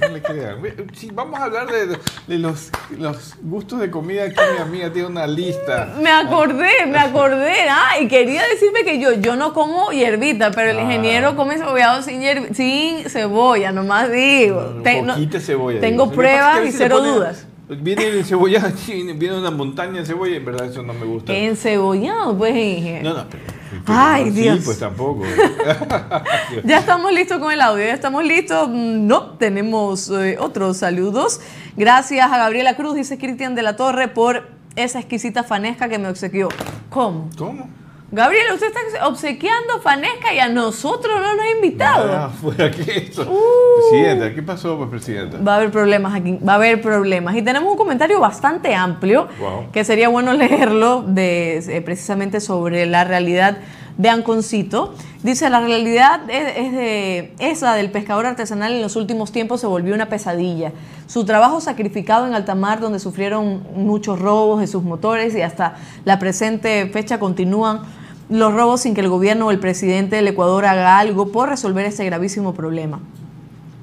No 0.00 0.08
le 0.08 0.22
crean, 0.22 0.60
no 0.62 0.62
le. 0.62 0.86
Si 0.94 1.10
vamos 1.10 1.38
a 1.38 1.44
hablar 1.44 1.66
de, 1.70 1.86
de 1.88 2.38
los, 2.38 2.70
los 2.98 3.34
gustos 3.42 3.80
de 3.80 3.90
comida, 3.90 4.24
aquí 4.24 4.36
mi 4.56 4.62
amiga 4.62 4.90
tiene 4.92 5.08
una 5.08 5.26
lista. 5.26 5.92
Me 6.00 6.10
acordé, 6.10 6.86
me 6.86 6.98
acordé, 6.98 7.68
ah, 7.70 7.98
y 8.00 8.08
quería 8.08 8.42
decirme 8.48 8.82
que 8.84 8.98
yo, 8.98 9.12
yo 9.12 9.36
no 9.36 9.52
como 9.52 9.90
hierbita, 9.92 10.50
pero 10.52 10.70
el 10.70 10.78
Ah. 10.78 10.82
ingeniero 10.82 11.36
come 11.36 11.58
cebollado 11.58 12.02
sin, 12.02 12.22
hierbi- 12.22 12.54
sin 12.54 13.08
cebolla, 13.10 13.72
nomás 13.72 14.10
digo. 14.10 14.74
No- 14.82 15.12
Poquita 15.14 15.38
cebolla. 15.40 15.80
tengo 15.80 16.04
digo. 16.06 16.12
Es 16.12 16.16
pruebas 16.16 16.64
y 16.66 16.72
cero 16.72 16.96
ponen- 16.98 17.14
dudas. 17.14 17.46
Viene 17.68 18.06
el 18.06 18.24
cebolla, 18.24 18.72
viene 18.86 19.38
una 19.38 19.50
montaña 19.50 20.00
de 20.00 20.06
cebolla, 20.06 20.36
en 20.36 20.44
verdad 20.44 20.66
eso 20.66 20.82
no 20.82 20.92
me 20.92 21.04
gusta. 21.04 21.32
Encebollado, 21.34 22.36
pues, 22.38 22.54
ingeniero. 22.54 23.10
No, 23.10 23.16
no, 23.22 23.26
pero. 23.28 23.42
Ay, 23.86 24.26
sí, 24.26 24.42
Dios. 24.42 24.60
pues 24.64 24.78
tampoco. 24.78 25.24
Ya 26.64 26.78
estamos 26.78 27.12
listos 27.12 27.38
con 27.38 27.52
el 27.52 27.60
audio, 27.60 27.84
ya 27.84 27.94
estamos 27.94 28.24
listos. 28.24 28.68
Mm, 28.68 29.06
No, 29.06 29.30
tenemos 29.32 30.08
eh, 30.10 30.36
otros 30.38 30.76
saludos. 30.78 31.40
Gracias 31.76 32.30
a 32.30 32.38
Gabriela 32.38 32.76
Cruz, 32.76 32.94
dice 32.94 33.18
Cristian 33.18 33.54
de 33.54 33.62
la 33.62 33.76
Torre, 33.76 34.08
por 34.08 34.48
esa 34.76 35.00
exquisita 35.00 35.42
fanesca 35.42 35.88
que 35.88 35.98
me 35.98 36.08
obsequió. 36.08 36.48
¿Cómo? 36.90 37.30
¿Cómo? 37.36 37.68
Gabriela, 38.12 38.54
usted 38.54 38.68
está 38.68 39.06
obsequiando 39.08 39.80
fanesca 39.80 40.32
y 40.32 40.38
a 40.38 40.48
nosotros 40.48 41.12
no 41.20 41.34
nos 41.34 41.44
ha 41.44 41.50
invitado. 41.50 42.12
Ah, 42.12 42.28
fuera 42.30 42.70
que 42.70 43.08
eso. 43.10 43.22
Uh. 43.22 43.90
Presidenta, 43.90 44.32
¿qué 44.32 44.42
pasó, 44.42 44.76
pues, 44.78 44.88
presidenta? 44.90 45.38
Va 45.38 45.54
a 45.54 45.56
haber 45.56 45.72
problemas 45.72 46.14
aquí, 46.14 46.38
va 46.46 46.52
a 46.52 46.56
haber 46.56 46.80
problemas. 46.80 47.34
Y 47.34 47.42
tenemos 47.42 47.68
un 47.70 47.76
comentario 47.76 48.20
bastante 48.20 48.74
amplio 48.76 49.26
Wow. 49.40 49.72
que 49.72 49.82
sería 49.84 50.08
bueno 50.08 50.32
leerlo 50.34 51.02
de, 51.02 51.58
eh, 51.58 51.82
precisamente 51.82 52.40
sobre 52.40 52.86
la 52.86 53.02
realidad 53.02 53.58
de 53.98 54.08
Anconcito. 54.08 54.94
Dice, 55.22 55.48
la 55.50 55.60
realidad 55.60 56.28
es, 56.28 56.72
de, 56.72 57.34
esa 57.38 57.74
del 57.74 57.90
pescador 57.90 58.26
artesanal 58.26 58.72
en 58.72 58.82
los 58.82 58.96
últimos 58.96 59.32
tiempos 59.32 59.60
se 59.60 59.66
volvió 59.66 59.94
una 59.94 60.08
pesadilla. 60.08 60.72
Su 61.06 61.24
trabajo 61.24 61.60
sacrificado 61.60 62.26
en 62.26 62.34
alta 62.34 62.54
mar, 62.54 62.80
donde 62.80 62.98
sufrieron 62.98 63.62
muchos 63.74 64.18
robos 64.18 64.60
de 64.60 64.66
sus 64.66 64.82
motores 64.82 65.34
y 65.34 65.42
hasta 65.42 65.76
la 66.04 66.18
presente 66.18 66.88
fecha 66.92 67.18
continúan 67.18 67.80
los 68.28 68.52
robos 68.52 68.80
sin 68.80 68.94
que 68.94 69.00
el 69.00 69.08
gobierno 69.08 69.46
o 69.46 69.50
el 69.50 69.60
presidente 69.60 70.16
del 70.16 70.28
Ecuador 70.28 70.64
haga 70.66 70.98
algo 70.98 71.30
por 71.30 71.48
resolver 71.48 71.86
este 71.86 72.04
gravísimo 72.04 72.54
problema. 72.54 73.00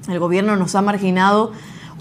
El 0.08 0.18
gobierno 0.18 0.56
nos 0.56 0.74
ha 0.74 0.82
marginado 0.82 1.52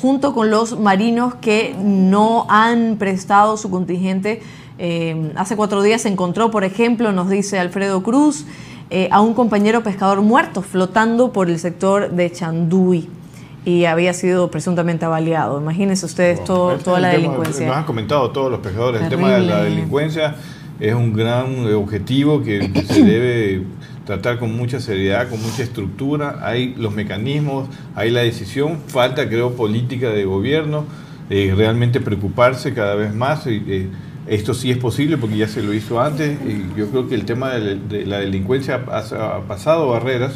junto 0.02 0.34
con 0.34 0.50
los 0.50 0.78
marinos 0.78 1.36
que 1.36 1.76
no 1.80 2.46
han 2.50 2.98
prestado 2.98 3.56
su 3.56 3.70
contingente. 3.70 4.42
Eh, 4.80 5.32
hace 5.36 5.56
cuatro 5.56 5.82
días 5.84 6.02
se 6.02 6.10
encontró, 6.10 6.50
por 6.52 6.64
ejemplo, 6.64 7.12
nos 7.12 7.30
dice 7.30 7.60
Alfredo 7.60 8.02
Cruz, 8.04 8.46
eh, 8.90 9.08
a 9.12 9.22
un 9.22 9.34
compañero 9.34 9.84
pescador 9.84 10.22
muerto 10.22 10.62
flotando 10.62 11.32
por 11.32 11.50
el 11.50 11.60
sector 11.60 12.12
de 12.12 12.32
Chanduy 12.32 13.08
y 13.66 13.86
había 13.86 14.14
sido 14.14 14.52
presuntamente 14.52 15.06
avaliado. 15.06 15.60
Imagínense 15.62 16.06
ustedes 16.06 16.44
todo- 16.44 16.74
Este 16.74 16.84
toda 16.86 17.00
la 17.00 17.12
tema- 17.12 17.22
delincuencia. 17.24 17.68
Nos 17.68 17.78
han 17.78 17.86
comentado 17.86 18.32
todos 18.32 18.52
los 18.52 18.60
pescadores. 18.60 19.02
El 19.02 19.10
tema 19.10 19.32
de 19.32 19.42
la 19.42 19.64
delincuencia 19.64 20.36
es 20.80 20.94
un 20.94 21.14
gran 21.14 21.66
eh, 21.68 21.74
objetivo 21.74 22.42
que 22.44 22.70
se 22.88 23.04
debe 23.06 23.64
tratar 24.06 24.38
con 24.38 24.56
mucha 24.58 24.80
seriedad, 24.82 25.30
con 25.30 25.42
mucha 25.42 25.64
estructura. 25.64 26.40
Hay 26.42 26.76
los 26.78 26.94
mecanismos, 26.94 27.70
hay 27.96 28.10
la 28.12 28.22
decisión. 28.22 28.80
Falta, 28.88 29.30
creo, 29.30 29.54
política 29.56 30.10
de 30.10 30.26
gobierno. 30.26 30.86
eh, 31.30 31.54
realmente 31.56 32.02
preocuparse 32.02 32.74
cada 32.74 32.96
vez 32.96 33.16
más. 33.16 33.48
eh, 33.48 33.88
esto 34.28 34.54
sí 34.54 34.72
es 34.72 34.78
posible 34.78 35.18
porque 35.18 35.38
ya 35.38 35.48
se 35.48 35.62
lo 35.62 35.74
hizo 35.74 36.02
antes. 36.02 36.38
y 36.46 36.78
yo 36.78 36.90
creo 36.90 37.08
que 37.08 37.16
el 37.16 37.26
tema 37.26 37.52
de 37.52 37.60
la, 37.60 37.76
de 37.76 38.06
la 38.06 38.20
delincuencia 38.20 38.76
ha, 38.76 39.42
pasado 39.48 39.90
barreras. 39.90 40.34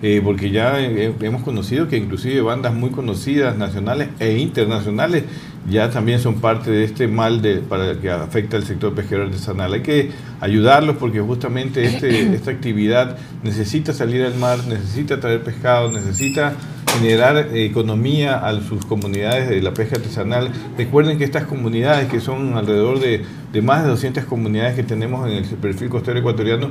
eh, 0.00 0.20
porque 0.22 0.50
ya 0.50 0.78
hemos 0.80 1.42
conocido 1.42 1.88
que 1.88 1.96
inclusive 1.96 2.40
bandas 2.40 2.72
muy 2.72 2.90
conocidas, 2.90 3.56
nacionales 3.56 4.08
e 4.20 4.38
internacionales, 4.38 5.24
ya 5.68 5.90
también 5.90 6.20
son 6.20 6.40
parte 6.40 6.70
de 6.70 6.84
este 6.84 7.08
mal 7.08 7.42
de, 7.42 7.56
para 7.56 7.98
que 7.98 8.08
afecta 8.10 8.56
al 8.56 8.64
sector 8.64 8.94
pesquero 8.94 9.24
artesanal. 9.24 9.72
Hay 9.72 9.82
que 9.82 10.10
ayudarlos 10.40 10.96
porque 10.96 11.20
justamente 11.20 11.84
este, 11.84 12.32
esta 12.34 12.50
actividad 12.52 13.18
necesita 13.42 13.92
salir 13.92 14.24
al 14.24 14.36
mar, 14.36 14.58
necesita 14.68 15.20
traer 15.20 15.42
pescado, 15.42 15.90
necesita 15.90 16.54
generar 16.98 17.36
eh, 17.36 17.64
economía 17.64 18.36
a 18.36 18.60
sus 18.60 18.84
comunidades 18.84 19.48
de 19.48 19.62
la 19.62 19.72
pesca 19.72 19.96
artesanal. 19.96 20.50
Recuerden 20.76 21.18
que 21.18 21.24
estas 21.24 21.44
comunidades, 21.44 22.08
que 22.08 22.20
son 22.20 22.56
alrededor 22.56 23.00
de, 23.00 23.24
más 23.62 23.82
de 23.82 23.90
200 23.90 24.24
comunidades 24.24 24.74
que 24.74 24.82
tenemos 24.82 25.28
en 25.28 25.36
el 25.36 25.44
perfil 25.44 25.88
costero 25.88 26.18
ecuatoriano, 26.18 26.70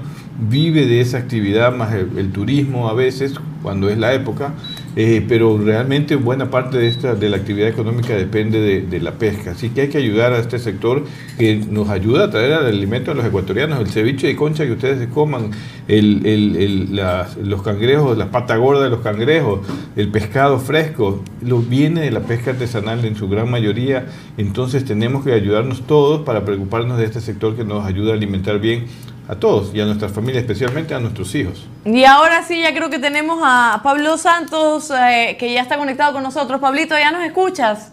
vive 0.49 0.86
de 0.86 1.01
esa 1.01 1.17
actividad 1.17 1.75
más 1.75 1.93
el 1.93 2.32
turismo 2.32 2.89
a 2.89 2.93
veces, 2.93 3.34
cuando 3.61 3.89
es 3.89 3.97
la 3.97 4.13
época. 4.13 4.53
Eh, 5.00 5.24
pero 5.28 5.60
realmente 5.60 6.16
buena 6.16 6.50
parte 6.50 6.80
de, 6.80 6.88
esta, 6.88 7.14
de 7.14 7.30
la 7.30 7.38
actividad 7.38 7.70
económica 7.70 8.16
depende 8.16 8.82
de, 8.82 9.00
la 9.00 9.12
pesca. 9.12 9.52
Así 9.52 9.70
que 9.70 9.82
hay 9.82 9.89
que 9.89 10.00
ayudar 10.00 10.34
a 10.34 10.39
este 10.39 10.58
sector 10.58 11.04
que 11.38 11.58
nos 11.58 11.89
ayuda 11.89 12.26
a 12.26 12.30
traer 12.32 12.54
alimento 12.54 13.12
a 13.12 13.14
los 13.14 13.24
ecuatorianos, 13.24 13.80
el 13.80 13.89
ceviche 13.89 14.26
de 14.26 14.36
concha 14.36 14.66
que 14.66 14.72
ustedes 14.72 15.08
coman, 15.10 15.52
el, 15.88 16.26
el, 16.26 16.56
el, 16.56 17.02
los 17.43 17.62
cangrejos, 17.62 18.18
la 18.18 18.32
pata 18.32 18.56
gorda 18.56 18.86
de 18.86 18.89
los 18.89 19.02
cangrejos, 19.02 19.60
el 19.95 20.10
pescado 20.10 20.58
fresco, 20.58 21.24
lo 21.45 21.60
viene 21.60 22.02
de 22.02 22.10
la 22.10 22.22
pesca 22.22 22.50
artesanal 22.50 23.06
en 23.06 23.16
su 23.16 23.30
gran 23.30 23.52
mayoría. 23.52 24.08
Entonces 24.39 24.84
tenemos 24.84 25.24
que 25.24 25.32
ayudarnos 25.32 25.86
todos 25.86 26.22
para 26.22 26.43
preocuparnos 26.43 26.98
de 26.98 27.06
este 27.06 27.22
sector 27.22 27.56
que 27.56 27.64
nos 27.64 27.86
ayuda 27.86 28.14
a 28.14 28.16
alimentar 28.16 28.60
bien 28.60 28.86
a 29.28 29.36
todos 29.36 29.73
y 29.73 29.82
a 29.82 29.86
nuestra 29.86 30.07
familia, 30.07 30.39
especialmente 30.39 30.93
a 30.93 30.99
nuestros 30.99 31.34
hijos. 31.36 31.67
Y 31.84 32.05
ahora 32.05 32.43
sí, 32.43 32.61
ya 32.61 32.73
creo 32.73 32.89
que 32.89 32.99
tenemos 32.99 33.39
a 33.43 33.82
Pablo 33.84 34.17
Santos, 34.17 34.91
eh, 34.91 35.36
que 35.38 35.53
ya 35.53 35.61
está 35.61 35.78
conectado 35.78 36.13
con 36.13 36.23
nosotros. 36.23 36.61
Pablito, 36.61 36.97
¿ya 36.97 37.11
nos 37.11 37.23
escuchas? 37.23 37.91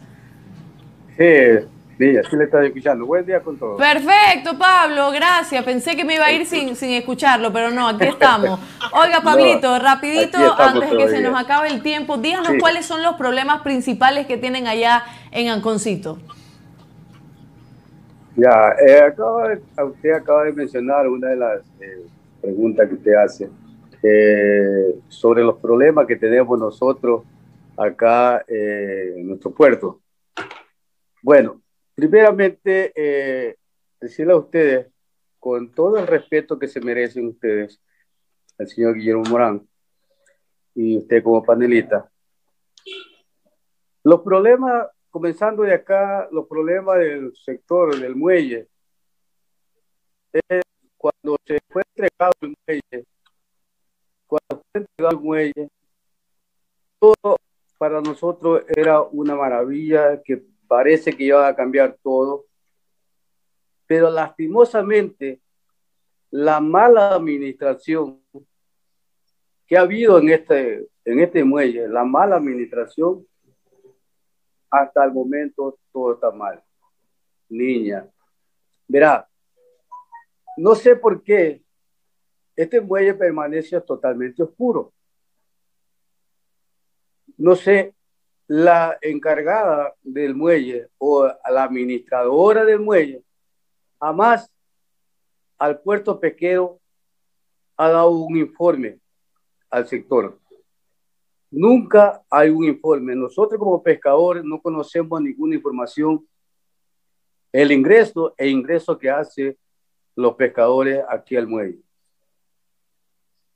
Sí, 1.16 1.24
sí, 1.98 2.16
así 2.16 2.36
le 2.36 2.44
estoy 2.44 2.66
escuchando. 2.68 3.04
Buen 3.06 3.26
día 3.26 3.40
con 3.40 3.58
todos. 3.58 3.80
Perfecto, 3.80 4.56
Pablo, 4.56 5.10
gracias. 5.10 5.64
Pensé 5.64 5.96
que 5.96 6.04
me 6.04 6.14
iba 6.14 6.26
a 6.26 6.32
ir 6.32 6.46
sin, 6.46 6.76
sin 6.76 6.90
escucharlo, 6.90 7.52
pero 7.52 7.70
no, 7.72 7.88
aquí 7.88 8.04
estamos. 8.04 8.60
Oiga, 8.92 9.20
Pablito, 9.24 9.76
no, 9.76 9.78
rapidito, 9.80 10.38
antes 10.56 10.88
de 10.88 10.96
que 10.96 11.08
se 11.08 11.20
nos 11.20 11.36
acabe 11.38 11.68
el 11.68 11.82
tiempo, 11.82 12.16
díganos 12.16 12.52
sí. 12.52 12.58
cuáles 12.58 12.86
son 12.86 13.02
los 13.02 13.16
problemas 13.16 13.62
principales 13.62 14.26
que 14.26 14.36
tienen 14.36 14.68
allá 14.68 15.04
en 15.32 15.48
Anconcito. 15.48 16.18
Ya, 18.36 18.74
eh, 18.84 18.98
acaba 18.98 19.48
de, 19.48 19.62
usted 19.84 20.12
acaba 20.12 20.44
de 20.44 20.52
mencionar 20.52 21.06
una 21.06 21.28
de 21.28 21.36
las 21.36 21.60
eh, 21.80 22.04
preguntas 22.40 22.88
que 22.88 22.94
usted 22.94 23.14
hace 23.14 23.48
eh, 24.02 24.96
sobre 25.08 25.44
los 25.44 25.58
problemas 25.58 26.04
que 26.06 26.16
tenemos 26.16 26.58
nosotros 26.58 27.22
acá 27.76 28.44
en 28.48 29.28
nuestro 29.28 29.52
puerto. 29.52 30.00
Bueno, 31.22 31.62
primeramente, 31.94 33.56
decirle 34.00 34.32
a 34.32 34.36
ustedes, 34.36 34.86
con 35.38 35.72
todo 35.72 35.98
el 35.98 36.06
respeto 36.06 36.58
que 36.58 36.68
se 36.68 36.80
merecen 36.80 37.28
ustedes, 37.28 37.80
al 38.58 38.68
señor 38.68 38.94
Guillermo 38.94 39.24
Morán 39.28 39.66
y 40.74 40.98
usted 40.98 41.22
como 41.22 41.42
panelista, 41.42 42.08
los 44.04 44.20
problemas 44.22 44.86
comenzando 45.14 45.62
de 45.62 45.72
acá, 45.72 46.28
los 46.32 46.48
problemas 46.48 46.98
del 46.98 47.32
sector 47.36 47.96
del 47.96 48.16
muelle, 48.16 48.66
es 50.32 50.62
cuando 50.96 51.36
se 51.46 51.60
fue 51.68 51.82
entregado 51.86 52.32
el 52.40 52.54
muelle, 52.66 53.06
cuando 54.26 54.48
fue 54.48 54.80
entregado 54.80 55.16
el 55.16 55.24
muelle, 55.24 55.68
todo 56.98 57.36
para 57.78 58.00
nosotros 58.00 58.64
era 58.66 59.02
una 59.02 59.36
maravilla 59.36 60.20
que 60.20 60.42
parece 60.66 61.16
que 61.16 61.22
iba 61.22 61.46
a 61.46 61.54
cambiar 61.54 61.96
todo, 62.02 62.46
pero 63.86 64.10
lastimosamente 64.10 65.40
la 66.32 66.58
mala 66.58 67.10
administración 67.14 68.20
que 69.64 69.76
ha 69.76 69.82
habido 69.82 70.18
en 70.18 70.30
este, 70.30 70.88
en 71.04 71.20
este 71.20 71.44
muelle, 71.44 71.86
la 71.86 72.02
mala 72.02 72.34
administración, 72.34 73.24
hasta 74.70 75.04
el 75.04 75.12
momento 75.12 75.78
todo 75.92 76.14
está 76.14 76.30
mal. 76.30 76.62
Niña, 77.48 78.08
verá, 78.88 79.28
no 80.56 80.74
sé 80.74 80.96
por 80.96 81.22
qué 81.22 81.62
este 82.56 82.80
muelle 82.80 83.14
permanece 83.14 83.80
totalmente 83.80 84.42
oscuro. 84.42 84.92
No 87.36 87.56
sé, 87.56 87.94
la 88.46 88.98
encargada 89.00 89.94
del 90.02 90.34
muelle 90.34 90.88
o 90.98 91.26
la 91.26 91.64
administradora 91.64 92.64
del 92.64 92.80
muelle, 92.80 93.24
jamás 93.98 94.50
al 95.58 95.80
puerto 95.80 96.20
pesquero 96.20 96.80
ha 97.76 97.88
dado 97.88 98.10
un 98.10 98.36
informe 98.36 99.00
al 99.70 99.86
sector. 99.86 100.38
Nunca 101.56 102.20
hay 102.28 102.50
un 102.50 102.64
informe. 102.64 103.14
Nosotros 103.14 103.60
como 103.60 103.80
pescadores 103.80 104.42
no 104.42 104.60
conocemos 104.60 105.22
ninguna 105.22 105.54
información. 105.54 106.26
El 107.52 107.70
ingreso 107.70 108.34
e 108.36 108.48
ingreso 108.48 108.98
que 108.98 109.08
hace 109.08 109.56
los 110.16 110.34
pescadores 110.34 111.04
aquí 111.08 111.36
al 111.36 111.46
muelle. 111.46 111.78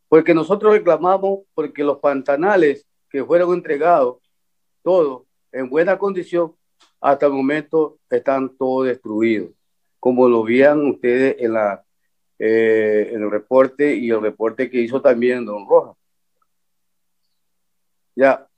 Porque 0.08 0.32
nosotros 0.32 0.74
reclamamos 0.74 1.40
porque 1.54 1.82
los 1.82 1.98
pantanales 1.98 2.86
que 3.10 3.24
fueron 3.24 3.52
entregados, 3.52 4.18
todos 4.84 5.24
en 5.50 5.68
buena 5.68 5.98
condición, 5.98 6.54
hasta 7.00 7.26
el 7.26 7.32
momento 7.32 7.98
están 8.08 8.56
todos 8.56 8.86
destruidos, 8.86 9.50
como 9.98 10.28
lo 10.28 10.44
veían 10.44 10.86
ustedes 10.86 11.34
en, 11.40 11.54
la, 11.54 11.84
eh, 12.38 13.10
en 13.12 13.22
el 13.22 13.30
reporte 13.30 13.96
y 13.96 14.10
el 14.10 14.20
reporte 14.20 14.70
que 14.70 14.80
hizo 14.80 15.02
también 15.02 15.44
Don 15.44 15.68
Rojas. 15.68 15.97
Ya, 18.18 18.48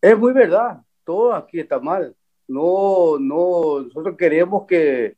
es 0.00 0.18
muy 0.18 0.32
verdad, 0.32 0.82
todo 1.04 1.34
aquí 1.34 1.60
está 1.60 1.78
mal. 1.78 2.16
No, 2.46 3.18
no, 3.20 3.82
nosotros 3.82 4.16
queremos 4.16 4.66
que, 4.66 5.14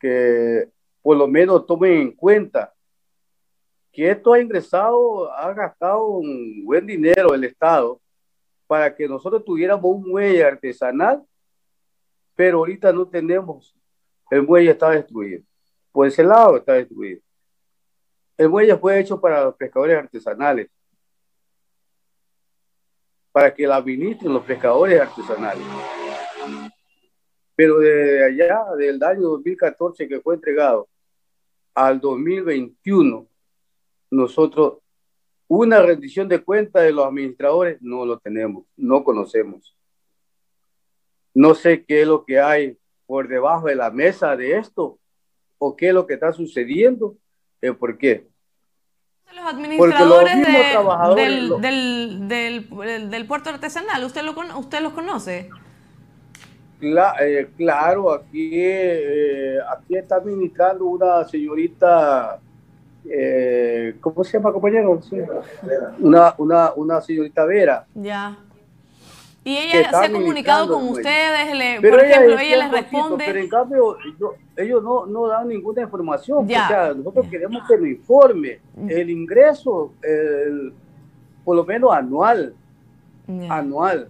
que 0.00 0.70
por 1.02 1.18
lo 1.18 1.28
menos 1.28 1.66
tomen 1.66 1.92
en 1.92 2.12
cuenta 2.12 2.72
que 3.92 4.10
esto 4.10 4.32
ha 4.32 4.40
ingresado, 4.40 5.30
ha 5.30 5.52
gastado 5.52 6.06
un 6.06 6.64
buen 6.64 6.86
dinero 6.86 7.34
el 7.34 7.44
Estado 7.44 8.00
para 8.66 8.94
que 8.94 9.06
nosotros 9.06 9.44
tuviéramos 9.44 9.84
un 9.84 10.08
muelle 10.08 10.42
artesanal, 10.42 11.22
pero 12.34 12.60
ahorita 12.60 12.94
no 12.94 13.06
tenemos. 13.06 13.76
El 14.30 14.42
muelle 14.42 14.70
está 14.70 14.88
destruido. 14.88 15.42
Por 15.92 16.06
ese 16.06 16.24
lado 16.24 16.56
está 16.56 16.72
destruido. 16.72 17.20
El 18.38 18.48
muelle 18.48 18.74
fue 18.78 18.98
hecho 19.00 19.20
para 19.20 19.44
los 19.44 19.54
pescadores 19.56 19.98
artesanales 19.98 20.70
para 23.32 23.52
que 23.54 23.66
la 23.66 23.76
administren 23.76 24.32
los 24.32 24.44
pescadores 24.44 25.00
artesanales. 25.00 25.64
Pero 27.56 27.78
de 27.78 28.24
allá, 28.24 28.64
del 28.76 29.02
año 29.02 29.22
2014 29.22 30.06
que 30.06 30.20
fue 30.20 30.34
entregado 30.34 30.88
al 31.74 32.00
2021, 32.00 33.26
nosotros 34.10 34.78
una 35.48 35.82
rendición 35.82 36.28
de 36.28 36.42
cuentas 36.42 36.82
de 36.82 36.92
los 36.92 37.06
administradores 37.06 37.80
no 37.80 38.06
lo 38.06 38.18
tenemos, 38.18 38.64
no 38.76 39.04
conocemos. 39.04 39.76
No 41.34 41.54
sé 41.54 41.84
qué 41.84 42.02
es 42.02 42.06
lo 42.06 42.24
que 42.24 42.40
hay 42.40 42.78
por 43.06 43.28
debajo 43.28 43.66
de 43.66 43.76
la 43.76 43.90
mesa 43.90 44.36
de 44.36 44.56
esto 44.58 44.98
o 45.58 45.76
qué 45.76 45.88
es 45.88 45.94
lo 45.94 46.06
que 46.06 46.14
está 46.14 46.32
sucediendo, 46.32 47.16
eh, 47.60 47.72
¿por 47.72 47.96
qué? 47.96 48.31
Los 49.34 49.46
administradores 49.46 50.36
de, 50.36 51.14
del, 51.16 51.60
del, 51.60 52.28
del, 52.28 53.10
del, 53.10 53.26
puerto 53.26 53.50
artesanal, 53.50 54.04
¿usted, 54.04 54.22
lo, 54.22 54.34
usted 54.58 54.80
los 54.80 54.92
conoce? 54.92 55.50
Eh, 56.80 57.48
claro, 57.56 58.12
aquí, 58.12 58.50
eh, 58.54 59.58
aquí 59.70 59.96
está 59.96 60.16
administrando 60.16 60.86
una 60.86 61.24
señorita, 61.24 62.40
eh, 63.08 63.94
¿cómo 64.00 64.24
se 64.24 64.36
llama, 64.36 64.52
compañero? 64.52 65.00
Sí. 65.02 65.16
Una, 66.00 66.34
una, 66.38 66.72
una 66.74 67.00
señorita 67.00 67.44
Vera. 67.44 67.86
Ya. 67.94 68.36
Y 69.44 69.56
ella 69.56 69.90
se 69.90 69.96
ha 69.96 70.12
comunicado 70.12 70.72
con 70.72 70.88
ustedes, 70.88 71.54
le, 71.56 71.80
por 71.80 72.00
ejemplo, 72.00 72.34
ella, 72.34 72.42
ella 72.42 72.56
les 72.64 72.70
responde. 72.70 73.24
Pero 73.26 73.40
en 73.40 73.48
cambio, 73.48 73.96
yo, 74.18 74.34
ellos 74.56 74.82
no, 74.82 75.06
no 75.06 75.26
dan 75.26 75.48
ninguna 75.48 75.82
información. 75.82 76.46
Ya. 76.46 76.64
O 76.64 76.68
sea, 76.68 76.94
nosotros 76.94 77.26
queremos 77.28 77.66
que 77.66 77.76
nos 77.76 77.88
informe 77.88 78.60
el 78.88 79.10
ingreso, 79.10 79.94
el, 80.02 80.72
por 81.44 81.56
lo 81.56 81.64
menos 81.64 81.92
anual. 81.92 82.54
Ya. 83.26 83.56
Anual. 83.56 84.08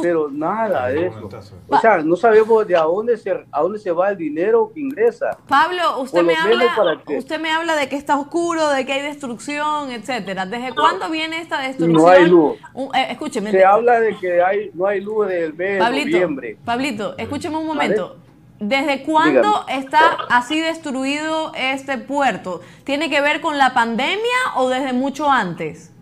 Pero 0.00 0.30
nada 0.30 0.88
de 0.88 1.08
eso. 1.08 1.28
O 1.68 1.78
sea, 1.78 1.98
no 1.98 2.16
sabemos 2.16 2.66
de 2.66 2.76
a 2.76 2.82
dónde 2.82 3.16
se, 3.18 3.30
a 3.30 3.60
dónde 3.60 3.78
se 3.78 3.92
va 3.92 4.10
el 4.10 4.16
dinero 4.16 4.70
que 4.72 4.80
ingresa. 4.80 5.36
Pablo, 5.46 6.00
usted 6.00 6.22
me, 6.22 6.34
habla, 6.34 7.02
que... 7.06 7.18
usted 7.18 7.38
me 7.38 7.50
habla 7.50 7.76
de 7.76 7.88
que 7.88 7.96
está 7.96 8.18
oscuro, 8.18 8.68
de 8.70 8.86
que 8.86 8.92
hay 8.92 9.02
destrucción, 9.02 9.90
etcétera. 9.90 10.46
¿Desde 10.46 10.74
cuándo 10.74 11.10
viene 11.10 11.40
esta 11.40 11.60
destrucción? 11.60 12.02
No 12.02 12.08
hay 12.08 12.26
luz. 12.26 12.56
Uh, 12.72 12.90
eh, 12.94 13.08
escúcheme. 13.10 13.50
Se 13.50 13.64
habla 13.64 14.00
de 14.00 14.16
que 14.16 14.42
hay, 14.42 14.70
no 14.72 14.86
hay 14.86 15.00
luz 15.02 15.28
desde 15.28 15.44
el 15.44 15.54
mes 15.54 15.78
Pablito, 15.78 16.06
de 16.06 16.12
noviembre. 16.12 16.56
Pablito, 16.64 17.18
escúcheme 17.18 17.58
un 17.58 17.66
momento. 17.66 18.16
¿Desde 18.58 19.02
cuándo 19.02 19.64
Dígame. 19.66 19.76
está 19.76 20.00
así 20.30 20.60
destruido 20.60 21.52
este 21.54 21.98
puerto? 21.98 22.60
¿Tiene 22.84 23.10
que 23.10 23.20
ver 23.20 23.40
con 23.40 23.58
la 23.58 23.74
pandemia 23.74 24.38
o 24.56 24.68
desde 24.68 24.92
mucho 24.92 25.28
antes? 25.28 25.92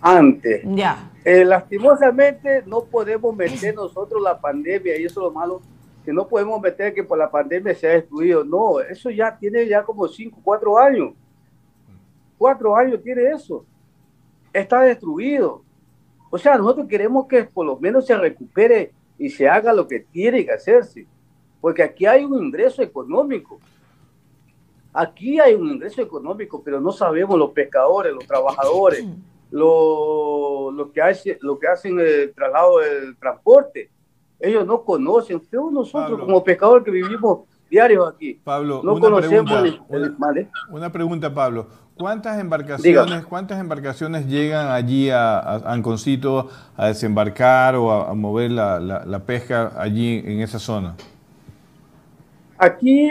Antes. 0.00 0.62
Ya. 0.64 1.10
Eh, 1.24 1.44
lastimosamente 1.44 2.62
no 2.66 2.84
podemos 2.84 3.34
meter 3.34 3.74
nosotros 3.74 4.20
la 4.20 4.38
pandemia 4.38 4.98
y 4.98 5.04
eso 5.04 5.20
es 5.20 5.24
lo 5.24 5.30
malo, 5.32 5.62
que 6.04 6.12
no 6.12 6.28
podemos 6.28 6.60
meter 6.60 6.92
que 6.92 7.02
por 7.02 7.16
la 7.16 7.30
pandemia 7.30 7.74
se 7.74 7.88
ha 7.88 7.92
destruido. 7.92 8.44
No, 8.44 8.80
eso 8.80 9.08
ya 9.08 9.36
tiene 9.36 9.66
ya 9.66 9.82
como 9.82 10.06
cinco, 10.06 10.38
cuatro 10.44 10.78
años. 10.78 11.14
Cuatro 12.36 12.76
años 12.76 13.02
tiene 13.02 13.30
eso. 13.30 13.64
Está 14.52 14.82
destruido. 14.82 15.62
O 16.30 16.36
sea, 16.36 16.58
nosotros 16.58 16.86
queremos 16.88 17.26
que 17.26 17.44
por 17.44 17.64
lo 17.64 17.78
menos 17.78 18.06
se 18.06 18.16
recupere 18.16 18.92
y 19.18 19.30
se 19.30 19.48
haga 19.48 19.72
lo 19.72 19.86
que 19.86 20.00
tiene 20.00 20.44
que 20.44 20.52
hacerse, 20.52 21.06
porque 21.60 21.82
aquí 21.82 22.04
hay 22.04 22.24
un 22.24 22.44
ingreso 22.44 22.82
económico. 22.82 23.58
Aquí 24.92 25.40
hay 25.40 25.54
un 25.54 25.70
ingreso 25.70 26.02
económico, 26.02 26.62
pero 26.62 26.80
no 26.80 26.92
sabemos 26.92 27.38
los 27.38 27.50
pescadores, 27.50 28.12
los 28.12 28.26
trabajadores, 28.26 29.04
lo, 29.54 30.72
lo 30.72 30.90
que, 30.90 31.00
hace, 31.00 31.38
lo 31.40 31.58
que 31.60 31.68
hacen 31.68 31.98
el 32.00 32.34
traslado 32.34 32.80
del 32.80 33.16
transporte. 33.16 33.88
Ellos 34.40 34.66
no 34.66 34.82
conocen. 34.82 35.40
Pero 35.48 35.70
nosotros 35.70 36.10
Pablo. 36.10 36.24
como 36.26 36.42
pescadores 36.42 36.84
que 36.84 36.90
vivimos 36.90 37.42
diarios 37.70 38.12
aquí, 38.12 38.40
Pablo, 38.42 38.80
no 38.82 38.94
una 38.94 39.00
conocemos 39.00 39.52
pregunta, 39.52 39.86
el- 39.96 40.02
el- 40.04 40.10
¿vale? 40.18 40.48
Una 40.70 40.90
pregunta, 40.90 41.32
Pablo. 41.32 41.68
¿Cuántas 41.96 42.40
embarcaciones, 42.40 43.24
cuántas 43.26 43.60
embarcaciones 43.60 44.26
llegan 44.26 44.72
allí 44.72 45.10
a, 45.10 45.38
a 45.38 45.72
Anconcito 45.72 46.48
a 46.76 46.88
desembarcar 46.88 47.76
o 47.76 47.92
a, 47.92 48.10
a 48.10 48.14
mover 48.14 48.50
la, 48.50 48.80
la- 48.80 49.04
la 49.04 49.18
pesca 49.20 49.72
allí 49.76 50.20
en 50.26 50.40
esa 50.40 50.58
zona? 50.58 50.96
Aquí 52.58 53.08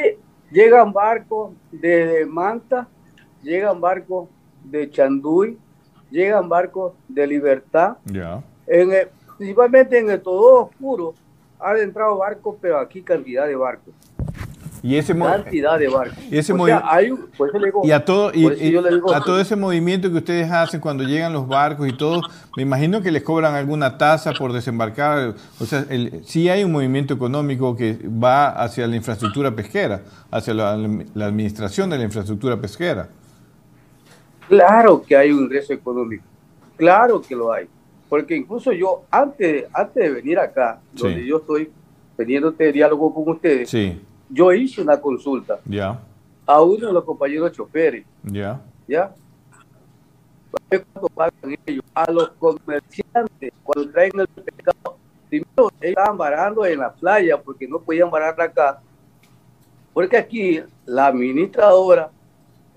llegan 0.51 0.91
barcos 0.91 1.51
de 1.71 2.25
Manta, 2.29 2.87
llegan 3.41 3.79
barcos 3.79 4.27
de 4.65 4.89
Chanduy, 4.89 5.57
llegan 6.13 6.47
barcos 6.47 6.93
de 7.09 7.25
Libertad. 7.27 7.97
En 8.67 8.93
el- 8.93 9.07
principalmente 9.37 9.97
en 9.97 10.09
el 10.11 10.21
todo 10.21 10.65
oscuro 10.65 11.15
han 11.59 11.77
entrado 11.77 12.17
barcos, 12.17 12.55
pero 12.61 12.77
aquí 12.79 13.01
cantidad 13.01 13.47
de 13.47 13.55
barcos. 13.55 13.93
Y 14.85 14.97
ese 14.97 15.17
Cantidad 15.17 15.79
de 15.79 15.87
barcos. 15.87 16.17
y 16.29 16.37
ese 16.37 16.51
O 16.51 16.57
movi- 16.57 16.65
sea, 16.67 16.83
hay 16.83 17.09
un- 17.09 17.27
por 17.37 17.47
eso 17.47 17.57
le 17.57 17.67
digo- 17.67 17.81
Y 17.85 17.91
a 17.91 18.03
todo, 18.03 18.31
y, 18.33 18.45
y 18.47 18.71
digo- 18.71 19.13
a 19.15 19.21
todo 19.23 19.39
ese 19.39 19.55
movimiento 19.55 20.11
que 20.11 20.17
ustedes 20.17 20.51
hacen 20.51 20.81
cuando 20.81 21.05
llegan 21.05 21.31
los 21.31 21.47
barcos 21.47 21.87
y 21.87 21.93
todo, 21.95 22.21
me 22.57 22.63
imagino 22.63 23.01
que 23.01 23.09
les 23.09 23.23
cobran 23.23 23.55
alguna 23.55 23.97
tasa 23.97 24.33
por 24.33 24.51
desembarcar. 24.51 25.35
O 25.61 25.65
sea, 25.65 25.85
el, 25.89 26.21
sí 26.25 26.49
hay 26.49 26.65
un 26.65 26.73
movimiento 26.73 27.13
económico 27.13 27.77
que 27.77 27.97
va 28.07 28.49
hacia 28.49 28.85
la 28.85 28.97
infraestructura 28.97 29.51
pesquera, 29.55 30.01
hacia 30.29 30.53
la, 30.53 30.75
la 31.13 31.25
administración 31.27 31.89
de 31.89 31.97
la 31.97 32.03
infraestructura 32.03 32.59
pesquera. 32.59 33.07
Claro 34.47 35.01
que 35.01 35.15
hay 35.15 35.31
un 35.31 35.43
ingreso 35.43 35.73
económico, 35.73 36.23
claro 36.75 37.21
que 37.21 37.35
lo 37.35 37.51
hay, 37.51 37.67
porque 38.09 38.35
incluso 38.35 38.71
yo 38.71 39.03
antes, 39.09 39.65
antes 39.73 40.03
de 40.03 40.09
venir 40.11 40.37
acá, 40.39 40.79
Sí. 40.95 41.01
donde 41.03 41.25
yo 41.25 41.37
estoy 41.37 41.71
teniendo 42.17 42.49
este 42.49 42.71
diálogo 42.71 43.13
con 43.13 43.29
ustedes, 43.29 43.69
Sí, 43.69 44.01
yo 44.29 44.51
hice 44.51 44.81
una 44.81 44.99
consulta 44.99 45.59
a 46.45 46.61
uno 46.61 46.87
de 46.87 46.93
los 46.93 47.03
compañeros 47.03 47.51
choferes, 47.53 48.05
ya. 48.23 48.61
¿ya? 48.87 49.13
¿Cuánto 50.69 51.09
pagan 51.09 51.57
ellos? 51.65 51.83
A 51.95 52.11
los 52.11 52.29
comerciantes, 52.31 53.51
cuando 53.63 53.91
traen 53.91 54.11
el 54.19 54.27
pescado, 54.27 54.97
primero 55.29 55.49
ellos 55.57 55.71
estaban 55.81 56.17
varando 56.17 56.65
en 56.65 56.79
la 56.79 56.91
playa 56.93 57.41
porque 57.41 57.67
no 57.67 57.79
podían 57.79 58.11
varar 58.11 58.39
acá, 58.39 58.81
porque 59.93 60.17
aquí 60.17 60.61
la 60.85 61.07
administradora, 61.07 62.11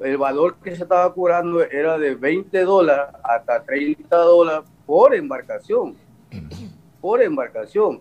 el 0.01 0.16
valor 0.18 0.57
que 0.62 0.76
se 0.76 0.82
estaba 0.82 1.12
cobrando 1.12 1.62
era 1.62 1.99
de 1.99 2.14
20 2.14 2.64
dólares 2.64 3.14
hasta 3.22 3.62
30 3.62 4.16
dólares 4.16 4.68
por 4.84 5.14
embarcación, 5.14 5.97
por 7.01 7.22
embarcación. 7.22 8.01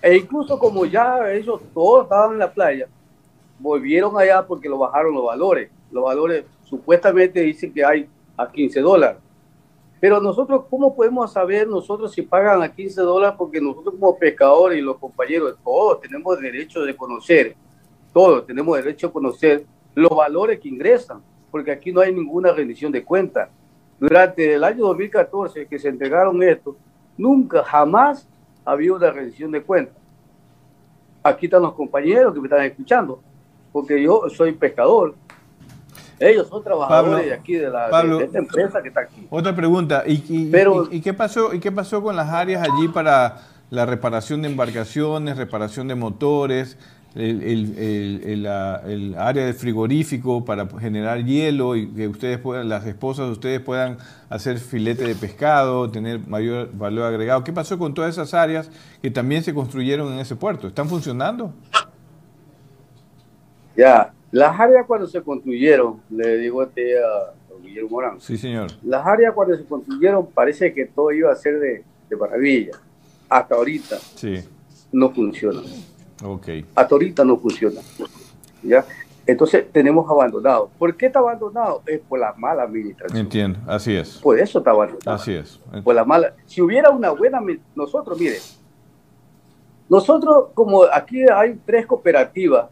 E 0.00 0.16
incluso 0.16 0.58
como 0.58 0.84
ya 0.84 1.32
ellos 1.32 1.60
todos 1.72 2.04
estaban 2.04 2.32
en 2.32 2.38
la 2.38 2.52
playa, 2.52 2.88
volvieron 3.58 4.16
allá 4.18 4.46
porque 4.46 4.68
lo 4.68 4.78
bajaron 4.78 5.14
los 5.14 5.24
valores. 5.24 5.70
Los 5.90 6.04
valores 6.04 6.44
supuestamente 6.64 7.40
dicen 7.40 7.72
que 7.72 7.84
hay 7.84 8.08
a 8.36 8.50
15 8.50 8.80
dólares. 8.80 9.18
Pero 10.00 10.20
nosotros, 10.20 10.64
¿cómo 10.68 10.94
podemos 10.94 11.32
saber 11.32 11.66
nosotros 11.66 12.12
si 12.12 12.22
pagan 12.22 12.62
a 12.62 12.70
15 12.70 13.00
dólares? 13.00 13.36
Porque 13.38 13.60
nosotros 13.60 13.94
como 13.98 14.18
pescadores 14.18 14.78
y 14.78 14.82
los 14.82 14.98
compañeros, 14.98 15.56
todos 15.64 16.00
tenemos 16.00 16.38
derecho 16.38 16.82
de 16.82 16.94
conocer, 16.94 17.56
todos 18.12 18.44
tenemos 18.44 18.76
derecho 18.76 19.06
a 19.06 19.12
conocer 19.12 19.64
los 19.94 20.10
valores 20.10 20.60
que 20.60 20.68
ingresan, 20.68 21.20
porque 21.50 21.70
aquí 21.72 21.92
no 21.92 22.00
hay 22.00 22.12
ninguna 22.12 22.52
rendición 22.52 22.90
de 22.92 23.04
cuentas. 23.04 23.48
Durante 24.00 24.54
el 24.54 24.64
año 24.64 24.86
2014 24.86 25.66
que 25.66 25.78
se 25.78 25.88
entregaron 25.88 26.42
esto, 26.42 26.76
nunca, 27.16 27.62
jamás 27.64 28.26
había 28.64 28.92
una 28.92 29.10
rendición 29.10 29.50
de 29.52 29.62
cuentas. 29.62 29.94
Aquí 31.22 31.46
están 31.46 31.62
los 31.62 31.74
compañeros 31.74 32.34
que 32.34 32.40
me 32.40 32.46
están 32.48 32.64
escuchando, 32.64 33.20
porque 33.72 34.02
yo 34.02 34.24
soy 34.28 34.52
pescador. 34.52 35.14
Ellos 36.18 36.48
son 36.48 36.62
trabajadores 36.62 37.10
Pablo, 37.12 37.26
de 37.28 37.34
aquí, 37.34 37.54
de, 37.54 37.70
la, 37.70 37.86
de- 37.86 37.90
Pablo, 37.90 38.18
de 38.18 38.24
esta 38.26 38.38
empresa 38.38 38.82
que 38.82 38.88
está 38.88 39.00
aquí. 39.00 39.26
Otra 39.30 39.54
pregunta, 39.54 40.04
¿y, 40.06 40.22
y- 40.28 40.50
Pero- 40.50 40.88
y- 40.90 40.96
y 40.96 41.00
qué 41.00 41.14
pasó, 41.14 41.52
¿y 41.54 41.60
qué 41.60 41.72
pasó 41.72 42.02
con 42.02 42.14
las 42.14 42.28
áreas 42.28 42.62
allí 42.62 42.88
para 42.88 43.38
la 43.70 43.86
reparación 43.86 44.42
de 44.42 44.48
embarcaciones, 44.48 45.36
reparación 45.36 45.88
de 45.88 45.94
motores, 45.94 46.78
el, 47.14 47.42
el- 47.42 47.78
el- 47.78 48.20
el- 48.24 48.42
la- 48.42 48.82
el 48.86 49.14
área 49.16 49.44
del 49.46 49.54
frigorífico 49.54 50.44
para 50.44 50.66
generar 50.80 51.24
hielo 51.24 51.76
y 51.76 51.86
que 51.88 52.08
ustedes 52.08 52.38
puedan, 52.38 52.68
las 52.68 52.84
esposas 52.86 53.26
de 53.26 53.32
ustedes 53.32 53.60
puedan 53.60 53.98
hacer 54.30 54.58
filete 54.58 55.04
de 55.06 55.14
pescado, 55.14 55.90
tener 55.90 56.26
mayor 56.26 56.70
valor 56.76 57.04
agregado? 57.06 57.44
¿Qué 57.44 57.52
pasó 57.52 57.78
con 57.78 57.94
todas 57.94 58.12
esas 58.14 58.34
áreas 58.34 58.70
que 59.00 59.10
también 59.10 59.42
se 59.44 59.54
construyeron 59.54 60.12
en 60.12 60.18
ese 60.18 60.34
puerto? 60.36 60.66
¿Están 60.66 60.88
funcionando? 60.88 61.52
Ya, 63.76 64.12
las 64.30 64.58
áreas 64.58 64.86
cuando 64.86 65.06
se 65.06 65.20
construyeron, 65.22 66.00
le 66.10 66.36
digo 66.38 66.60
a 66.60 66.64
este 66.64 66.94
don 67.48 67.62
Guillermo 67.62 67.90
Morán, 67.90 68.20
Sí, 68.20 68.36
señor. 68.36 68.70
las 68.84 69.04
áreas 69.06 69.32
cuando 69.34 69.56
se 69.56 69.64
construyeron 69.64 70.26
parece 70.32 70.72
que 70.72 70.86
todo 70.86 71.10
iba 71.12 71.32
a 71.32 71.36
ser 71.36 71.58
de, 71.58 71.84
de 72.08 72.16
maravilla. 72.16 72.72
Hasta 73.28 73.54
ahorita 73.54 73.96
Sí, 74.16 74.36
no 74.92 75.10
funciona. 75.10 75.60
Ok. 76.24 76.48
Hasta 76.74 76.94
ahorita 76.94 77.24
no 77.24 77.36
funciona. 77.36 77.80
¿Ya? 78.62 78.84
Entonces 79.26 79.64
tenemos 79.72 80.10
abandonado. 80.10 80.70
¿Por 80.78 80.96
qué 80.96 81.06
está 81.06 81.18
abandonado? 81.18 81.82
Es 81.86 82.00
por 82.00 82.18
la 82.18 82.34
mala 82.34 82.64
administración. 82.64 83.18
Entiendo, 83.18 83.58
así 83.66 83.94
es. 83.94 84.18
Por 84.18 84.38
eso 84.38 84.58
está 84.58 84.72
abandonado. 84.72 85.12
Así 85.12 85.32
es. 85.32 85.60
Por 85.82 85.94
la 85.94 86.04
mala. 86.04 86.34
Si 86.46 86.60
hubiera 86.60 86.90
una 86.90 87.10
buena, 87.10 87.40
nosotros, 87.74 88.18
mire, 88.18 88.36
nosotros 89.88 90.48
como 90.54 90.84
aquí 90.84 91.22
hay 91.22 91.58
tres 91.64 91.86
cooperativas, 91.86 92.68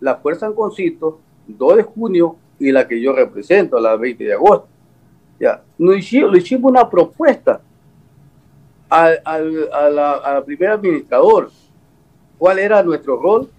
la 0.00 0.16
Fuerza 0.16 0.46
Anconcito, 0.46 1.20
2 1.46 1.76
de 1.76 1.82
junio 1.82 2.36
y 2.58 2.72
la 2.72 2.86
que 2.86 3.00
yo 3.00 3.12
represento, 3.12 3.78
la 3.78 3.96
20 3.96 4.24
de 4.24 4.32
agosto. 4.32 4.68
Ya, 5.38 5.62
nos 5.78 5.96
hicimos, 5.96 6.32
le 6.32 6.38
hicimos 6.38 6.70
una 6.70 6.88
propuesta 6.88 7.60
al, 8.88 9.20
al, 9.24 9.72
a 9.72 9.90
la, 9.90 10.12
al 10.12 10.44
primer 10.44 10.70
administrador, 10.70 11.50
cuál 12.40 12.58
era 12.58 12.82
nuestro 12.82 13.20
rol 13.20 13.50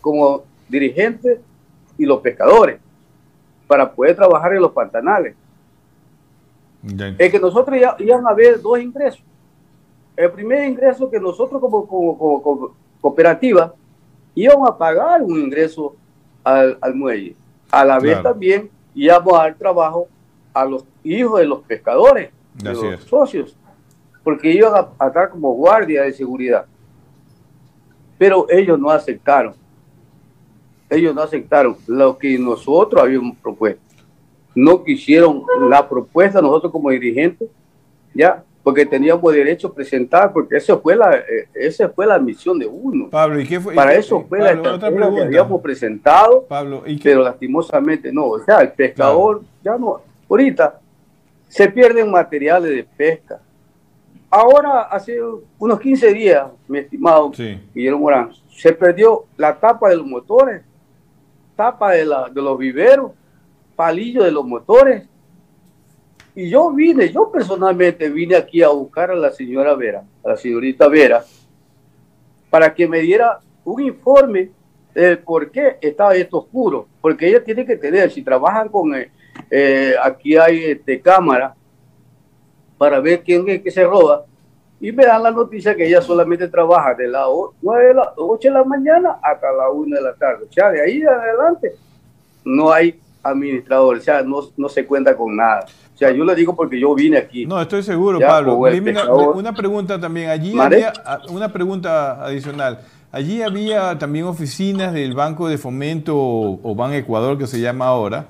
como 0.00 0.44
dirigentes 0.68 1.40
y 1.98 2.06
los 2.06 2.20
pescadores 2.20 2.78
para 3.66 3.90
poder 3.90 4.14
trabajar 4.14 4.54
en 4.54 4.62
los 4.62 4.70
pantanales. 4.70 5.34
Es 7.18 7.30
que 7.32 7.40
nosotros 7.40 7.78
ya 7.78 7.96
iban 7.98 8.24
a 8.26 8.30
haber 8.30 8.62
dos 8.62 8.78
ingresos. 8.80 9.20
El 10.16 10.30
primer 10.30 10.68
ingreso 10.68 11.10
que 11.10 11.18
nosotros 11.18 11.60
como, 11.60 11.86
como, 11.88 12.16
como- 12.16 12.42
como 12.42 12.74
cooperativa 13.00 13.74
íbamos 14.34 14.68
a 14.70 14.78
pagar 14.78 15.22
un 15.22 15.36
ingreso 15.40 15.96
al, 16.44 16.78
al 16.80 16.94
muelle. 16.94 17.34
A 17.72 17.84
la 17.84 17.98
vez 17.98 18.12
Claro. 18.12 18.30
también 18.30 18.70
íbamos 18.94 19.34
a 19.34 19.38
dar 19.42 19.54
trabajo 19.56 20.06
a 20.54 20.64
los 20.64 20.84
hijos 21.02 21.40
de 21.40 21.46
los 21.46 21.60
pescadores, 21.64 22.30
de 22.54 22.70
Así 22.70 22.82
los 22.84 22.94
es. 22.94 23.00
socios, 23.04 23.56
porque 24.22 24.52
iban 24.52 24.72
a, 24.74 24.88
a 25.04 25.08
estar 25.08 25.30
como 25.30 25.52
guardia 25.54 26.02
de 26.04 26.12
seguridad. 26.12 26.64
Pero 28.20 28.44
ellos 28.50 28.78
no 28.78 28.90
aceptaron. 28.90 29.54
Ellos 30.90 31.14
no 31.14 31.22
aceptaron 31.22 31.74
lo 31.86 32.18
que 32.18 32.38
nosotros 32.38 33.02
habíamos 33.02 33.34
propuesto. 33.38 33.80
No 34.54 34.84
quisieron 34.84 35.42
la 35.70 35.88
propuesta 35.88 36.42
nosotros 36.42 36.70
como 36.70 36.90
dirigentes, 36.90 37.48
ya, 38.12 38.42
porque 38.62 38.84
teníamos 38.84 39.32
derecho 39.32 39.68
a 39.68 39.72
presentar, 39.74 40.34
porque 40.34 40.58
esa 40.58 40.76
fue 40.76 40.96
la, 40.96 41.16
eh, 41.16 41.48
esa 41.54 41.88
fue 41.88 42.06
la 42.06 42.18
misión 42.18 42.58
de 42.58 42.66
uno. 42.66 43.08
Pablo, 43.08 43.40
¿y 43.40 43.46
qué 43.46 43.58
fue? 43.58 43.74
Para 43.74 43.94
eso 43.94 44.22
fue 44.28 44.38
Pablo, 44.40 44.62
la 44.64 44.74
otra 44.74 44.90
que 44.90 45.22
habíamos 45.22 45.62
presentado, 45.62 46.44
Pablo, 46.46 46.82
¿y 46.84 46.96
qué- 46.98 47.04
pero 47.04 47.22
lastimosamente 47.22 48.12
no. 48.12 48.26
O 48.26 48.44
sea, 48.44 48.58
el 48.60 48.72
pescador 48.72 49.40
ya 49.64 49.78
no. 49.78 50.02
Ahorita 50.28 50.78
se 51.48 51.70
pierden 51.70 52.10
materiales 52.10 52.70
de 52.70 52.84
pesca. 52.84 53.40
Ahora, 54.32 54.82
hace 54.82 55.18
unos 55.58 55.80
15 55.80 56.14
días, 56.14 56.46
mi 56.68 56.78
estimado 56.78 57.32
Guillermo 57.74 57.98
Morán, 57.98 58.30
se 58.48 58.72
perdió 58.72 59.24
la 59.36 59.58
tapa 59.58 59.88
de 59.88 59.96
los 59.96 60.06
motores, 60.06 60.62
tapa 61.56 61.90
de, 61.92 62.04
la, 62.04 62.28
de 62.28 62.40
los 62.40 62.56
viveros, 62.56 63.10
palillo 63.74 64.22
de 64.22 64.30
los 64.30 64.46
motores. 64.46 65.08
Y 66.36 66.48
yo 66.48 66.70
vine, 66.70 67.10
yo 67.12 67.28
personalmente 67.32 68.08
vine 68.08 68.36
aquí 68.36 68.62
a 68.62 68.68
buscar 68.68 69.10
a 69.10 69.16
la 69.16 69.32
señora 69.32 69.74
Vera, 69.74 70.04
a 70.24 70.28
la 70.28 70.36
señorita 70.36 70.86
Vera, 70.86 71.24
para 72.50 72.72
que 72.72 72.86
me 72.86 73.00
diera 73.00 73.40
un 73.64 73.82
informe 73.82 74.50
del 74.94 75.18
por 75.18 75.50
qué 75.50 75.76
estaba 75.80 76.14
esto 76.14 76.38
oscuro. 76.38 76.86
Porque 77.00 77.28
ella 77.28 77.42
tiene 77.42 77.66
que 77.66 77.76
tener, 77.76 78.12
si 78.12 78.22
trabajan 78.22 78.68
con, 78.68 78.94
eh, 78.94 79.10
eh, 79.50 79.94
aquí 80.00 80.36
hay 80.36 80.66
este, 80.66 81.00
cámara 81.00 81.56
para 82.80 82.98
ver 82.98 83.22
quién 83.22 83.46
es 83.46 83.60
que 83.60 83.70
se 83.70 83.84
roba, 83.84 84.24
y 84.80 84.90
me 84.90 85.04
dan 85.04 85.22
la 85.22 85.30
noticia 85.30 85.76
que 85.76 85.86
ella 85.86 86.00
solamente 86.00 86.48
trabaja 86.48 86.94
de 86.94 87.08
las 87.08 87.26
9 87.60 87.88
de 87.88 87.92
la 87.92 88.14
8 88.16 88.48
de 88.48 88.54
la 88.54 88.64
mañana 88.64 89.18
hasta 89.22 89.52
la 89.52 89.68
1 89.70 89.96
de 89.96 90.00
la 90.00 90.14
tarde. 90.14 90.46
O 90.48 90.50
sea, 90.50 90.70
de 90.70 90.80
ahí 90.80 91.02
adelante 91.02 91.74
no 92.42 92.72
hay 92.72 92.98
administrador, 93.22 93.98
o 93.98 94.00
sea, 94.00 94.22
no, 94.22 94.40
no 94.56 94.70
se 94.70 94.86
cuenta 94.86 95.14
con 95.14 95.36
nada. 95.36 95.66
O 95.94 95.98
sea, 95.98 96.10
yo 96.10 96.24
le 96.24 96.34
digo 96.34 96.56
porque 96.56 96.80
yo 96.80 96.94
vine 96.94 97.18
aquí. 97.18 97.44
No, 97.44 97.60
estoy 97.60 97.82
seguro, 97.82 98.18
Ya, 98.18 98.28
Pablo. 98.28 98.54
una, 98.56 99.12
una 99.12 99.52
pregunta 99.52 100.00
también. 100.00 100.30
Allí 100.30 100.58
había 100.58 100.94
ah, 101.04 101.18
una 101.28 101.52
pregunta 101.52 102.24
adicional. 102.24 102.78
Allí 103.12 103.42
había 103.42 103.98
también 103.98 104.24
oficinas 104.24 104.94
del 104.94 105.12
Banco 105.12 105.48
de 105.48 105.58
Fomento 105.58 106.16
o, 106.16 106.58
o 106.62 106.74
Ban 106.74 106.94
Ecuador, 106.94 107.36
que 107.36 107.46
se 107.46 107.60
llama 107.60 107.88
ahora, 107.88 108.24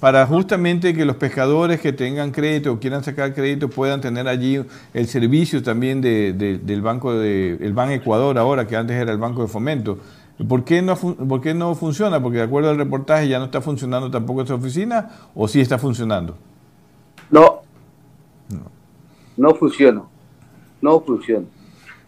para 0.00 0.26
justamente 0.26 0.92
que 0.94 1.04
los 1.06 1.16
pescadores 1.16 1.80
que 1.80 1.92
tengan 1.92 2.30
crédito 2.30 2.72
o 2.72 2.78
quieran 2.78 3.02
sacar 3.02 3.32
crédito 3.34 3.68
puedan 3.70 4.00
tener 4.00 4.28
allí 4.28 4.62
el 4.92 5.06
servicio 5.06 5.62
también 5.62 6.00
de- 6.02 6.32
de- 6.34 6.58
del 6.58 6.82
Banco 6.82 7.14
de, 7.14 7.54
el 7.60 7.72
Ban 7.72 7.90
Ecuador 7.90 8.36
ahora, 8.38 8.66
que 8.66 8.76
antes 8.76 8.94
era 8.96 9.10
el 9.12 9.18
Banco 9.18 9.42
de 9.42 9.48
Fomento. 9.48 9.98
¿Por 10.48 10.64
qué, 10.64 10.82
no, 10.82 10.96
¿Por 10.96 11.40
qué 11.40 11.54
no 11.54 11.74
funciona? 11.74 12.20
Porque 12.22 12.36
de 12.38 12.44
acuerdo 12.44 12.68
al 12.68 12.76
reportaje 12.76 13.26
ya 13.26 13.38
no 13.38 13.46
está 13.46 13.62
funcionando 13.62 14.10
tampoco 14.10 14.42
esa 14.42 14.54
oficina 14.54 15.08
o 15.34 15.48
sí 15.48 15.62
está 15.62 15.78
funcionando. 15.78 16.36
No. 17.30 17.62
No 19.36 19.54
funciona. 19.54 20.02
No 20.82 21.00
funciona. 21.00 21.46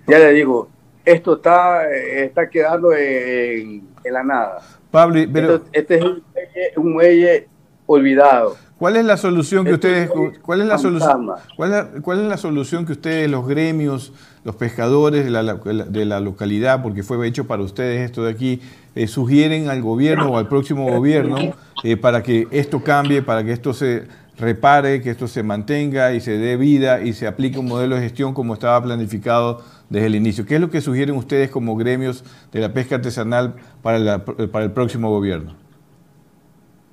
Ya 0.07 0.18
le 0.18 0.32
digo, 0.32 0.68
esto 1.07 1.36
está, 1.36 1.91
eh, 1.91 2.24
está 2.26 2.49
quedando 2.51 2.93
en, 2.93 3.82
en 4.05 4.12
la 4.12 4.22
nada. 4.22 4.59
Pablo, 4.91 5.20
pero... 5.32 5.55
Esto- 5.57 5.68
este 5.72 5.95
es 5.97 6.76
un 6.76 6.93
muelle 6.93 7.49
olvidado. 7.89 8.57
¿Cuál 8.78 8.95
es 8.95 9.05
la 9.05 9.16
solución 9.16 9.64
que 9.64 9.72
Esto 9.72 9.89
ustedes, 9.89 10.09
es 10.34 10.39
cuál 10.39 10.61
es 10.61 10.68
la 10.68 10.78
solución, 10.78 11.26
cuál 11.57 11.70
es, 11.72 11.76
la- 11.76 12.01
cuál 12.01 12.20
es 12.20 12.26
la 12.28 12.36
solución 12.36 12.86
que 12.86 12.93
ustedes, 12.93 13.28
los 13.28 13.49
gremios, 13.49 14.12
los 14.45 14.55
pescadores 14.55 15.24
de 15.24 15.30
la, 15.32 15.43
de 15.43 16.05
la 16.05 16.20
localidad, 16.20 16.80
porque 16.80 17.03
fue 17.03 17.26
hecho 17.26 17.49
para 17.49 17.62
ustedes 17.64 18.03
esto 18.09 18.22
de 18.22 18.30
aquí, 18.30 18.61
eh, 18.95 19.09
sugieren 19.09 19.68
al 19.68 19.82
gobierno 19.82 20.30
o 20.30 20.39
al 20.39 20.47
próximo 20.47 20.86
gobierno 20.86 21.55
eh, 21.82 21.97
para 21.97 22.22
que 22.22 22.47
esto 22.53 22.84
cambie, 22.84 23.20
para 23.22 23.43
que 23.43 23.53
esto 23.53 23.72
se 23.72 24.05
repare, 24.39 25.03
que 25.03 25.11
esto 25.11 25.26
se 25.26 25.43
mantenga 25.43 26.12
y 26.12 26.20
se 26.20 26.39
dé 26.39 26.57
vida 26.57 27.01
y 27.01 27.14
se 27.14 27.26
aplique 27.26 27.59
un 27.59 27.66
modelo 27.66 27.97
de 27.97 28.03
gestión 28.03 28.32
como 28.32 28.55
estaba 28.55 28.80
planificado 28.80 29.61
desde 29.91 30.07
el 30.07 30.14
inicio? 30.14 30.47
¿Qué 30.47 30.55
es 30.55 30.61
lo 30.61 30.70
que 30.70 30.80
sugieren 30.80 31.16
ustedes 31.16 31.51
como 31.51 31.74
gremios 31.74 32.22
de 32.53 32.61
la 32.61 32.72
pesca 32.72 32.95
artesanal 32.95 33.55
para, 33.82 33.99
la- 33.99 34.24
para 34.24 34.64
el 34.64 34.70
próximo 34.70 35.11
gobierno? 35.11 35.55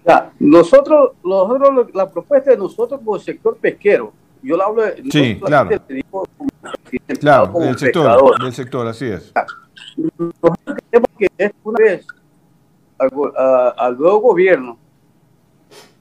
Ya, 0.06 0.32
nosotros, 0.40 1.12
nosotros, 1.24 1.88
la 1.94 2.10
propuesta 2.12 2.52
de 2.52 2.58
nosotros 2.58 3.00
como 3.04 3.18
sector 3.20 3.58
pesquero, 3.58 4.14
yo 4.44 4.56
la 4.56 4.66
hablo 4.66 4.84
de, 4.84 5.04
Sí, 5.12 5.40
claro. 5.40 5.70
digo 5.90 6.28
Claro, 7.20 7.52
del 7.60 7.78
sector, 7.78 8.40
del 8.42 8.54
sector, 8.54 8.88
así 8.88 9.06
es. 9.06 9.34
Nosotros 10.18 10.78
queremos 10.92 11.10
que 11.18 11.28
es 11.38 11.52
una 11.64 11.78
vez 11.84 12.06
al, 13.00 13.10
a- 13.36 13.74
al 13.78 13.98
nuevo 13.98 14.20
gobierno, 14.20 14.78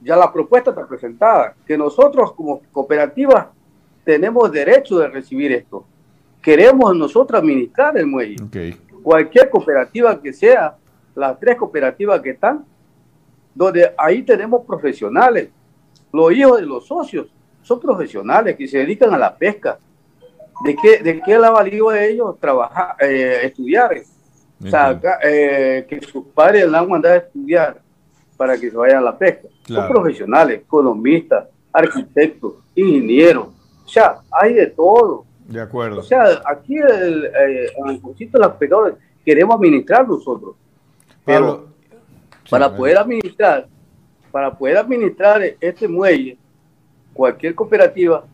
ya 0.01 0.15
la 0.15 0.31
propuesta 0.31 0.69
está 0.69 0.85
presentada, 0.87 1.55
que 1.65 1.75
nosotros 1.77 2.33
como 2.33 2.61
cooperativa 2.71 3.51
tenemos 4.03 4.51
derecho 4.51 4.99
de 4.99 5.07
recibir 5.07 5.51
esto. 5.51 5.83
Queremos 6.43 6.95
nosotros 6.95 7.39
administrar 7.41 7.97
el 7.97 8.05
muelle. 8.05 8.35
Cualquier 9.01 9.49
cooperativa 9.49 10.21
que 10.21 10.31
sea, 10.31 10.75
las 11.15 11.39
tres 11.39 11.55
cooperativas 11.57 12.21
que 12.21 12.31
están, 12.31 12.63
donde 13.55 13.93
ahí 13.97 14.21
tenemos 14.21 14.65
profesionales. 14.65 15.49
Los 16.11 16.31
hijos 16.33 16.59
de 16.59 16.65
los 16.65 16.85
socios 16.85 17.27
son 17.63 17.79
profesionales 17.79 18.55
que 18.55 18.67
se 18.67 18.79
dedican 18.79 19.13
a 19.13 19.17
la 19.17 19.35
pesca. 19.35 19.79
¿De 20.63 20.75
qué, 20.75 20.99
de 20.99 21.21
qué 21.21 21.37
le 21.37 21.47
ha 21.47 21.49
valido 21.49 21.89
a 21.89 22.01
ellos 22.01 22.39
trabajar, 22.39 22.95
eh, 22.99 23.39
estudiar? 23.43 23.97
O 24.63 24.67
sea, 24.67 24.89
acá, 24.89 25.19
eh, 25.23 25.85
que 25.89 25.99
sus 26.01 26.25
padres 26.27 26.69
le 26.69 26.77
han 26.77 26.87
mandado 26.87 27.15
a 27.15 27.17
estudiar 27.17 27.81
para 28.37 28.57
que 28.57 28.69
se 28.69 28.77
vayan 28.77 28.99
a 28.99 29.01
la 29.01 29.17
pesca. 29.17 29.47
Claro. 29.63 29.87
Son 29.87 29.93
profesionales, 29.93 30.61
economistas, 30.61 31.47
arquitectos, 31.73 32.53
ingenieros. 32.75 33.47
O 33.85 33.87
sea, 33.87 34.19
hay 34.31 34.53
de 34.53 34.67
todo. 34.67 35.25
De 35.47 35.61
acuerdo. 35.61 35.99
O 35.99 36.03
sea, 36.03 36.41
aquí 36.45 36.77
el, 36.77 37.25
eh, 37.25 37.71
en 37.77 37.89
el 37.89 38.31
de 38.31 38.39
las 38.39 38.51
pescadores 38.51 38.95
queremos 39.25 39.55
administrar 39.55 40.07
nosotros. 40.07 40.55
Pero 41.25 41.47
Pablo, 41.47 41.67
para 42.49 42.69
sí, 42.69 42.75
poder 42.77 42.97
administrar, 42.97 43.67
para 44.31 44.55
poder 44.55 44.77
administrar 44.77 45.41
este 45.59 45.87
muelle, 45.87 46.37
cualquier 47.13 47.55
cooperativa 47.55 48.25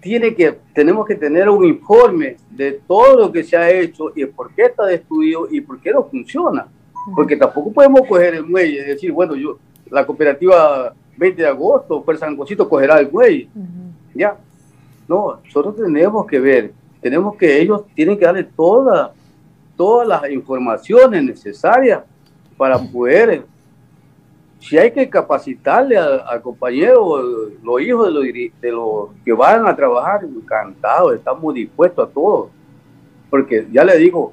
tiene 0.00 0.34
que, 0.34 0.56
tenemos 0.72 1.06
que 1.06 1.16
tener 1.16 1.48
un 1.48 1.64
informe 1.64 2.36
de 2.50 2.72
todo 2.86 3.18
lo 3.18 3.32
que 3.32 3.42
se 3.42 3.56
ha 3.56 3.68
hecho 3.70 4.12
y 4.14 4.24
por 4.26 4.54
qué 4.54 4.66
está 4.66 4.86
destruido 4.86 5.48
y 5.50 5.60
por 5.60 5.80
qué 5.80 5.90
no 5.90 6.04
funciona. 6.04 6.68
Porque 7.14 7.36
tampoco 7.36 7.72
podemos 7.72 8.02
coger 8.08 8.34
el 8.34 8.44
muelle 8.44 8.82
y 8.82 8.84
decir, 8.84 9.12
bueno, 9.12 9.34
yo, 9.34 9.58
la 9.90 10.04
cooperativa 10.04 10.94
20 11.16 11.42
de 11.42 11.48
agosto, 11.48 12.02
pues 12.04 12.20
San 12.20 12.36
Cosito 12.36 12.68
cogerá 12.68 12.98
el 12.98 13.10
muelle. 13.10 13.48
Ya. 14.14 14.36
No, 15.08 15.40
nosotros 15.44 15.76
tenemos 15.76 16.26
que 16.26 16.40
ver, 16.40 16.72
tenemos 17.00 17.36
que 17.36 17.60
ellos 17.60 17.82
tienen 17.94 18.18
que 18.18 18.24
darle 18.24 18.44
toda, 18.44 19.12
todas 19.76 20.06
las 20.08 20.30
informaciones 20.30 21.22
necesarias 21.22 22.02
para 22.56 22.78
poder, 22.78 23.44
si 24.58 24.78
hay 24.78 24.90
que 24.90 25.08
capacitarle 25.08 25.96
al, 25.96 26.42
compañero, 26.42 27.22
los 27.62 27.80
hijos 27.80 28.06
de 28.06 28.12
los, 28.12 28.60
de 28.60 28.72
los 28.72 29.08
que 29.24 29.32
van 29.32 29.66
a 29.66 29.76
trabajar, 29.76 30.24
encantados, 30.24 31.14
estamos 31.14 31.54
dispuestos 31.54 32.08
a 32.08 32.12
todo. 32.12 32.50
Porque 33.30 33.66
ya 33.70 33.84
le 33.84 33.96
digo, 33.98 34.32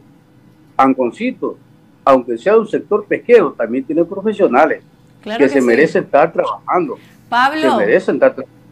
Anconcito, 0.77 1.57
aunque 2.05 2.37
sea 2.37 2.57
un 2.57 2.67
sector 2.67 3.05
pesquero, 3.05 3.53
también 3.53 3.83
tiene 3.83 4.03
profesionales 4.05 4.83
Claro 5.23 5.37
que, 5.39 5.45
que 5.45 5.49
se 5.49 5.61
sí. 5.61 5.65
merecen 5.65 6.03
estar 6.03 6.31
trabajando. 6.31 6.97
Pablo. 7.29 7.61
Se 7.61 7.77
merecen 7.77 8.15
estar 8.15 8.35
trabajando. 8.35 8.62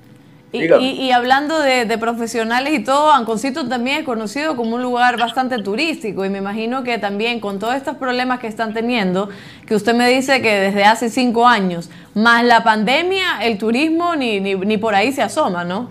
Y, 0.54 0.64
Dígame. 0.64 0.84
y- 0.84 1.02
y 1.04 1.12
hablando 1.12 1.60
de, 1.62 1.86
de 1.86 1.98
profesionales 1.98 2.74
y 2.74 2.84
todo, 2.84 3.14
Anconcito 3.14 3.70
también 3.70 4.00
es 4.00 4.04
conocido 4.04 4.58
como 4.58 4.76
un 4.76 4.82
lugar 4.82 5.18
bastante 5.18 5.58
turístico 5.64 6.26
y 6.26 6.30
me 6.30 6.40
imagino 6.40 6.84
que 6.84 6.98
también 6.98 7.40
con 7.40 7.58
todos 7.58 7.76
estos 7.76 7.96
problemas 7.96 8.40
que 8.40 8.48
están 8.48 8.74
teniendo, 8.74 9.30
que 9.66 9.76
usted 9.76 9.94
me 9.94 10.10
dice 10.10 10.42
que 10.42 10.54
desde 10.60 10.84
hace 10.84 11.10
cinco 11.10 11.48
años, 11.48 11.90
más 12.16 12.44
la 12.44 12.66
pandemia, 12.66 13.42
el 13.44 13.58
turismo 13.58 14.14
ni, 14.18 14.42
ni, 14.42 14.56
ni 14.56 14.78
por 14.78 14.94
ahí 14.94 15.14
se 15.14 15.22
asoma, 15.22 15.64
¿no? 15.64 15.90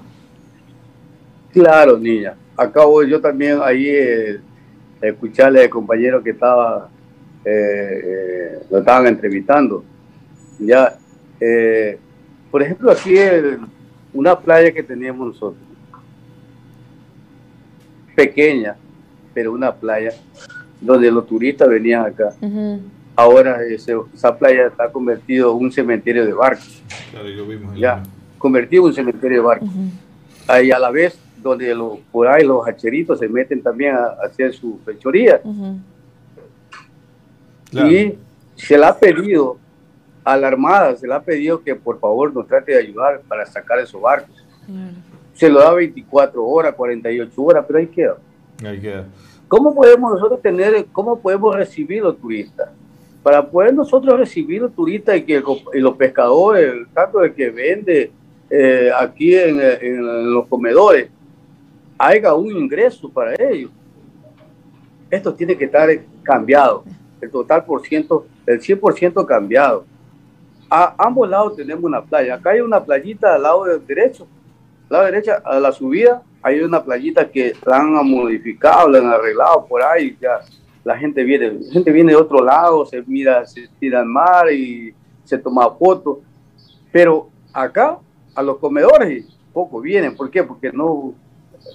Claro, 1.52 1.98
niña. 1.98 2.34
Acabo 2.56 3.02
yo 3.02 3.18
también 3.20 3.58
ahí 3.64 3.86
eh, 3.88 4.40
escucharle 5.00 5.62
al 5.62 5.70
compañero 5.70 6.22
que 6.22 6.30
estaba, 6.30 6.88
eh, 7.46 8.00
eh, 8.04 8.58
lo 8.70 8.78
estaban 8.80 9.06
entrevistando. 9.06 9.82
Ya, 10.58 10.94
eh, 11.40 11.98
por 12.50 12.62
ejemplo, 12.62 12.90
aquí 12.90 13.16
el- 13.16 13.58
una 14.12 14.38
playa 14.38 14.72
que 14.72 14.82
teníamos 14.82 15.28
nosotros, 15.28 15.62
pequeña, 18.14 18.76
pero 19.32 19.52
una 19.52 19.72
playa 19.72 20.12
donde 20.80 21.10
los 21.10 21.26
turistas 21.26 21.68
venían 21.68 22.04
acá. 22.06 22.32
Ahora 23.16 23.62
ese- 23.64 23.96
esa 24.14 24.36
playa 24.36 24.66
está 24.68 24.90
convertido 24.90 25.56
en 25.56 25.64
un 25.64 25.72
cementerio 25.72 26.24
de 26.24 26.32
barcos. 26.32 26.82
Claro, 27.10 27.28
y 27.28 27.34
lo 27.36 27.46
vimos. 27.46 27.78
Ya, 27.78 28.02
convertido 28.38 28.82
en 28.84 28.88
un 28.88 28.94
cementerio 28.94 29.38
de 29.38 29.44
barcos. 29.46 29.68
Ahí 30.46 30.70
a 30.70 30.78
la 30.78 30.90
vez, 30.90 31.18
donde 31.42 31.74
los, 31.74 31.98
por 32.10 32.26
ahí 32.28 32.44
los 32.44 32.66
hacheritos 32.66 33.18
se 33.18 33.28
meten 33.28 33.62
también 33.62 33.94
a, 33.94 34.04
a 34.22 34.26
hacer 34.26 34.52
su 34.52 34.78
fechoría. 34.84 35.40
Y 37.88 38.14
se 38.56 38.76
le 38.76 38.84
ha 38.84 38.98
pedido 38.98 39.58
a 40.24 40.36
la 40.36 40.48
Armada, 40.48 40.96
se 40.96 41.06
le 41.06 41.14
ha 41.14 41.20
pedido 41.22 41.62
que 41.62 41.74
por 41.74 41.98
favor 41.98 42.32
nos 42.34 42.46
trate 42.46 42.72
de 42.72 42.78
ayudar 42.78 43.20
para 43.26 43.46
sacar 43.46 43.78
esos 43.78 44.00
barcos. 44.00 44.36
Se 45.34 45.48
lo 45.48 45.60
da 45.60 45.72
24 45.72 46.44
horas, 46.46 46.74
48 46.74 47.42
horas, 47.42 47.64
pero 47.66 47.78
ahí 47.78 47.86
queda. 47.86 48.16
Ahí 48.64 48.80
queda. 48.80 49.06
¿Cómo 49.48 49.74
podemos 49.74 50.12
nosotros 50.12 50.40
tener, 50.42 50.86
cómo 50.92 51.18
podemos 51.18 51.56
recibir 51.56 52.02
los 52.02 52.18
turistas? 52.18 52.68
Para 53.22 53.44
poder 53.50 53.74
nosotros 53.74 54.18
recibir 54.18 54.62
los 54.62 54.72
turistas 54.74 55.16
y 55.16 55.22
que 55.22 55.36
el 55.36 55.42
co- 55.42 55.60
y 55.74 55.78
los 55.80 55.96
pescadores, 55.96 56.86
tanto 56.94 57.22
el 57.22 57.34
que 57.34 57.50
vende 57.50 58.12
eh, 58.50 58.90
aquí 58.98 59.34
en, 59.34 59.60
en 59.60 60.32
los 60.32 60.46
comedores, 60.46 61.08
haya 61.98 62.34
un 62.34 62.48
ingreso 62.56 63.08
para 63.10 63.34
ellos. 63.34 63.70
Esto 65.10 65.34
tiene 65.34 65.56
que 65.56 65.64
estar 65.64 65.88
cambiado, 66.22 66.84
el 67.20 67.30
total 67.30 67.64
por 67.64 67.82
ciento, 67.86 68.26
el 68.46 68.60
100% 68.60 69.26
cambiado. 69.26 69.84
A 70.70 70.94
ambos 70.98 71.28
lados 71.28 71.56
tenemos 71.56 71.84
una 71.84 72.00
playa. 72.00 72.36
Acá 72.36 72.50
hay 72.50 72.60
una 72.60 72.82
playita 72.82 73.34
al 73.34 73.42
lado 73.42 73.64
del 73.64 73.84
derecho, 73.84 74.26
al 74.88 74.90
lado 74.90 75.04
derecha, 75.06 75.42
a 75.44 75.58
la 75.58 75.72
subida, 75.72 76.22
hay 76.42 76.60
una 76.60 76.82
playita 76.82 77.28
que 77.28 77.54
la 77.66 77.78
han 77.78 77.92
modificado, 78.08 78.88
la 78.88 78.98
han 78.98 79.06
arreglado 79.06 79.66
por 79.66 79.82
ahí, 79.82 80.16
ya 80.20 80.40
la 80.84 80.96
gente 80.96 81.24
viene, 81.24 81.58
gente 81.70 81.92
viene 81.92 82.12
de 82.12 82.16
otro 82.16 82.42
lado, 82.42 82.86
se 82.86 83.02
mira, 83.02 83.44
se 83.46 83.68
tira 83.78 84.00
al 84.00 84.06
mar 84.06 84.50
y 84.50 84.94
se 85.24 85.38
toma 85.38 85.70
fotos. 85.72 86.18
Pero 86.90 87.28
acá, 87.52 87.98
a 88.34 88.42
los 88.42 88.58
comedores, 88.58 89.26
poco 89.52 89.80
vienen. 89.80 90.16
¿Por 90.16 90.30
qué? 90.30 90.42
Porque 90.42 90.72
no, 90.72 91.14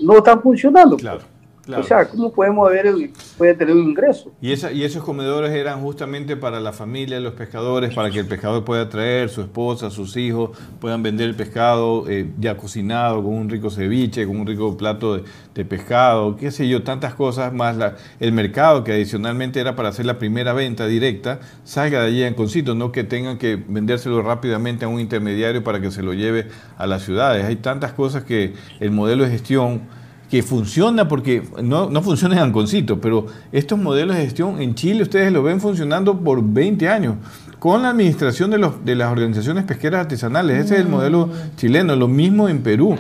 no 0.02 0.18
están 0.18 0.42
funcionando. 0.42 0.98
Claro, 0.98 1.22
O 1.68 1.82
sea, 1.84 2.08
¿cómo 2.08 2.32
podemos 2.32 2.68
haber, 2.68 2.94
puede 3.38 3.56
tener 3.56 3.76
un 3.76 3.84
ingreso? 3.90 4.32
Y, 4.40 4.52
esa, 4.52 4.72
y 4.72 4.84
esos 4.84 5.04
comedores 5.04 5.52
eran 5.52 5.82
justamente 5.82 6.38
para 6.38 6.60
la 6.60 6.74
familia 6.74 7.16
de 7.16 7.24
los 7.24 7.34
pescadores, 7.34 7.94
para 7.96 8.12
que 8.12 8.20
el 8.20 8.28
pescador 8.28 8.64
pueda 8.64 8.88
traer 8.88 9.30
su 9.30 9.42
esposa, 9.42 9.90
sus 9.90 10.16
hijos, 10.16 10.52
puedan 10.80 11.02
vender 11.02 11.28
el 11.28 11.36
pescado 11.36 12.08
eh, 12.08 12.30
ya 12.40 12.56
cocinado, 12.56 13.24
con 13.24 13.34
un 13.34 13.50
rico 13.50 13.72
ceviche, 13.72 14.28
con 14.28 14.40
un 14.40 14.46
rico 14.46 14.78
plato 14.78 15.18
de, 15.18 15.24
de 15.56 15.66
pescado, 15.66 16.36
qué 16.36 16.52
sé 16.52 16.68
yo, 16.68 16.84
tantas 16.84 17.16
cosas, 17.16 17.52
más 17.52 17.76
la- 17.78 17.96
el 18.20 18.32
mercado 18.32 18.84
que 18.84 18.92
adicionalmente 18.92 19.60
era 19.60 19.76
para 19.76 19.90
hacer 19.90 20.06
la 20.06 20.20
primera 20.20 20.54
venta 20.54 20.86
directa, 20.86 21.40
salga 21.64 22.02
de 22.02 22.08
allí 22.08 22.24
en 22.24 22.36
Concito, 22.36 22.76
no 22.76 22.92
que 22.92 23.04
tengan 23.04 23.38
que 23.40 23.56
vendérselo 23.56 24.22
rápidamente 24.22 24.86
a 24.86 24.88
un 24.88 25.00
intermediario 25.00 25.64
para 25.64 25.82
que 25.82 25.90
se 25.90 26.04
lo 26.04 26.14
lleve 26.14 26.48
a 26.78 26.86
las 26.86 27.02
ciudades. 27.04 27.44
Hay 27.44 27.56
tantas 27.56 27.94
cosas 27.94 28.24
que 28.24 28.54
el 28.80 28.92
modelo 28.92 29.24
de 29.24 29.32
gestión 29.32 30.05
que 30.36 30.44
funciona 30.44 31.08
porque 31.08 31.44
no, 31.64 31.90
no 31.90 32.02
funciona 32.02 32.36
en 32.36 32.42
Anconcito, 32.42 33.00
pero 33.00 33.26
estos 33.54 33.80
modelos 33.80 34.18
de 34.18 34.24
gestión 34.24 34.62
en 34.62 34.76
Chile 34.76 35.04
ustedes 35.04 35.32
lo 35.32 35.42
ven 35.42 35.62
funcionando 35.62 36.20
por 36.20 36.44
20 36.44 36.90
años 36.90 37.16
con 37.58 37.84
la 37.84 37.92
administración 37.92 38.52
de, 38.52 38.58
los, 38.58 38.84
de 38.84 38.96
las 38.96 39.14
organizaciones 39.14 39.64
pesqueras 39.64 40.02
artesanales. 40.02 40.66
Ese 40.66 40.74
es 40.74 40.82
el 40.82 40.90
modelo 40.90 41.30
chileno, 41.56 41.96
lo 41.96 42.10
mismo 42.10 42.50
en 42.50 42.64
Perú. 42.64 42.98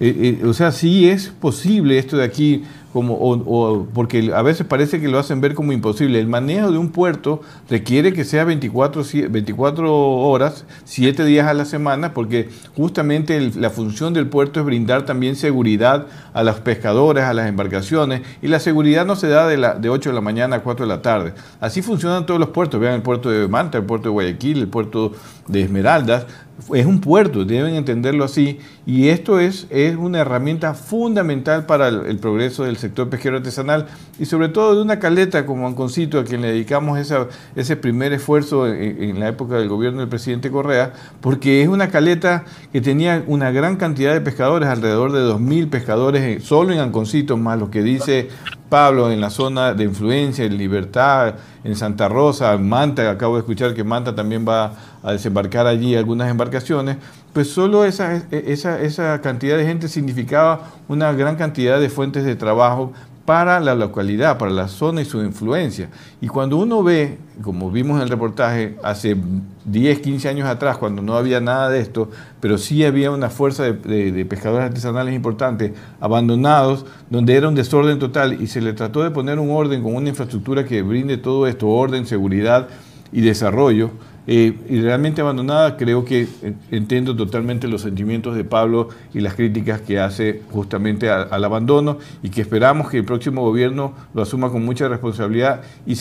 Eh, 0.00 0.38
eh, 0.42 0.44
o 0.44 0.52
sea, 0.52 0.72
sí 0.72 1.08
es 1.08 1.28
posible 1.28 1.98
esto 1.98 2.16
de 2.16 2.24
aquí, 2.24 2.64
como, 2.92 3.14
o, 3.18 3.86
porque 3.94 4.32
a 4.34 4.42
veces 4.42 4.66
parece 4.66 5.00
que 5.00 5.08
lo 5.08 5.18
hacen 5.18 5.40
ver 5.40 5.54
como 5.54 5.72
imposible. 5.72 6.20
El 6.20 6.26
manejo 6.26 6.70
de 6.70 6.78
un 6.78 6.90
puerto 6.90 7.40
requiere 7.70 8.12
que 8.12 8.24
sea 8.24 8.44
24, 8.44 9.02
sie- 9.04 9.28
24 9.30 9.94
horas, 9.94 10.64
7 10.84 11.24
días 11.24 11.46
a 11.46 11.54
la 11.54 11.64
semana, 11.64 12.12
porque 12.12 12.48
justamente 12.76 13.40
la 13.56 13.70
función 13.70 14.12
del 14.12 14.26
puerto 14.28 14.60
es 14.60 14.66
brindar 14.66 15.04
también 15.06 15.36
seguridad 15.36 16.06
a 16.34 16.42
los 16.42 16.60
pescadores, 16.60 17.24
a 17.24 17.32
las 17.34 17.48
embarcaciones, 17.48 18.22
y 18.42 18.48
la 18.48 18.60
seguridad 18.60 19.06
no 19.06 19.16
se 19.16 19.28
da 19.28 19.46
de, 19.46 19.56
la, 19.56 19.74
de 19.74 19.88
8 19.88 20.10
de 20.10 20.14
la 20.14 20.20
mañana 20.20 20.56
a 20.56 20.62
4 20.62 20.84
de 20.86 20.88
la 20.88 21.00
tarde. 21.02 21.32
Así 21.60 21.80
funcionan 21.82 22.26
todos 22.26 22.40
los 22.40 22.50
puertos. 22.50 22.80
Vean 22.80 22.94
el 22.94 23.02
puerto 23.02 23.30
de 23.30 23.48
Manta, 23.48 23.78
el 23.78 23.84
puerto 23.84 24.08
de 24.08 24.12
Guayaquil, 24.12 24.58
el 24.58 24.68
puerto 24.68 25.12
de 25.48 25.62
Esmeraldas. 25.62 26.26
Es 26.74 26.86
un 26.86 27.00
puerto, 27.00 27.44
deben 27.44 27.74
entenderlo 27.74 28.24
así, 28.24 28.58
y 28.86 29.08
esto 29.08 29.40
es, 29.40 29.66
es 29.70 29.96
una 29.96 30.20
herramienta 30.20 30.74
fundamental 30.74 31.66
para 31.66 31.88
el, 31.88 32.18
progreso 32.18 32.64
del 32.64 32.76
sector 32.76 33.08
pesquero 33.10 33.38
artesanal 33.38 33.86
y 34.18 34.26
sobre 34.26 34.48
todo 34.48 34.76
de 34.76 34.82
una 34.82 34.98
caleta 34.98 35.44
como 35.44 35.66
Anconcito, 35.66 36.18
a 36.18 36.24
quien 36.24 36.40
le 36.40 36.48
dedicamos 36.48 36.98
esa- 36.98 37.26
ese 37.56 37.76
primer 37.76 38.12
esfuerzo 38.12 38.66
en, 38.68 39.02
en 39.02 39.20
la 39.20 39.28
época 39.28 39.56
del 39.56 39.68
gobierno 39.68 40.00
del 40.00 40.08
presidente 40.08 40.50
Correa, 40.50 40.92
porque 41.20 41.62
es 41.62 41.68
una 41.68 41.88
caleta 41.88 42.44
que 42.72 42.80
tenía 42.80 43.22
una 43.26 43.50
gran 43.50 43.76
cantidad 43.76 44.12
de 44.12 44.20
pescadores, 44.20 44.68
alrededor 44.68 45.12
de 45.12 45.20
2.000 45.20 45.68
pescadores 45.68 46.22
eh, 46.22 46.40
solo 46.40 46.72
en 46.72 46.78
Anconcito, 46.80 47.36
más 47.36 47.58
lo 47.58 47.70
que 47.70 47.82
dice 47.82 48.28
Pablo 48.72 49.12
en 49.12 49.20
la 49.20 49.28
zona 49.28 49.74
de 49.74 49.84
influencia, 49.84 50.46
en 50.46 50.56
Libertad, 50.56 51.34
en 51.62 51.76
Santa 51.76 52.08
Rosa, 52.08 52.56
Manta, 52.56 53.10
acabo 53.10 53.34
de 53.34 53.40
escuchar 53.40 53.74
que 53.74 53.84
Manta 53.84 54.14
también 54.14 54.48
va 54.48 54.72
a 55.02 55.12
desembarcar 55.12 55.66
allí 55.66 55.94
algunas 55.94 56.30
embarcaciones, 56.30 56.96
pues 57.34 57.50
solo 57.50 57.84
esa, 57.84 58.22
esa, 58.30 58.80
esa 58.80 59.20
cantidad 59.20 59.58
de 59.58 59.66
gente 59.66 59.88
significaba 59.88 60.70
una 60.88 61.12
gran 61.12 61.36
cantidad 61.36 61.78
de 61.78 61.90
fuentes 61.90 62.24
de 62.24 62.34
trabajo 62.34 62.94
para 63.24 63.60
la 63.60 63.74
localidad, 63.76 64.36
para 64.36 64.50
la 64.50 64.66
zona 64.66 65.00
y 65.02 65.04
su 65.04 65.22
influencia. 65.22 65.88
Y 66.20 66.26
cuando 66.26 66.56
uno 66.56 66.82
ve, 66.82 67.18
como 67.42 67.70
vimos 67.70 67.96
en 67.96 68.02
el 68.02 68.08
reportaje, 68.08 68.76
hace 68.82 69.16
10, 69.64 70.00
15 70.00 70.28
años 70.28 70.48
atrás, 70.48 70.76
cuando 70.76 71.02
no 71.02 71.14
había 71.14 71.40
nada 71.40 71.68
de 71.70 71.78
esto, 71.80 72.10
pero 72.40 72.58
sí 72.58 72.84
había 72.84 73.12
una 73.12 73.30
fuerza 73.30 73.62
de, 73.62 74.10
de- 74.10 74.24
pescadores 74.24 74.66
artesanales 74.66 75.14
importantes, 75.14 75.72
abandonados, 76.00 76.84
donde 77.10 77.36
era 77.36 77.48
un 77.48 77.54
desorden 77.54 77.98
total 77.98 78.40
y 78.42 78.48
se 78.48 78.60
le 78.60 78.72
trató 78.72 79.02
de 79.04 79.10
poner 79.12 79.38
un 79.38 79.50
orden 79.50 79.82
con 79.82 79.94
una 79.94 80.08
infraestructura 80.08 80.64
que 80.64 80.82
brinde 80.82 81.16
todo 81.16 81.46
esto, 81.46 81.68
orden, 81.68 82.06
seguridad 82.06 82.68
y 83.12 83.20
desarrollo. 83.20 83.90
Eh, 84.26 84.56
y 84.68 84.80
realmente 84.80 85.20
abandonada, 85.20 85.76
creo 85.76 86.04
que 86.04 86.28
entiendo 86.70 87.16
totalmente 87.16 87.66
los 87.66 87.82
sentimientos 87.82 88.36
de 88.36 88.44
Pablo 88.44 88.88
y 89.12 89.20
las 89.20 89.34
críticas 89.34 89.80
que 89.80 89.98
hace 89.98 90.42
justamente 90.52 91.10
al 91.10 91.44
abandono 91.44 91.98
y 92.22 92.30
que 92.30 92.40
esperamos 92.40 92.88
que 92.88 92.98
el 92.98 93.04
próximo 93.04 93.42
gobierno 93.42 93.94
lo 94.14 94.22
asuma 94.22 94.50
con 94.50 94.64
mucha 94.64 94.88
responsabilidad 94.88 95.62
y, 95.86 95.94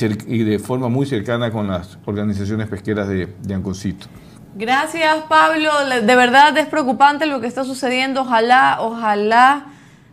de 0.43 0.59
forma 0.59 0.87
muy 0.87 1.07
cercana 1.07 1.51
con 1.51 1.67
las 1.67 1.97
organizaciones 2.05 2.67
pesqueras 2.67 3.07
de, 3.07 3.27
Anconcito. 3.53 4.05
Gracias, 4.55 5.23
Pablo. 5.27 5.71
De 6.03 6.15
verdad 6.15 6.55
es 6.57 6.67
preocupante 6.67 7.25
lo 7.25 7.41
que 7.41 7.47
está 7.47 7.63
sucediendo. 7.63 8.21
Ojalá, 8.21 8.77
ojalá 8.81 9.65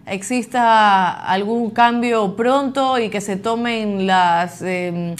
exista 0.06 1.12
algún 1.12 1.70
cambio 1.70 2.36
pronto 2.36 2.98
y 2.98 3.10
que 3.10 3.20
se 3.20 3.36
tomen 3.36 4.06
las, 4.06 4.62
eh, 4.62 5.14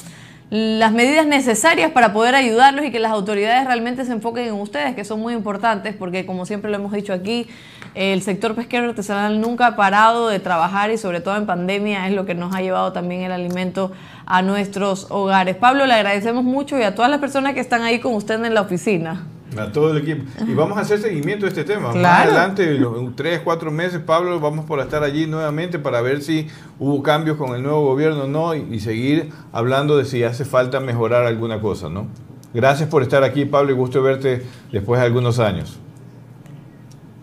las 0.51 0.93
medidas 0.93 1.27
necesarias 1.27 1.91
para 1.91 2.15
poder 2.15 2.35
ayudarlos 2.35 2.85
y 2.87 2.91
que 2.91 2.99
las 2.99 3.13
autoridades 3.13 3.67
realmente 3.67 4.05
se 4.07 4.13
enfoquen 4.13 4.49
en 4.49 4.55
ustedes, 4.55 4.95
que 4.95 5.05
son 5.05 5.21
muy 5.21 5.35
importantes, 5.35 5.95
porque 5.95 6.25
como 6.25 6.47
siempre 6.47 6.71
lo 6.71 6.79
hemos 6.79 6.93
dicho 6.93 7.13
aquí, 7.13 7.47
el 7.95 8.23
sector 8.23 8.55
pesquero 8.55 8.89
artesanal 8.89 9.41
nunca 9.41 9.67
ha 9.67 9.77
parado 9.77 10.29
de 10.29 10.41
trabajar 10.41 10.91
y 10.91 10.97
sobre 10.97 11.21
todo 11.21 11.37
en 11.37 11.45
pandemia 11.45 12.07
es 12.07 12.15
lo 12.15 12.25
que 12.25 12.35
nos 12.35 12.55
ha 12.55 12.63
llevado 12.63 12.93
también 12.93 13.23
el 13.23 13.33
alimento 13.33 13.93
a 14.25 14.41
nuestros 14.41 15.11
hogares. 15.11 15.57
Pablo, 15.57 15.85
le 15.87 15.95
agradecemos 15.95 16.45
mucho 16.45 16.79
y 16.79 16.83
a 16.83 16.95
todas 16.95 17.11
las 17.11 17.21
personas 17.21 17.53
que 17.53 17.61
están 17.61 17.83
ahí 17.83 17.99
con 17.99 18.15
usted 18.15 18.43
en 18.43 18.55
la 18.55 18.63
oficina. 18.63 19.27
A 19.57 19.73
todo 19.73 19.93
el 19.93 19.99
equipo. 19.99 20.25
Y 20.47 20.53
vamos 20.55 20.77
a 20.77 20.83
hacer 20.83 20.99
seguimiento 20.99 21.47
de 21.47 21.51
este 21.51 21.65
tema. 21.65 21.89
Más 21.89 21.97
Claro. 21.97 22.31
adelante, 22.33 22.77
en 22.77 23.15
tres, 23.17 23.41
cuatro 23.43 23.71
meses, 23.71 24.01
Pablo, 24.01 24.39
vamos 24.41 24.67
por 24.67 24.79
estar 24.81 25.03
allí 25.03 25.27
nuevamente 25.27 25.79
para 25.79 26.01
ver 26.03 26.21
si 26.23 26.49
hubo 26.79 27.03
cambios 27.03 27.37
con 27.39 27.55
el 27.55 27.63
nuevo 27.63 27.83
gobierno 27.83 28.25
o 28.25 28.27
no 28.27 28.55
y, 28.55 28.67
y 28.71 28.81
seguir 28.81 29.31
hablando 29.53 29.97
de 29.97 30.05
si 30.05 30.23
hace 30.23 30.45
falta 30.45 30.81
mejorar 30.81 31.25
alguna 31.25 31.61
cosa, 31.61 31.89
¿no? 31.89 32.09
Gracias 32.53 32.89
por 32.89 33.03
estar 33.03 33.25
aquí, 33.25 33.45
Pablo, 33.47 33.71
y 33.73 33.75
gusto 33.75 34.03
verte 34.03 34.45
después 34.71 35.01
de 35.01 35.07
algunos 35.07 35.39
años. 35.39 35.79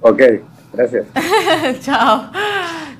Ok, 0.01 0.21
gracias. 0.73 1.05
Chao. 1.81 2.31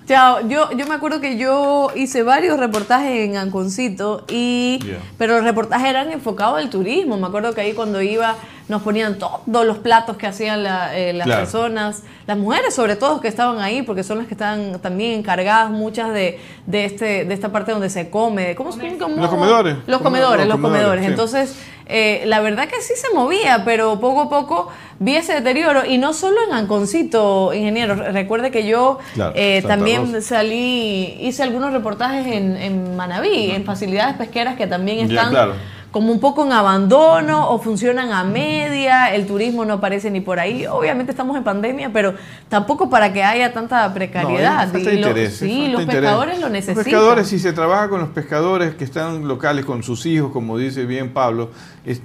Chao. 0.07 0.47
Yo, 0.47 0.69
yo 0.71 0.85
me 0.85 0.93
acuerdo 0.93 1.19
que 1.19 1.35
yo 1.37 1.87
hice 1.95 2.21
varios 2.21 2.59
reportajes 2.59 3.27
en 3.27 3.37
Anconcito 3.37 4.23
y 4.29 4.79
Yeah. 4.85 4.99
pero 5.17 5.35
los 5.35 5.43
reportajes 5.43 5.87
eran 5.87 6.11
enfocados 6.11 6.59
al 6.59 6.69
turismo. 6.69 7.17
Me 7.17 7.25
acuerdo 7.27 7.53
que 7.55 7.61
ahí 7.61 7.73
cuando 7.73 8.01
iba 8.01 8.35
nos 8.67 8.81
ponían 8.83 9.17
todos 9.19 9.65
los 9.65 9.77
platos 9.79 10.17
que 10.17 10.25
hacían 10.27 10.63
la- 10.63 10.95
eh, 10.97 11.13
las 11.13 11.25
Claro. 11.25 11.41
personas, 11.41 12.03
las 12.27 12.37
mujeres 12.37 12.73
sobre 12.73 12.95
todo 12.95 13.19
que 13.21 13.27
estaban 13.27 13.59
ahí, 13.59 13.81
porque 13.83 14.03
son 14.03 14.17
las 14.19 14.27
que 14.27 14.33
están 14.33 14.79
también 14.79 15.19
encargadas 15.19 15.69
muchas 15.71 16.11
de, 16.13 16.39
de 16.65 16.85
este 16.85 17.25
de 17.25 17.33
esta 17.33 17.49
parte 17.51 17.71
donde 17.71 17.89
se 17.89 18.09
come. 18.09 18.53
¿Cómo, 18.55 18.71
se- 18.71 18.97
cómo- 18.97 19.15
Los 19.17 19.29
comedores. 19.29 19.77
Los 19.87 20.01
comedores, 20.01 20.47
los 20.47 20.55
los 20.55 20.61
comedores, 20.61 20.61
comedores. 20.61 21.05
sí. 21.05 21.11
Entonces, 21.11 21.55
eh, 21.87 22.23
la 22.25 22.39
verdad 22.41 22.67
que 22.67 22.81
sí 22.81 22.93
se 22.95 23.13
movía, 23.13 23.63
pero 23.65 23.99
poco 23.99 24.21
a 24.21 24.29
poco 24.29 24.69
vi 24.99 25.15
ese 25.15 25.33
deterioro. 25.33 25.85
Y 25.85 25.97
no 25.97 26.13
solo 26.13 26.37
en 26.47 26.53
Anconcito, 26.53 27.53
ingeniero. 27.53 27.95
Re- 27.95 28.11
Recuerde 28.11 28.51
que 28.51 28.65
yo 28.67 28.99
Claro, 29.13 29.33
eh, 29.35 29.61
también 29.67 30.13
Rosa. 30.13 30.21
salí, 30.35 31.17
hice 31.21 31.43
algunos 31.43 31.73
reportajes 31.73 32.27
en, 32.27 32.55
en 32.55 32.95
Manabí, 32.95 33.51
en 33.51 33.63
facilidades 33.65 34.15
pesqueras 34.15 34.55
que 34.55 34.67
también 34.67 35.07
Ya, 35.07 35.15
están 35.15 35.29
claro. 35.31 35.53
Como 35.95 36.11
un 36.11 36.19
poco 36.19 36.45
en 36.45 36.51
abandono 36.51 37.49
o 37.51 37.57
funcionan 37.57 38.11
a 38.11 38.25
media, 38.25 39.15
el 39.15 39.25
turismo 39.25 39.63
no 39.63 39.75
aparece 39.75 40.11
ni 40.11 40.19
por 40.19 40.41
ahí. 40.41 40.65
Obviamente 40.65 41.13
estamos 41.13 41.37
en 41.37 41.45
pandemia, 41.45 41.89
pero 41.93 42.15
tampoco 42.49 42.89
para 42.89 43.13
que 43.13 43.23
haya 43.23 43.53
tanta 43.53 43.93
precariedad. 43.93 44.67
No, 44.73 44.77
Y 44.77 44.83
lo- 44.83 44.91
interés, 44.91 45.37
sí, 45.37 45.69
los 45.69 45.83
interés. 45.83 46.01
pescadores 46.01 46.39
lo 46.41 46.49
necesitan. 46.49 46.75
Los 46.75 46.83
pescadores, 46.83 47.27
si 47.29 47.39
se 47.39 47.53
trabaja 47.53 47.87
con 47.87 48.01
los 48.01 48.09
pescadores 48.09 48.75
que 48.75 48.83
están 48.83 49.25
locales, 49.25 49.63
con 49.63 49.83
sus 49.83 50.05
hijos, 50.05 50.33
como 50.33 50.57
dice 50.57 50.83
bien 50.85 51.13
Pablo, 51.13 51.51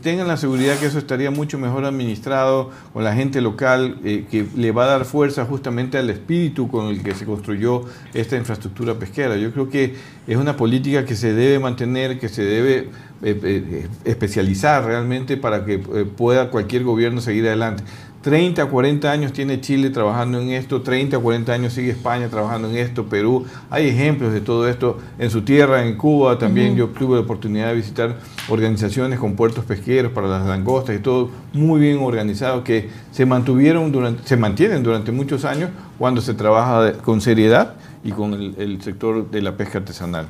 tengan 0.03 0.29
la 0.29 0.37
seguridad 0.37 0.77
que 0.77 0.87
eso 0.87 0.99
estaría 0.99 1.33
mucho 1.33 1.59
mejor 1.59 1.85
administrado 1.85 2.71
con 2.93 3.03
la 3.03 3.13
gente 3.15 3.41
local, 3.41 3.97
eh, 4.05 4.25
que 4.31 4.47
le 4.55 4.71
va 4.71 4.85
a 4.85 4.87
dar 4.87 5.05
fuerza 5.05 5.45
justamente 5.47 5.99
al 5.99 6.09
espíritu 6.11 6.69
con 6.69 6.87
el 6.87 7.03
que 7.03 7.13
se 7.17 7.25
construyó 7.27 7.83
esta 8.15 8.37
infraestructura 8.37 8.95
pesquera. 8.95 9.37
Yo 9.37 9.51
creo 9.51 9.69
que 9.69 9.97
es 10.29 10.37
una 10.37 10.57
política 10.57 11.05
que 11.05 11.17
se 11.17 11.33
debe 11.35 11.59
mantener, 11.59 12.21
que 12.21 12.29
se 12.29 12.45
debe 12.45 12.89
eh, 13.23 13.39
eh, 13.43 13.89
especializar 14.05 14.83
realmente 14.85 15.37
para 15.37 15.67
que 15.67 15.75
eh, 15.75 16.07
pueda 16.17 16.49
cualquier 16.49 16.85
gobierno 16.85 17.21
seguir 17.21 17.47
adelante. 17.47 17.83
30, 18.23 18.67
40 18.67 19.11
años 19.11 19.33
tiene 19.33 19.61
Chile 19.61 19.91
trabajando 19.91 20.41
en 20.41 20.51
esto, 20.51 20.81
30, 20.81 21.19
40 21.19 21.53
años 21.53 21.73
sigue 21.75 21.91
España 21.91 22.29
trabajando 22.29 22.69
en 22.69 22.77
esto, 22.77 23.07
Perú. 23.07 23.45
Hay 23.69 23.89
ejemplos 23.89 24.33
de 24.33 24.41
todo 24.41 24.69
esto 24.69 24.99
en 25.19 25.31
su 25.31 25.43
tierra, 25.43 25.87
en 25.87 25.97
Cuba 25.97 26.39
también. 26.39 26.77
Yo 26.77 26.89
tuve 26.89 27.17
la 27.17 27.23
oportunidad 27.23 27.69
de 27.69 27.75
visitar 27.75 28.17
organizaciones 28.49 29.19
con 29.19 29.37
puertos 29.37 29.65
pesqueros 29.65 30.13
para 30.13 30.27
las 30.27 30.47
langostas 30.47 30.97
y 30.97 30.99
todo 30.99 31.31
muy 31.53 31.81
bien 31.81 31.99
organizado 31.99 32.65
que 32.65 32.89
se 33.11 33.27
mantuvieron 33.27 33.93
durante, 33.93 34.27
se 34.27 34.37
mantienen 34.37 34.83
durante 34.83 35.13
muchos 35.13 35.45
años 35.45 35.71
cuando 35.99 36.21
se 36.21 36.35
trabaja 36.35 36.95
con 37.03 37.21
seriedad 37.21 37.75
y 38.05 38.13
con 38.13 38.35
el, 38.35 38.55
el 38.59 38.83
sector 38.83 39.31
de 39.31 39.43
la 39.43 39.57
pesca 39.57 39.79
artesanal. 39.79 40.27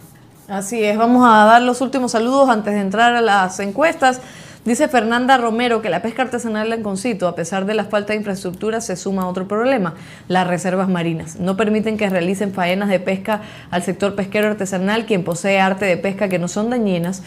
Así 0.51 0.82
es, 0.82 0.98
vamos 0.98 1.24
a 1.24 1.44
dar 1.44 1.62
los 1.62 1.80
últimos 1.80 2.11
saludos 2.11 2.48
antes 2.48 2.74
de 2.74 2.80
entrar 2.80 3.14
a 3.14 3.20
las 3.20 3.61
encuestas. 3.61 4.20
Dice 4.64 4.88
Fernanda 4.88 5.38
Romero 5.38 5.80
que 5.80 5.88
la 5.88 6.03
pesca 6.03 6.22
artesanal 6.22 6.68
de 6.68 6.74
Anconcito, 6.74 7.28
a 7.28 7.36
pesar 7.36 7.66
de 7.66 7.74
la 7.74 7.84
falta 7.84 8.14
de 8.14 8.18
infraestructura, 8.18 8.80
se 8.80 8.96
suma 8.96 9.22
a 9.22 9.28
otro 9.28 9.46
problema, 9.46 9.94
las 10.26 10.48
reservas 10.48 10.88
marinas. 10.88 11.36
No 11.36 11.57
permiten 11.57 11.96
que 11.96 12.11
realicen 12.11 12.53
faenas 12.53 12.88
de 12.88 12.98
pesca 12.98 13.42
al 13.70 13.84
sector 13.84 14.16
pesquero 14.16 14.48
artesanal, 14.48 15.07
quien 15.07 15.22
posee 15.22 15.61
arte 15.61 15.84
de 15.84 15.96
pesca 15.96 16.28
que 16.28 16.40
no 16.40 16.48
son 16.48 16.68
dañinas 16.68 17.22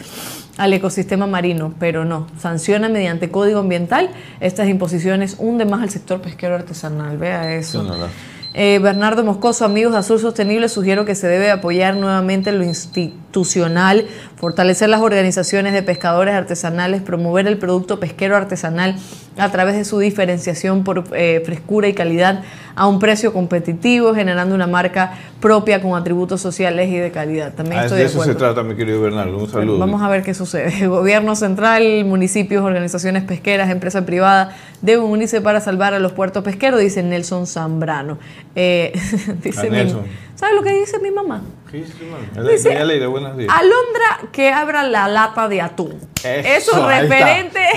al 0.58 0.74
ecosistema 0.74 1.26
marino, 1.26 1.72
pero 1.78 2.04
no, 2.04 2.26
sanciona 2.38 2.90
mediante 2.90 3.30
código 3.30 3.60
ambiental 3.60 4.10
estas 4.40 4.68
imposiciones, 4.68 5.36
hunde 5.38 5.64
más 5.64 5.80
al 5.80 5.88
sector 5.88 6.20
pesquero 6.20 6.56
artesanal. 6.56 7.16
Vea 7.16 7.54
eso. 7.54 7.82
No, 7.82 7.88
no, 7.88 7.98
no. 8.00 8.33
Eh, 8.56 8.78
Bernardo 8.78 9.24
Moscoso, 9.24 9.64
amigos 9.64 9.94
de 9.94 9.98
Azul 9.98 10.20
Sostenible, 10.20 10.68
sugiero 10.68 11.04
que 11.04 11.16
se 11.16 11.26
debe 11.26 11.50
apoyar 11.50 11.96
nuevamente 11.96 12.52
lo 12.52 12.62
institucional, 12.62 14.06
fortalecer 14.36 14.88
las 14.88 15.00
organizaciones 15.00 15.72
de 15.72 15.82
pescadores 15.82 16.34
artesanales, 16.34 17.02
promover 17.02 17.48
el 17.48 17.58
producto 17.58 17.98
pesquero 17.98 18.36
artesanal 18.36 18.94
a 19.38 19.50
través 19.50 19.74
de 19.74 19.84
su 19.84 19.98
diferenciación 19.98 20.84
por 20.84 21.02
eh, 21.16 21.42
frescura 21.44 21.88
y 21.88 21.94
calidad 21.94 22.44
a 22.76 22.86
un 22.86 23.00
precio 23.00 23.32
competitivo, 23.32 24.14
generando 24.14 24.54
una 24.54 24.68
marca 24.68 25.14
propia 25.40 25.82
con 25.82 26.00
atributos 26.00 26.40
sociales 26.40 26.88
y 26.90 26.96
de 26.96 27.10
calidad. 27.10 27.54
También 27.54 27.80
Ah, 27.80 27.84
estoy 27.86 27.98
de 27.98 28.04
eso 28.04 28.22
se 28.22 28.36
trata, 28.36 28.62
mi 28.62 28.76
querido 28.76 29.00
Bernardo. 29.00 29.36
Un 29.36 29.50
saludo. 29.50 29.78
Vamos 29.78 30.00
a 30.00 30.08
ver 30.08 30.22
qué 30.22 30.32
sucede. 30.32 30.86
Gobierno 30.86 31.34
central, 31.34 32.04
municipios, 32.04 32.62
organizaciones 32.62 33.24
pesqueras, 33.24 33.68
empresa 33.70 34.06
privada 34.06 34.56
deben 34.84 35.04
unirse 35.06 35.40
para 35.40 35.60
salvar 35.60 35.94
a 35.94 35.98
los 35.98 36.12
puertos 36.12 36.44
pesqueros, 36.44 36.78
dice 36.78 37.02
Nelson 37.02 37.46
Zambrano. 37.46 38.18
Eh, 38.54 38.92
dice 39.42 39.66
A 39.66 39.70
mi-. 39.70 39.94
¿Sabes 40.34 40.54
lo 40.54 40.62
que 40.62 40.72
dice 40.72 40.98
mi 40.98 41.10
mamá? 41.10 41.42
¿Qué 41.70 41.78
dice 41.78 41.94
tu 41.94 42.04
mamá? 42.04 42.50
Dice, 42.50 43.06
buenos 43.06 43.36
días. 43.36 43.50
Alondra 43.52 44.28
que 44.30 44.50
abra 44.52 44.82
la 44.82 45.08
lata 45.08 45.48
de 45.48 45.62
atún. 45.62 45.94
Eso, 46.22 46.72
Eso, 46.76 46.88
referente, 46.88 47.60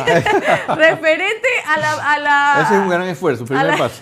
referente 0.75 1.47
a 1.65 1.79
la, 1.79 2.13
a 2.13 2.19
la- 2.19 2.61
Ese 2.63 2.75
es 2.75 2.81
un 2.81 2.89
gran 2.89 3.03
esfuerzo. 3.03 3.45
Primer 3.45 3.65
la- 3.67 3.77
paso. 3.77 4.01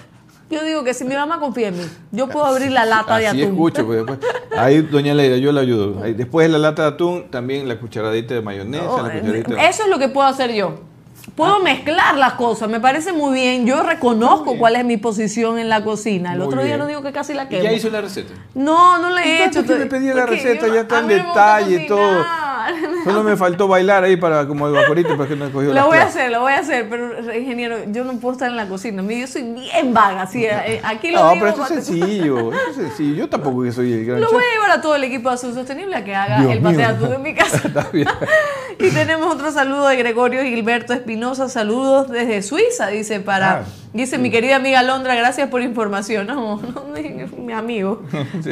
Yo 0.49 0.63
digo 0.63 0.83
que 0.83 0.93
si 0.93 1.03
mi 1.05 1.15
mamá 1.15 1.39
confía 1.39 1.69
en 1.69 1.77
mí, 1.77 1.83
yo 2.11 2.27
puedo 2.27 2.45
abrir 2.45 2.71
la 2.71 2.85
lata 2.85 3.17
de 3.17 3.27
atún. 3.27 3.39
escucho. 3.41 3.85
pues, 3.85 4.05
después- 4.05 4.19
ahí, 4.57 4.81
doña 4.81 5.13
Leira, 5.13 5.37
yo 5.37 5.51
la 5.51 5.61
ayudo. 5.61 6.03
Ahí, 6.03 6.13
después 6.13 6.45
de 6.47 6.51
la 6.53 6.59
lata 6.59 6.83
de 6.83 6.87
atún, 6.89 7.29
también 7.31 7.67
la 7.67 7.79
cucharadita 7.79 8.33
de 8.35 8.41
mayonesa, 8.41 8.83
Oh, 8.89 9.01
la 9.01 9.11
cucharadita 9.11 9.55
de... 9.55 9.67
Eso 9.67 9.83
es 9.83 9.89
lo 9.89 9.97
que 9.99 10.07
puedo 10.09 10.27
hacer 10.27 10.53
yo. 10.53 10.79
Puedo 11.33 11.59
mezclar 11.59 12.17
las 12.17 12.33
cosas, 12.33 12.69
me 12.69 12.79
parece 12.79 13.11
muy 13.11 13.33
bien. 13.33 13.65
Yo 13.65 13.81
reconozco 13.83 14.57
cuál 14.57 14.75
es 14.75 14.85
mi 14.85 14.97
posición 14.97 15.57
en 15.57 15.69
la 15.69 15.83
cocina. 15.83 16.33
El 16.33 16.37
Muy 16.39 16.47
otro 16.47 16.59
día 16.59 16.67
bien. 16.75 16.79
no 16.79 16.87
digo 16.87 17.01
que 17.01 17.11
casi 17.11 17.33
la 17.33 17.43
¿Y 17.45 17.47
quemo. 17.47 17.63
ya 17.63 17.71
hizo 17.73 17.89
la 17.89 17.99
receta? 18.01 18.33
No, 18.53 18.99
no 18.99 19.09
la 19.09 19.25
he 19.25 19.39
Tanto 19.39 19.59
hecho. 19.61 19.67
que 19.73 19.79
me 19.79 19.85
pedía 19.87 20.13
la 20.13 20.25
receta, 20.27 20.67
yo- 20.67 20.75
ya 20.75 20.81
está 20.81 20.99
en 20.99 21.07
detalle 21.07 21.83
y 21.83 21.87
todo. 21.87 22.23
Solo 23.03 23.21
me 23.23 23.35
faltó 23.37 23.67
bailar 23.67 24.03
ahí 24.03 24.17
para 24.17 24.47
como 24.47 24.65
el 24.67 24.73
vaporito 24.73 25.15
para 25.17 25.29
que 25.29 25.35
no 25.35 25.51
cogió 25.51 25.71
la 25.73 25.81
Lo 25.81 25.87
voy 25.87 25.97
a 25.99 26.03
hacer, 26.05 26.31
lo 26.31 26.41
voy 26.41 26.53
a 26.53 26.59
hacer, 26.59 26.89
pero 26.89 27.33
ingeniero, 27.35 27.77
yo 27.91 28.03
no 28.03 28.13
puedo 28.13 28.33
estar 28.33 28.49
en 28.49 28.55
la 28.55 28.67
cocina. 28.67 29.03
Yo 29.03 29.27
soy 29.27 29.43
bien 29.43 29.93
vaga, 29.93 30.23
así, 30.23 30.45
eh, 30.45 30.81
aquí 30.83 31.11
lo 31.11 31.19
No, 31.19 31.31
digo. 31.33 31.45
pero 31.45 31.63
esto 31.63 31.75
es 31.75 31.85
sencillo, 31.85 32.51
esto 32.51 32.69
es 32.71 32.75
sencillo. 32.75 33.15
Yo 33.15 33.29
tampoco 33.29 33.61
que 33.63 33.71
soy 33.71 33.93
el 33.93 34.05
gran 34.05 34.19
Lo 34.21 34.27
chef. 34.27 34.33
voy 34.33 34.43
a 34.43 34.53
llevar 34.53 34.71
a 34.71 34.81
todo 34.81 34.95
el 34.95 35.03
equipo 35.03 35.29
de 35.29 35.35
Azul 35.35 35.53
Sostenible 35.53 35.95
a 35.95 36.03
que 36.03 36.15
haga 36.15 36.39
Dios 36.39 36.53
el 36.53 36.59
pateatú 36.61 37.05
en 37.13 37.21
mi 37.21 37.33
casa. 37.35 37.57
Está 37.67 37.87
bien. 37.91 38.07
Y 38.77 38.89
tenemos 38.89 39.33
otro 39.33 39.53
saludo 39.53 39.87
de 39.87 39.95
Gregorio 39.95 40.43
Gilberto 40.43 40.91
Espinosa. 40.91 41.14
Saludos 41.49 42.09
desde 42.09 42.41
Suiza, 42.41 42.87
dice 42.87 43.19
para. 43.19 43.51
Ah, 43.51 43.63
dice 43.93 44.17
mi 44.17 44.29
querida 44.29 44.57
amiga 44.57 44.83
Londra, 44.83 45.15
gracias 45.15 45.49
por 45.49 45.61
información. 45.61 46.27
No, 46.27 46.57
no, 46.61 46.83
mi 47.37 47.53
amigo. 47.53 48.03
Sí, 48.43 48.51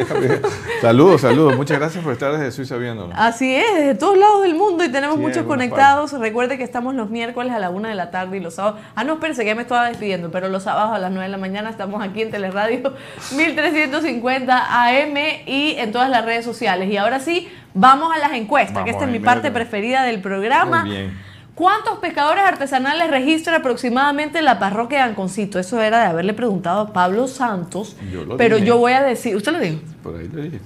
saludos, 0.81 1.21
saludos. 1.21 1.55
Muchas 1.55 1.77
gracias 1.79 2.03
por 2.03 2.13
estar 2.13 2.31
desde 2.31 2.51
Suiza 2.51 2.77
viéndonos. 2.77 3.15
Así 3.17 3.53
es, 3.53 3.65
desde 3.75 3.95
todos 3.95 4.17
lados 4.17 4.43
del 4.43 4.55
mundo 4.55 4.83
y 4.83 4.89
tenemos 4.89 5.17
Sí, 5.17 5.21
muchos 5.21 5.43
conectados. 5.45 6.13
Recuerde 6.13 6.57
que 6.57 6.63
estamos 6.63 6.95
los 6.95 7.09
miércoles 7.09 7.51
a 7.53 7.59
la 7.59 7.69
una 7.69 7.89
de 7.89 7.95
la 7.95 8.11
tarde 8.11 8.37
y 8.37 8.39
los 8.39 8.55
sábados. 8.55 8.79
Ah, 8.95 9.03
no, 9.03 9.13
espérense, 9.13 9.41
que 9.43 9.47
ya 9.47 9.55
me 9.55 9.63
estaba 9.63 9.87
despidiendo, 9.87 10.31
pero 10.31 10.49
los 10.49 10.63
sábados 10.63 10.95
a 10.95 10.99
las 10.99 11.11
9 11.11 11.25
de 11.25 11.31
la 11.31 11.37
mañana 11.37 11.69
estamos 11.69 12.01
aquí 12.01 12.21
en 12.21 12.31
Teleradio 12.31 12.93
1350 13.35 14.87
AM 14.87 15.17
y 15.45 15.75
en 15.77 15.91
todas 15.91 16.09
las 16.09 16.23
redes 16.25 16.45
sociales. 16.45 16.89
Y 16.89 16.97
ahora 16.97 17.19
sí, 17.19 17.49
vamos 17.73 18.15
a 18.15 18.19
las 18.19 18.33
encuestas, 18.33 18.75
Vamos 18.75 18.85
que 18.85 18.91
esta 18.91 19.05
es 19.05 19.11
mi 19.11 19.19
parte 19.19 19.51
preferida 19.51 20.03
del 20.03 20.21
programa. 20.21 20.85
Muy 20.85 20.91
bien. 20.91 21.32
¿Cuántos 21.55 21.99
pescadores 21.99 22.43
artesanales 22.43 23.09
registra 23.11 23.57
aproximadamente 23.57 24.41
la 24.41 24.57
parroquia 24.57 24.99
de 24.99 25.03
Anconcito? 25.11 25.59
Eso 25.59 25.79
era 25.81 25.99
de 25.99 26.05
haberle 26.07 26.33
preguntado 26.33 26.81
a 26.81 26.93
Pablo 26.93 27.27
Santos, 27.27 27.95
Yo 28.11 28.23
lo 28.25 28.37
pero 28.37 28.55
dije. 28.55 28.67
yo 28.67 28.77
voy 28.77 28.93
a 28.93 29.01
decir, 29.03 29.35
¿usted 29.35 29.51
lo 29.51 29.59
dijo? 29.59 29.79
Por 30.01 30.15
ahí 30.17 30.27
lo 30.31 30.41
dije. 30.41 30.59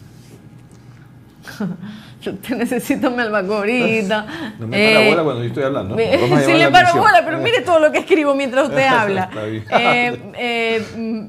Yo 2.21 2.33
te 2.35 2.55
necesito 2.55 3.11
mi 3.11 3.21
albacorita. 3.21 4.25
No 4.59 4.67
me 4.67 4.77
para 4.77 5.01
Eh, 5.01 5.09
bola 5.11 5.23
cuando 5.23 5.41
yo 5.43 5.47
estoy 5.49 5.63
hablando. 5.63 5.95
sí 6.45 6.53
le 6.53 6.69
paro 6.71 6.95
bola, 6.99 7.21
pero 7.23 7.37
mire 7.37 7.61
todo 7.61 7.79
lo 7.79 7.91
que 7.91 7.99
escribo 7.99 8.33
mientras 8.33 8.67
usted 8.69 8.85
habla. 8.87 9.29
Eh, 9.35 10.31
eh, 10.37 11.27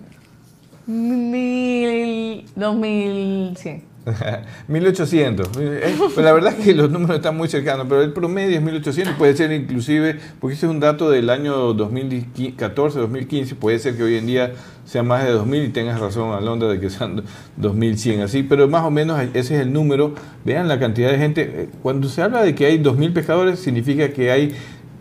mil, 0.86 2.46
dos 2.56 2.74
mil 2.76 3.56
cien. 3.56 3.84
1800. 4.68 5.50
Eh, 5.60 5.94
Pero 6.14 6.22
la 6.24 6.32
verdad 6.32 6.54
es 6.58 6.64
que 6.64 6.74
los 6.74 6.90
números 6.90 7.16
están 7.16 7.36
muy 7.36 7.48
cercanos, 7.48 7.86
pero 7.88 8.02
el 8.02 8.12
promedio 8.12 8.56
es 8.56 8.62
1800, 8.62 9.14
puede 9.14 9.36
ser 9.36 9.52
inclusive, 9.52 10.16
porque 10.40 10.54
ese 10.56 10.66
es 10.66 10.70
un 10.72 10.80
dato 10.80 11.10
del 11.10 11.30
año 11.30 11.72
2014, 11.74 12.98
2015, 12.98 13.54
puede 13.54 13.78
ser 13.78 13.96
que 13.96 14.02
hoy 14.02 14.16
en 14.16 14.26
día 14.26 14.52
sea 14.84 15.02
más 15.02 15.24
de 15.24 15.30
2000 15.32 15.64
y 15.64 15.68
tengas 15.68 16.00
razón, 16.00 16.32
Alondra, 16.32 16.68
de 16.68 16.80
que 16.80 16.88
sean 16.90 17.22
2100, 17.56 18.22
así, 18.22 18.42
pero 18.42 18.68
más 18.68 18.84
o 18.84 18.90
menos 18.90 19.20
ese 19.34 19.56
es 19.56 19.60
el 19.60 19.72
número. 19.72 20.14
Vean 20.44 20.66
la 20.66 20.78
cantidad 20.78 21.10
de 21.10 21.18
gente. 21.18 21.42
Eh, 21.42 21.68
Cuando 21.82 22.08
se 22.08 22.22
habla 22.22 22.42
de 22.42 22.54
que 22.54 22.64
hay 22.64 22.78
2000 22.78 23.12
pescadores, 23.12 23.58
significa 23.58 24.08
que 24.10 24.30
hay 24.30 24.54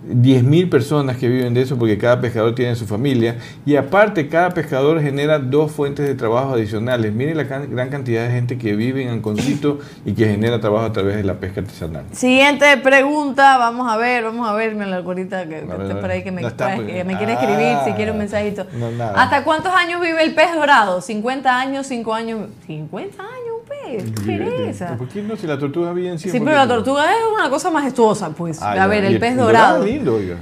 10.000 0.05 0.69
personas 0.69 1.17
que 1.17 1.27
viven 1.27 1.53
de 1.53 1.61
eso 1.61 1.77
porque 1.77 1.97
cada 1.97 2.21
pescador 2.21 2.53
tiene 2.55 2.75
su 2.75 2.85
familia 2.85 3.37
y 3.65 3.75
aparte 3.75 4.29
cada 4.29 4.51
pescador 4.51 5.01
genera 5.01 5.39
dos 5.39 5.71
fuentes 5.71 6.07
de 6.07 6.15
trabajo 6.15 6.53
adicionales. 6.53 7.11
Mire 7.13 7.33
la 7.35 7.47
can- 7.47 7.69
gran 7.69 7.89
cantidad 7.89 8.23
de 8.25 8.31
gente 8.31 8.57
que 8.57 8.75
vive 8.75 9.03
en 9.03 9.09
Anconcito 9.09 9.79
y 10.05 10.13
que 10.13 10.25
genera 10.27 10.61
trabajo 10.61 10.85
a 10.85 10.93
través 10.93 11.15
de 11.17 11.23
la 11.23 11.33
pesca 11.35 11.61
artesanal. 11.61 12.03
Siguiente 12.11 12.77
pregunta, 12.77 13.57
vamos 13.57 13.91
a 13.91 13.97
ver, 13.97 14.23
vamos 14.23 14.47
a 14.47 14.53
ver, 14.53 14.75
mi 14.75 14.83
albacorita 14.83 15.43
que, 15.43 15.61
que 15.61 15.81
está 15.81 15.99
por 15.99 16.09
ahí 16.11 16.23
que 16.23 16.31
me, 16.31 16.41
No 16.41 16.47
está, 16.49 16.75
que 16.77 17.03
me 17.03 17.17
quiere 17.17 17.33
escribir, 17.33 17.77
si 17.83 17.89
Ah. 17.91 17.93
quiere 17.95 18.11
un 18.11 18.17
mensajito. 18.19 18.65
No. 18.77 18.87
¿Hasta 19.15 19.43
cuántos 19.43 19.73
años 19.73 19.99
vive 19.99 20.23
el 20.23 20.33
pez 20.35 20.53
dorado? 20.55 21.01
50 21.01 21.59
años, 21.59 21.87
5 21.87 22.13
años. 22.13 22.49
50 22.67 23.21
años, 23.23 23.46
¿Qué 23.67 24.03
pereza? 24.25 24.95
¿Por 24.97 25.07
qué 25.07 25.21
no? 25.21 25.35
Si 25.35 25.47
la 25.47 25.57
tortuga 25.57 25.93
vive 25.93 26.09
en 26.09 26.19
100 26.19 26.31
Sí, 26.33 26.39
pero 26.39 26.55
la 26.55 26.67
tortuga 26.67 27.11
es 27.11 27.19
una 27.33 27.49
cosa 27.49 27.69
majestuosa, 27.71 28.29
pues. 28.31 28.61
Ah, 28.61 28.83
a 28.83 28.87
ver, 28.87 29.05
el 29.05 29.19
pez 29.19 29.35
dorado. 29.37 29.83
es 29.83 29.91
lindo, 29.91 30.15
oiga. 30.15 30.37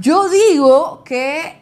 Yo 0.00 0.28
digo 0.28 1.02
que. 1.04 1.58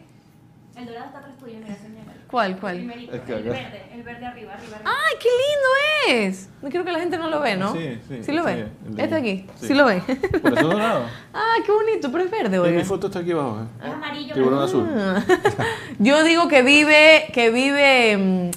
El 0.76 0.86
dorado 0.86 1.06
está 1.06 1.18
atrás 1.18 1.36
tuyo, 1.38 1.54
mira, 1.62 1.76
señora. 1.76 2.12
¿Cuál, 2.30 2.58
cuál? 2.58 2.76
El 2.78 3.08
acá- 3.14 3.34
verde, 3.34 3.82
el 3.92 4.02
verde 4.02 4.26
arriba, 4.26 4.52
arriba, 4.54 4.76
arriba. 4.76 4.80
¡Ay, 4.84 5.16
qué 5.20 5.28
lindo 5.28 6.28
es! 6.28 6.48
No 6.62 6.68
quiero 6.68 6.84
que 6.84 6.92
la 6.92 7.00
gente 7.00 7.16
no 7.18 7.28
lo 7.30 7.40
ve, 7.40 7.56
¿no? 7.56 7.72
Sí, 7.72 7.98
sí, 8.22 8.32
lo 8.32 8.42
sí, 8.42 8.46
ve? 8.46 8.66
el 8.88 8.94
de- 8.96 9.02
Este 9.02 9.14
aquí. 9.16 9.46
sí. 9.56 9.66
Sí, 9.68 9.74
lo 9.74 9.86
ve. 9.86 10.00
Por 10.42 10.52
eso 10.58 10.68
dorado. 10.68 11.04
¡Ah, 11.34 11.54
qué 11.64 11.72
bonito! 11.72 12.12
Pero 12.12 12.24
es 12.24 12.30
verde, 12.30 12.58
oiga. 12.58 12.78
mi 12.78 12.84
foto 12.84 13.06
está 13.08 13.20
aquí 13.20 13.32
abajo. 13.32 13.60
¿eh? 13.62 13.86
Es 13.88 13.92
amarillo. 13.92 14.34
Tiburón 14.34 14.62
azul. 14.62 14.86
Yo 15.98 16.22
digo 16.22 16.48
que 16.48 16.62
vive, 16.62 17.24
que 17.32 17.50
vive 17.50 18.16
mm, 18.16 18.50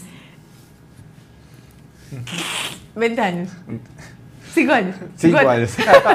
20 2.95 3.21
años. 3.21 3.49
5 4.53 4.73
años. 4.73 4.95
Cinco 5.15 5.37
años. 5.37 5.71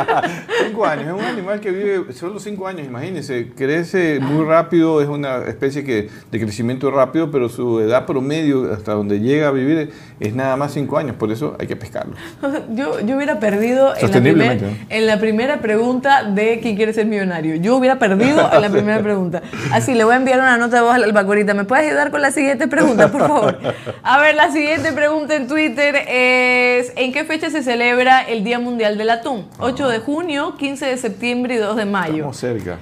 cinco 0.66 0.84
años. 0.86 1.06
Es 1.06 1.12
un 1.12 1.20
animal 1.24 1.60
que 1.60 1.70
vive 1.70 2.12
solo 2.12 2.38
cinco 2.38 2.66
años, 2.66 2.86
imagínense. 2.86 3.52
Crece 3.56 4.20
muy 4.20 4.44
rápido, 4.44 5.00
es 5.00 5.08
una 5.08 5.44
especie 5.46 5.84
que, 5.84 6.08
de 6.30 6.40
crecimiento 6.40 6.90
rápido, 6.90 7.30
pero 7.30 7.48
su 7.48 7.80
edad 7.80 8.04
promedio 8.06 8.72
hasta 8.72 8.92
donde 8.92 9.20
llega 9.20 9.48
a 9.48 9.50
vivir 9.52 9.90
es 10.20 10.34
nada 10.34 10.56
más 10.56 10.72
cinco 10.72 10.98
años. 10.98 11.16
Por 11.16 11.32
eso 11.32 11.56
hay 11.58 11.66
que 11.66 11.76
pescarlo. 11.76 12.14
Yo, 12.74 13.00
yo 13.00 13.16
hubiera 13.16 13.38
perdido 13.40 13.94
en 13.96 14.10
la, 14.10 14.20
primer- 14.20 14.64
en 14.88 15.06
la 15.06 15.18
primera 15.18 15.60
pregunta 15.60 16.24
de 16.24 16.60
quién 16.60 16.76
quiere 16.76 16.92
ser 16.92 17.06
millonario. 17.06 17.54
Yo 17.56 17.76
hubiera 17.76 17.98
perdido 17.98 18.50
en 18.52 18.60
la 18.62 18.68
primera 18.70 19.00
pregunta. 19.00 19.42
Así, 19.72 19.94
le 19.94 20.04
voy 20.04 20.14
a 20.14 20.16
enviar 20.16 20.38
una 20.40 20.56
nota 20.58 20.76
de 20.76 20.82
voz 20.82 20.94
al 20.94 21.04
Albacorita. 21.04 21.54
¿Me 21.54 21.64
puedes 21.64 21.86
ayudar 21.86 22.10
con 22.10 22.20
la 22.22 22.30
siguiente 22.32 22.68
pregunta, 22.68 23.10
por 23.10 23.20
favor? 23.22 23.58
A 24.02 24.18
ver, 24.20 24.34
la 24.34 24.50
siguiente 24.50 24.92
pregunta 24.92 25.34
en 25.34 25.46
Twitter 25.48 25.94
es: 26.08 26.92
¿En 26.96 27.12
qué 27.12 27.24
fecha 27.24 27.50
se 27.50 27.62
celebra 27.62 28.22
el 28.28 28.44
Día 28.44 28.58
Mundial 28.58 28.98
del 28.98 29.10
Atún? 29.10 29.46
8 29.58 29.88
de 29.88 29.98
junio, 30.00 30.56
15 30.58 30.86
de 30.86 30.96
septiembre 30.96 31.54
y 31.54 31.58
2 31.58 31.76
de 31.76 31.84
mayo. 31.84 32.14
Estamos 32.14 32.36
cerca. 32.36 32.78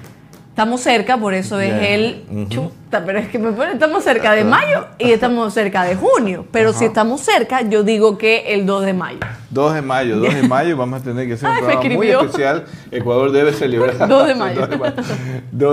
Estamos 0.48 0.80
cerca, 0.80 1.16
por 1.18 1.34
eso 1.34 1.60
es 1.60 1.72
el 1.82 2.24
Ujú. 2.30 2.70
Pero 3.04 3.18
es 3.18 3.28
que 3.28 3.38
me 3.38 3.52
pone, 3.52 3.72
estamos 3.72 4.04
cerca 4.04 4.32
de 4.32 4.44
mayo 4.44 4.86
y 4.98 5.10
estamos 5.12 5.54
cerca 5.54 5.84
de 5.84 5.96
junio. 5.96 6.46
Pero 6.52 6.72
si 6.72 6.84
estamos 6.84 7.20
cerca, 7.22 7.62
yo 7.62 7.82
digo 7.82 8.18
que 8.18 8.52
el 8.54 8.66
2 8.66 8.84
de 8.84 8.92
mayo. 8.92 9.18
2 9.50 9.74
de 9.74 9.82
mayo, 9.82 10.18
2 10.18 10.34
de 10.34 10.48
mayo 10.48 10.76
vamos 10.76 11.00
a 11.00 11.04
tener 11.04 11.26
que 11.26 11.34
hacer 11.34 11.48
un 11.48 11.54
Ay, 11.56 11.62
programa 11.62 11.94
muy 11.94 12.08
especial. 12.10 12.64
Ecuador 12.90 13.32
debe 13.32 13.52
celebrar. 13.52 13.96
2 14.08 14.26
de 14.28 14.34
mayo. 14.34 14.60
2 14.60 14.70
de 14.70 14.76
mayo. 14.76 14.94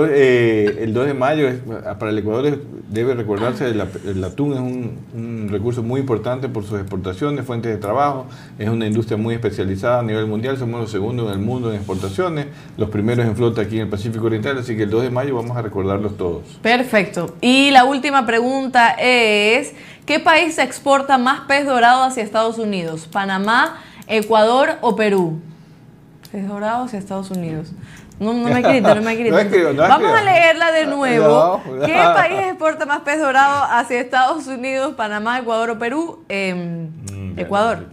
Eh, 0.08 0.78
el 0.82 0.94
2 0.94 1.06
de 1.06 1.14
mayo 1.14 1.48
es- 1.48 1.58
para 1.98 2.10
el 2.10 2.18
Ecuador 2.18 2.58
debe 2.88 3.14
recordarse 3.14 3.66
el, 3.66 3.82
el 4.06 4.24
atún 4.24 4.52
es 4.52 4.58
un, 4.60 4.98
un 5.14 5.48
recurso 5.50 5.82
muy 5.82 6.00
importante 6.00 6.48
por 6.48 6.64
sus 6.64 6.78
exportaciones, 6.80 7.44
fuentes 7.44 7.72
de 7.72 7.78
trabajo, 7.78 8.26
es 8.58 8.68
una 8.68 8.86
industria 8.86 9.16
muy 9.16 9.34
especializada 9.34 10.00
a 10.00 10.02
nivel 10.02 10.26
mundial, 10.26 10.56
somos 10.58 10.80
los 10.80 10.90
segundos 10.90 11.26
en 11.32 11.40
el 11.40 11.44
mundo 11.44 11.70
en 11.70 11.76
exportaciones, 11.76 12.46
los 12.76 12.88
primeros 12.90 13.26
en 13.26 13.34
flota 13.36 13.62
aquí 13.62 13.76
en 13.76 13.82
el 13.82 13.88
Pacífico 13.88 14.26
Oriental, 14.26 14.58
así 14.58 14.76
que 14.76 14.84
el 14.84 14.90
2 14.90 15.02
de 15.04 15.10
mayo 15.10 15.34
vamos 15.34 15.56
a 15.56 15.62
recordarlos 15.62 16.16
todos. 16.16 16.42
Perfecto. 16.62 17.11
Y 17.40 17.70
la 17.70 17.84
última 17.84 18.26
pregunta 18.26 18.90
es, 18.98 19.72
¿qué 20.06 20.20
país 20.20 20.58
exporta 20.58 21.18
más 21.18 21.40
pez 21.40 21.66
dorado 21.66 22.02
hacia 22.04 22.22
Estados 22.22 22.58
Unidos? 22.58 23.08
¿Panamá, 23.10 23.78
Ecuador 24.06 24.76
o 24.80 24.96
Perú? 24.96 25.40
Pez 26.30 26.46
dorado 26.48 26.84
hacia 26.84 26.98
Estados 26.98 27.30
Unidos. 27.30 27.72
No, 28.20 28.32
no 28.34 28.44
me 28.48 28.62
griten, 28.62 28.82
no 28.84 29.02
me 29.02 29.14
griten. 29.16 29.32
No 29.32 29.38
escribo, 29.38 29.72
no 29.72 29.82
Vamos 29.82 30.12
a 30.12 30.22
leerla 30.22 30.70
de 30.72 30.86
nuevo. 30.86 31.60
No. 31.66 31.84
¿Qué 31.86 31.92
país 31.92 32.38
exporta 32.48 32.86
más 32.86 33.00
pez 33.00 33.18
dorado 33.20 33.64
hacia 33.70 33.98
Estados 34.00 34.46
Unidos, 34.46 34.94
Panamá, 34.94 35.38
Ecuador 35.40 35.70
o 35.70 35.78
Perú? 35.78 36.20
Em, 36.28 36.88
Mm, 37.12 37.38
Ecuador. 37.38 37.86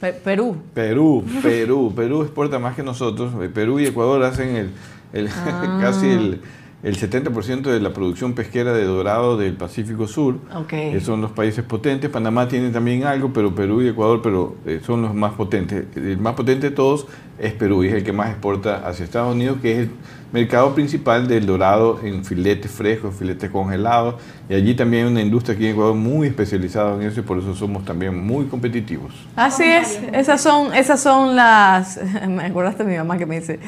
Pe- 0.00 0.12
Perú. 0.12 0.56
Perú, 0.74 1.24
Perú, 1.42 1.92
Perú 1.96 2.22
exporta 2.22 2.58
más 2.58 2.74
que 2.76 2.82
nosotros. 2.82 3.32
Perú 3.54 3.80
y 3.80 3.86
Ecuador 3.86 4.22
hacen 4.24 4.56
el, 4.56 4.70
el- 5.12 5.28
Ah. 5.28 5.78
casi 5.80 6.10
el, 6.10 6.42
el 6.86 6.96
70% 6.96 7.62
de 7.62 7.80
la 7.80 7.92
producción 7.92 8.34
pesquera 8.34 8.72
de 8.72 8.84
dorado 8.84 9.36
del 9.36 9.54
Pacífico 9.54 10.06
Sur. 10.06 10.36
Ok. 10.54 10.72
Eh, 10.72 11.00
son 11.00 11.20
los 11.20 11.32
países 11.32 11.64
potentes. 11.64 12.08
Panamá 12.10 12.46
tiene 12.46 12.70
también 12.70 13.02
algo, 13.02 13.32
pero 13.32 13.52
Perú 13.56 13.82
y 13.82 13.88
Ecuador 13.88 14.20
pero, 14.22 14.54
eh, 14.64 14.80
son 14.86 15.02
los 15.02 15.12
más 15.12 15.32
potentes. 15.32 15.84
El 15.96 16.18
más 16.18 16.34
potente 16.34 16.70
de 16.70 16.76
todos 16.76 17.08
es 17.40 17.52
Perú 17.54 17.82
y 17.82 17.88
es 17.88 17.94
el 17.94 18.04
que 18.04 18.12
más 18.12 18.30
exporta 18.30 18.86
hacia 18.86 19.04
Estados 19.04 19.34
Unidos, 19.34 19.58
que 19.60 19.72
es 19.72 19.78
el 19.78 19.90
mercado 20.32 20.76
principal 20.76 21.26
del 21.26 21.44
dorado 21.44 21.98
en 22.04 22.24
filetes 22.24 22.70
frescos, 22.70 23.16
filetes 23.16 23.50
congelados. 23.50 24.14
Y 24.48 24.54
allí 24.54 24.76
también 24.76 25.06
hay 25.06 25.10
una 25.10 25.22
industria 25.22 25.56
aquí 25.56 25.64
en 25.66 25.72
Ecuador 25.72 25.96
muy 25.96 26.28
especializada 26.28 26.94
en 26.94 27.02
eso 27.02 27.18
y 27.18 27.24
por 27.24 27.38
eso 27.38 27.52
somos 27.56 27.84
también 27.84 28.16
muy 28.24 28.44
competitivos. 28.44 29.12
Así 29.34 29.64
es, 29.64 30.00
esas 30.12 30.40
son, 30.40 30.72
esas 30.72 31.02
son 31.02 31.34
las. 31.34 31.98
Me 32.28 32.44
acordaste 32.44 32.84
de 32.84 32.92
mi 32.92 32.96
mamá 32.96 33.18
que 33.18 33.26
me 33.26 33.40
dice. 33.40 33.58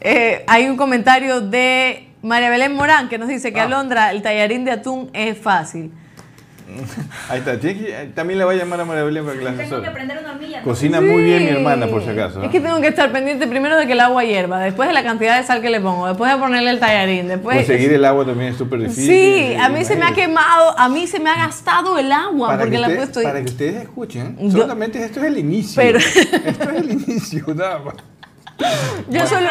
eh, 0.00 0.42
hay 0.48 0.70
un 0.70 0.78
comentario 0.78 1.42
de 1.42 2.08
María 2.22 2.50
Belén 2.50 2.74
Morán 2.74 3.08
que 3.08 3.18
nos 3.18 3.28
dice 3.28 3.52
que 3.52 3.60
Ah. 3.60 3.64
Alondra, 3.64 4.10
el 4.12 4.22
tallarín 4.22 4.64
de 4.64 4.70
atún 4.72 5.10
es 5.12 5.36
fácil. 5.38 5.92
Ahí 7.28 7.40
está. 7.40 7.58
Que- 7.60 7.68
eh, 7.70 8.10
también 8.14 8.38
le 8.38 8.44
va 8.46 8.52
a 8.52 8.54
llamar 8.54 8.80
a 8.80 8.84
María 8.86 9.02
Belén 9.04 9.24
para 9.26 9.36
que 9.38 9.44
la 9.44 9.52
Tengo 9.52 9.82
que 9.82 9.88
aprender 9.88 10.18
una. 10.18 10.32
Cocina 10.62 11.00
Sí. 11.00 11.04
muy 11.04 11.22
bien 11.24 11.44
mi 11.44 11.50
hermana, 11.50 11.86
por 11.88 12.02
si 12.04 12.10
acaso. 12.10 12.40
¿eh? 12.40 12.46
Es 12.46 12.50
que 12.52 12.60
tengo 12.60 12.80
que 12.80 12.86
estar 12.88 13.10
pendiente 13.10 13.46
primero 13.48 13.76
de 13.76 13.86
que 13.86 13.92
el 13.92 14.00
agua 14.00 14.22
hierva, 14.24 14.60
después 14.60 14.88
de 14.88 14.94
la 14.94 15.02
cantidad 15.02 15.36
de 15.38 15.44
sal 15.44 15.60
que 15.60 15.70
le 15.70 15.80
pongo, 15.80 16.06
después 16.06 16.32
de 16.32 16.38
ponerle 16.38 16.70
el 16.70 16.78
tallarín, 16.78 17.26
después. 17.28 17.56
Conseguir 17.58 17.92
el 17.92 18.04
agua 18.04 18.24
también 18.24 18.52
es 18.52 18.56
súper 18.58 18.78
difícil. 18.80 19.06
Sí, 19.06 19.54
a 19.60 19.68
mí 19.68 19.84
se 19.84 19.96
me 19.96 20.04
ha 20.06 20.12
quemado, 20.12 20.78
a 20.78 20.88
mí 20.88 21.06
se 21.06 21.18
me 21.20 21.30
ha 21.30 21.36
gastado 21.36 21.98
el 21.98 22.10
agua 22.12 22.48
Para 22.48 22.60
porque 22.60 22.76
que, 22.76 22.78
la 22.80 22.88
he 22.90 22.96
puesto. 22.96 23.22
para 23.22 23.40
que 23.40 23.46
ustedes 23.50 23.82
escuchen, 23.82 24.36
Yo- 24.40 24.50
solamente 24.62 25.04
esto 25.04 25.20
es 25.20 25.26
el 25.26 25.38
inicio. 25.38 25.82
Pero- 25.82 25.98
Esto 26.44 26.70
es 26.70 26.76
el 26.76 26.90
inicio, 26.92 27.44
nada 27.54 27.78
más. 27.80 27.94
Yo 29.10 29.26
solo, 29.26 29.48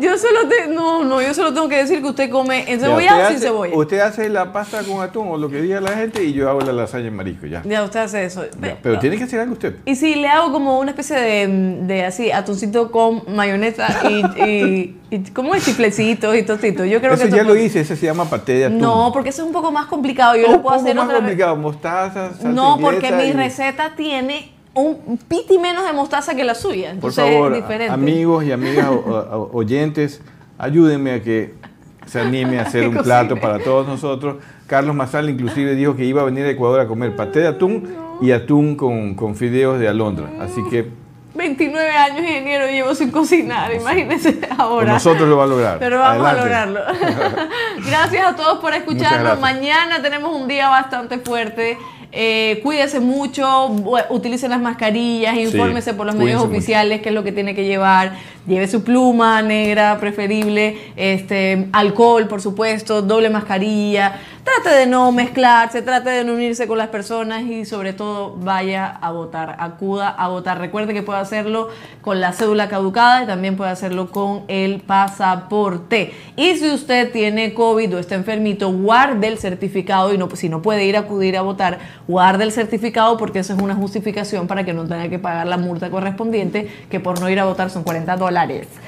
yo 0.00 0.16
solo 0.18 0.48
te, 0.48 0.68
no, 0.68 1.04
no, 1.04 1.20
yo 1.22 1.32
solo 1.34 1.52
tengo 1.54 1.68
que 1.68 1.76
decir 1.76 2.00
que 2.02 2.08
usted 2.08 2.30
come 2.30 2.64
Ya, 2.66 2.72
encebollado 2.72 3.20
o 3.22 3.26
sin 3.26 3.36
hace- 3.36 3.46
cebolla. 3.46 3.76
Usted 3.76 4.00
hace 4.00 4.28
la 4.28 4.52
pasta 4.52 4.82
con 4.82 5.00
atún 5.02 5.28
o 5.28 5.36
lo 5.36 5.48
que 5.48 5.60
diga 5.62 5.80
la 5.80 5.92
gente 5.92 6.22
y 6.24 6.32
yo 6.32 6.48
hago 6.48 6.60
la 6.60 6.72
lasaña 6.72 7.08
en 7.08 7.16
marisco, 7.16 7.46
ya. 7.46 7.62
Ya, 7.64 7.82
usted 7.84 8.00
hace 8.00 8.24
eso. 8.24 8.44
Ya, 8.60 8.78
Pero 8.82 8.98
tiene 8.98 9.16
que 9.16 9.24
hacer 9.24 9.40
algo 9.40 9.52
usted. 9.54 9.76
Y 9.84 9.94
si 9.96 10.14
le 10.16 10.28
hago 10.28 10.52
como 10.52 10.78
una 10.78 10.90
especie 10.90 11.16
de, 11.18 11.46
de 11.86 12.04
así, 12.04 12.30
atuncito 12.30 12.90
con 12.90 13.22
mayonesa 13.34 13.86
y, 14.08 14.42
y, 14.42 14.96
y 15.10 15.18
como 15.32 15.54
de 15.54 15.60
chiflecitos 15.60 16.36
y 16.36 16.42
tostitos. 16.42 16.86
Yo 16.88 17.00
creo 17.00 17.14
Eso 17.14 17.24
que 17.24 17.30
ya 17.30 17.42
lo 17.42 17.56
hice, 17.56 17.80
ese 17.80 17.96
se 17.96 18.06
llama 18.06 18.24
paté 18.26 18.54
de 18.54 18.64
atún. 18.66 18.78
No, 18.78 19.10
porque 19.12 19.30
eso 19.30 19.42
es 19.42 19.46
un 19.46 19.52
poco 19.52 19.70
más 19.72 19.86
complicado. 19.86 20.36
Yo 20.36 20.46
un 20.46 20.52
lo 20.52 20.62
puedo 20.62 20.76
poco 20.76 20.84
hacer 20.84 20.94
más 20.96 21.04
otra 21.04 21.14
vez. 21.18 21.22
complicado, 21.26 21.56
mostaza, 21.56 22.30
No, 22.44 22.78
porque 22.80 23.10
mi 23.12 23.32
receta 23.32 23.94
tiene 23.96 24.52
un 24.82 25.18
piti 25.18 25.58
menos 25.58 25.84
de 25.84 25.92
mostaza 25.92 26.34
que 26.34 26.44
la 26.44 26.54
suya. 26.54 26.88
Por 27.00 27.10
Entonces 27.10 27.24
favor, 27.24 27.54
es 27.54 27.62
diferente. 27.62 27.92
amigos 27.92 28.44
y 28.44 28.52
amigas 28.52 28.88
oyentes, 29.52 30.20
ayúdenme 30.58 31.12
a 31.12 31.22
que 31.22 31.54
se 32.06 32.20
anime 32.20 32.58
a 32.58 32.62
hacer 32.62 32.88
un 32.88 32.96
plato 32.98 33.36
para 33.36 33.58
todos 33.58 33.86
nosotros. 33.86 34.36
Carlos 34.66 34.94
Mazal 34.94 35.30
inclusive 35.30 35.74
dijo 35.74 35.96
que 35.96 36.04
iba 36.04 36.22
a 36.22 36.24
venir 36.24 36.44
a 36.44 36.50
Ecuador 36.50 36.80
a 36.80 36.86
comer 36.86 37.16
paté 37.16 37.40
de 37.40 37.48
atún 37.48 37.94
y 38.20 38.32
atún 38.32 38.76
con, 38.76 39.14
con 39.14 39.34
fideos 39.34 39.78
de 39.78 39.88
alondra. 39.88 40.28
Así 40.40 40.62
que 40.70 40.88
29 41.34 41.90
años 41.90 42.20
ingeniero 42.20 42.66
llevo 42.66 42.94
sin 42.96 43.12
cocinar, 43.12 43.72
imagínense 43.72 44.40
ahora. 44.58 44.86
con 44.86 44.94
nosotros 44.94 45.28
lo 45.28 45.36
va 45.36 45.44
a 45.44 45.46
lograr. 45.46 45.78
Pero 45.78 46.00
vamos 46.00 46.26
Adelante. 46.26 46.54
a 46.54 46.66
lograrlo. 46.66 47.48
gracias 47.86 48.26
a 48.26 48.34
todos 48.36 48.58
por 48.58 48.74
escucharnos. 48.74 49.38
Mañana 49.38 50.02
tenemos 50.02 50.34
un 50.34 50.48
día 50.48 50.68
bastante 50.68 51.18
fuerte. 51.18 51.78
Eh, 52.10 52.60
cuídese 52.62 53.00
mucho, 53.00 53.68
utilicen 54.08 54.50
las 54.50 54.60
mascarillas, 54.60 55.36
infórmese 55.36 55.92
por 55.92 56.06
los 56.06 56.14
medios 56.14 56.40
mucho. 56.40 56.50
oficiales 56.50 57.02
qué 57.02 57.10
es 57.10 57.14
lo 57.14 57.22
que 57.22 57.32
tiene 57.32 57.54
que 57.54 57.64
llevar. 57.64 58.12
Lleve 58.48 58.66
su 58.66 58.82
pluma 58.82 59.42
negra 59.42 59.98
preferible, 60.00 60.92
este, 60.96 61.68
alcohol, 61.72 62.28
por 62.28 62.40
supuesto, 62.40 63.02
doble 63.02 63.28
mascarilla. 63.28 64.20
Trate 64.42 64.74
de 64.74 64.86
no 64.86 65.12
mezclarse, 65.12 65.82
trate 65.82 66.08
de 66.08 66.24
no 66.24 66.32
unirse 66.32 66.66
con 66.66 66.78
las 66.78 66.88
personas 66.88 67.42
y 67.42 67.66
sobre 67.66 67.92
todo 67.92 68.36
vaya 68.38 68.86
a 68.86 69.12
votar, 69.12 69.56
acuda 69.58 70.08
a 70.08 70.28
votar. 70.28 70.58
Recuerde 70.58 70.94
que 70.94 71.02
puede 71.02 71.18
hacerlo 71.18 71.68
con 72.00 72.22
la 72.22 72.32
cédula 72.32 72.70
caducada 72.70 73.24
y 73.24 73.26
también 73.26 73.58
puede 73.58 73.70
hacerlo 73.70 74.10
con 74.10 74.44
el 74.48 74.80
pasaporte. 74.80 76.14
Y 76.34 76.56
si 76.56 76.70
usted 76.70 77.12
tiene 77.12 77.52
COVID 77.52 77.96
o 77.96 77.98
está 77.98 78.14
enfermito, 78.14 78.72
guarde 78.72 79.28
el 79.28 79.36
certificado 79.36 80.14
y 80.14 80.16
no, 80.16 80.30
si 80.34 80.48
no 80.48 80.62
puede 80.62 80.86
ir 80.86 80.96
a 80.96 81.00
acudir 81.00 81.36
a 81.36 81.42
votar, 81.42 81.78
guarde 82.06 82.44
el 82.44 82.52
certificado 82.52 83.18
porque 83.18 83.40
eso 83.40 83.52
es 83.52 83.60
una 83.60 83.74
justificación 83.74 84.46
para 84.46 84.64
que 84.64 84.72
no 84.72 84.86
tenga 84.86 85.10
que 85.10 85.18
pagar 85.18 85.46
la 85.46 85.58
multa 85.58 85.90
correspondiente, 85.90 86.70
que 86.88 86.98
por 86.98 87.20
no 87.20 87.28
ir 87.28 87.38
a 87.40 87.44
votar 87.44 87.68
son 87.68 87.82
40 87.82 88.16
dólares. 88.16 88.37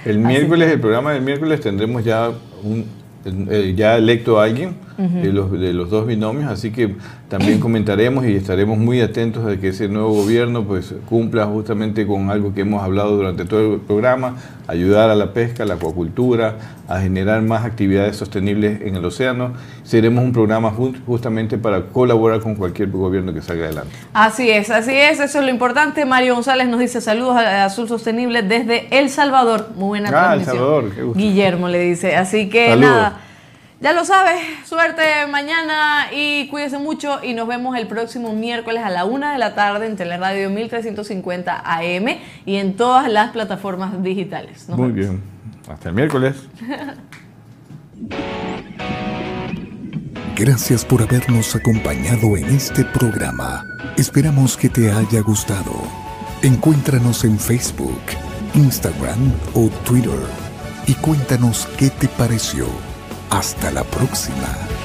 El 0.05 0.19
miércoles, 0.19 0.71
el 0.71 0.81
programa 0.81 1.13
del 1.13 1.23
miércoles 1.23 1.61
tendremos 1.61 2.05
ya 2.05 2.31
un 2.63 2.87
eh, 3.25 3.75
ya 3.77 3.97
electo 3.99 4.41
a 4.41 4.45
alguien 4.45 4.75
De, 5.01 5.33
los, 5.33 5.51
de 5.51 5.73
los 5.73 5.89
dos 5.89 6.07
binomios, 6.07 6.51
así 6.51 6.71
que 6.73 6.95
también 7.29 7.59
comentaremos 7.61 8.27
y 8.27 8.35
estaremos 8.37 8.77
muy 8.77 9.01
atentos 9.01 9.47
de 9.47 9.59
que 9.59 9.69
ese 9.69 9.89
nuevo 9.89 10.13
gobierno 10.13 10.65
pues 10.65 10.95
cumpla 11.09 11.47
justamente 11.47 12.07
con 12.07 12.29
algo 12.31 12.53
que 12.53 12.61
hemos 12.61 12.83
hablado 12.83 13.17
durante 13.17 13.47
todo 13.47 13.75
el 13.77 13.81
programa, 13.81 14.37
ayudar 14.69 15.09
a 15.09 15.15
la 15.15 15.33
pesca, 15.33 15.63
a 15.63 15.67
la 15.67 15.75
acuacultura, 15.75 16.57
a 16.87 17.01
generar 17.01 17.41
más 17.43 17.65
actividades 17.65 18.17
sostenibles 18.17 18.83
en 18.83 18.95
el 18.97 19.05
océano. 19.05 19.53
Seremos 19.85 20.23
un 20.23 20.33
programa 20.33 20.71
ju- 20.73 20.95
justamente 21.07 21.57
para 21.57 21.87
colaborar 21.87 22.41
con 22.41 22.55
cualquier 22.57 22.91
gobierno 22.91 23.33
que 23.33 23.41
salga 23.43 23.65
adelante. 23.67 23.91
Así 24.13 24.51
es, 24.51 24.71
así 24.71 24.93
es, 24.93 25.19
eso 25.21 25.39
es 25.39 25.45
lo 25.45 25.51
importante. 25.51 26.05
Mario 26.05 26.35
González 26.35 26.69
nos 26.69 26.79
dice 26.79 27.01
saludos 27.01 27.37
a 27.37 27.65
Azul 27.65 27.89
Sostenible 27.89 28.43
desde 28.43 28.87
El 28.99 29.09
Salvador. 29.09 29.69
Muy 29.77 30.01
buena 30.01 30.09
Ah, 30.11 30.35
El 30.35 30.43
transmisión. 30.43 30.57
Salvador, 30.57 30.91
qué 30.95 31.03
gusto. 31.03 31.19
Guillermo 31.19 31.69
le 31.69 31.79
dice. 31.81 32.17
Así 32.17 32.49
que 32.51 32.69
Saludos. 32.69 32.91
nada, 32.91 33.21
ya 33.81 33.93
lo 33.95 34.05
sabes, 34.05 34.43
suerte 34.67 35.03
mañana 35.31 36.13
y 36.13 36.49
cuídese 36.49 36.79
mucho 36.79 37.21
y 37.23 37.33
nos 37.33 37.49
vemos 37.49 37.77
el 37.77 37.87
próximo 37.87 38.35
miércoles 38.35 38.83
a 38.85 38.91
la 38.91 39.07
una 39.07 39.33
de 39.33 39.39
la 39.39 39.55
tarde 39.55 39.87
en 39.87 39.97
Teleradio 39.97 40.51
1350 40.51 41.63
AM 41.65 42.19
y 42.45 42.57
en 42.57 42.77
todas 42.77 43.11
las 43.11 43.31
plataformas 43.31 44.03
digitales. 44.03 44.69
Nos 44.69 44.77
Muy 44.79 44.93
vemos. 44.93 45.11
bien. 45.11 45.23
Hasta 45.69 45.89
el 45.89 45.95
miércoles. 45.95 46.37
Gracias 50.37 50.85
por 50.85 51.03
habernos 51.03 51.55
acompañado 51.55 52.37
en 52.37 52.47
este 52.47 52.85
programa. 52.85 53.65
Esperamos 53.97 54.57
que 54.57 54.69
te 54.69 54.91
haya 54.91 55.21
gustado. 55.21 55.83
Encuéntranos 56.43 57.25
en 57.25 57.39
Facebook, 57.39 58.01
Instagram 58.55 59.33
o 59.55 59.69
Twitter 59.85 60.21
y 60.87 60.95
cuéntanos 60.95 61.67
qué 61.79 61.91
te 61.91 62.09
pareció. 62.09 62.90
Hasta 63.31 63.71
la 63.71 63.85
próxima. 63.85 64.80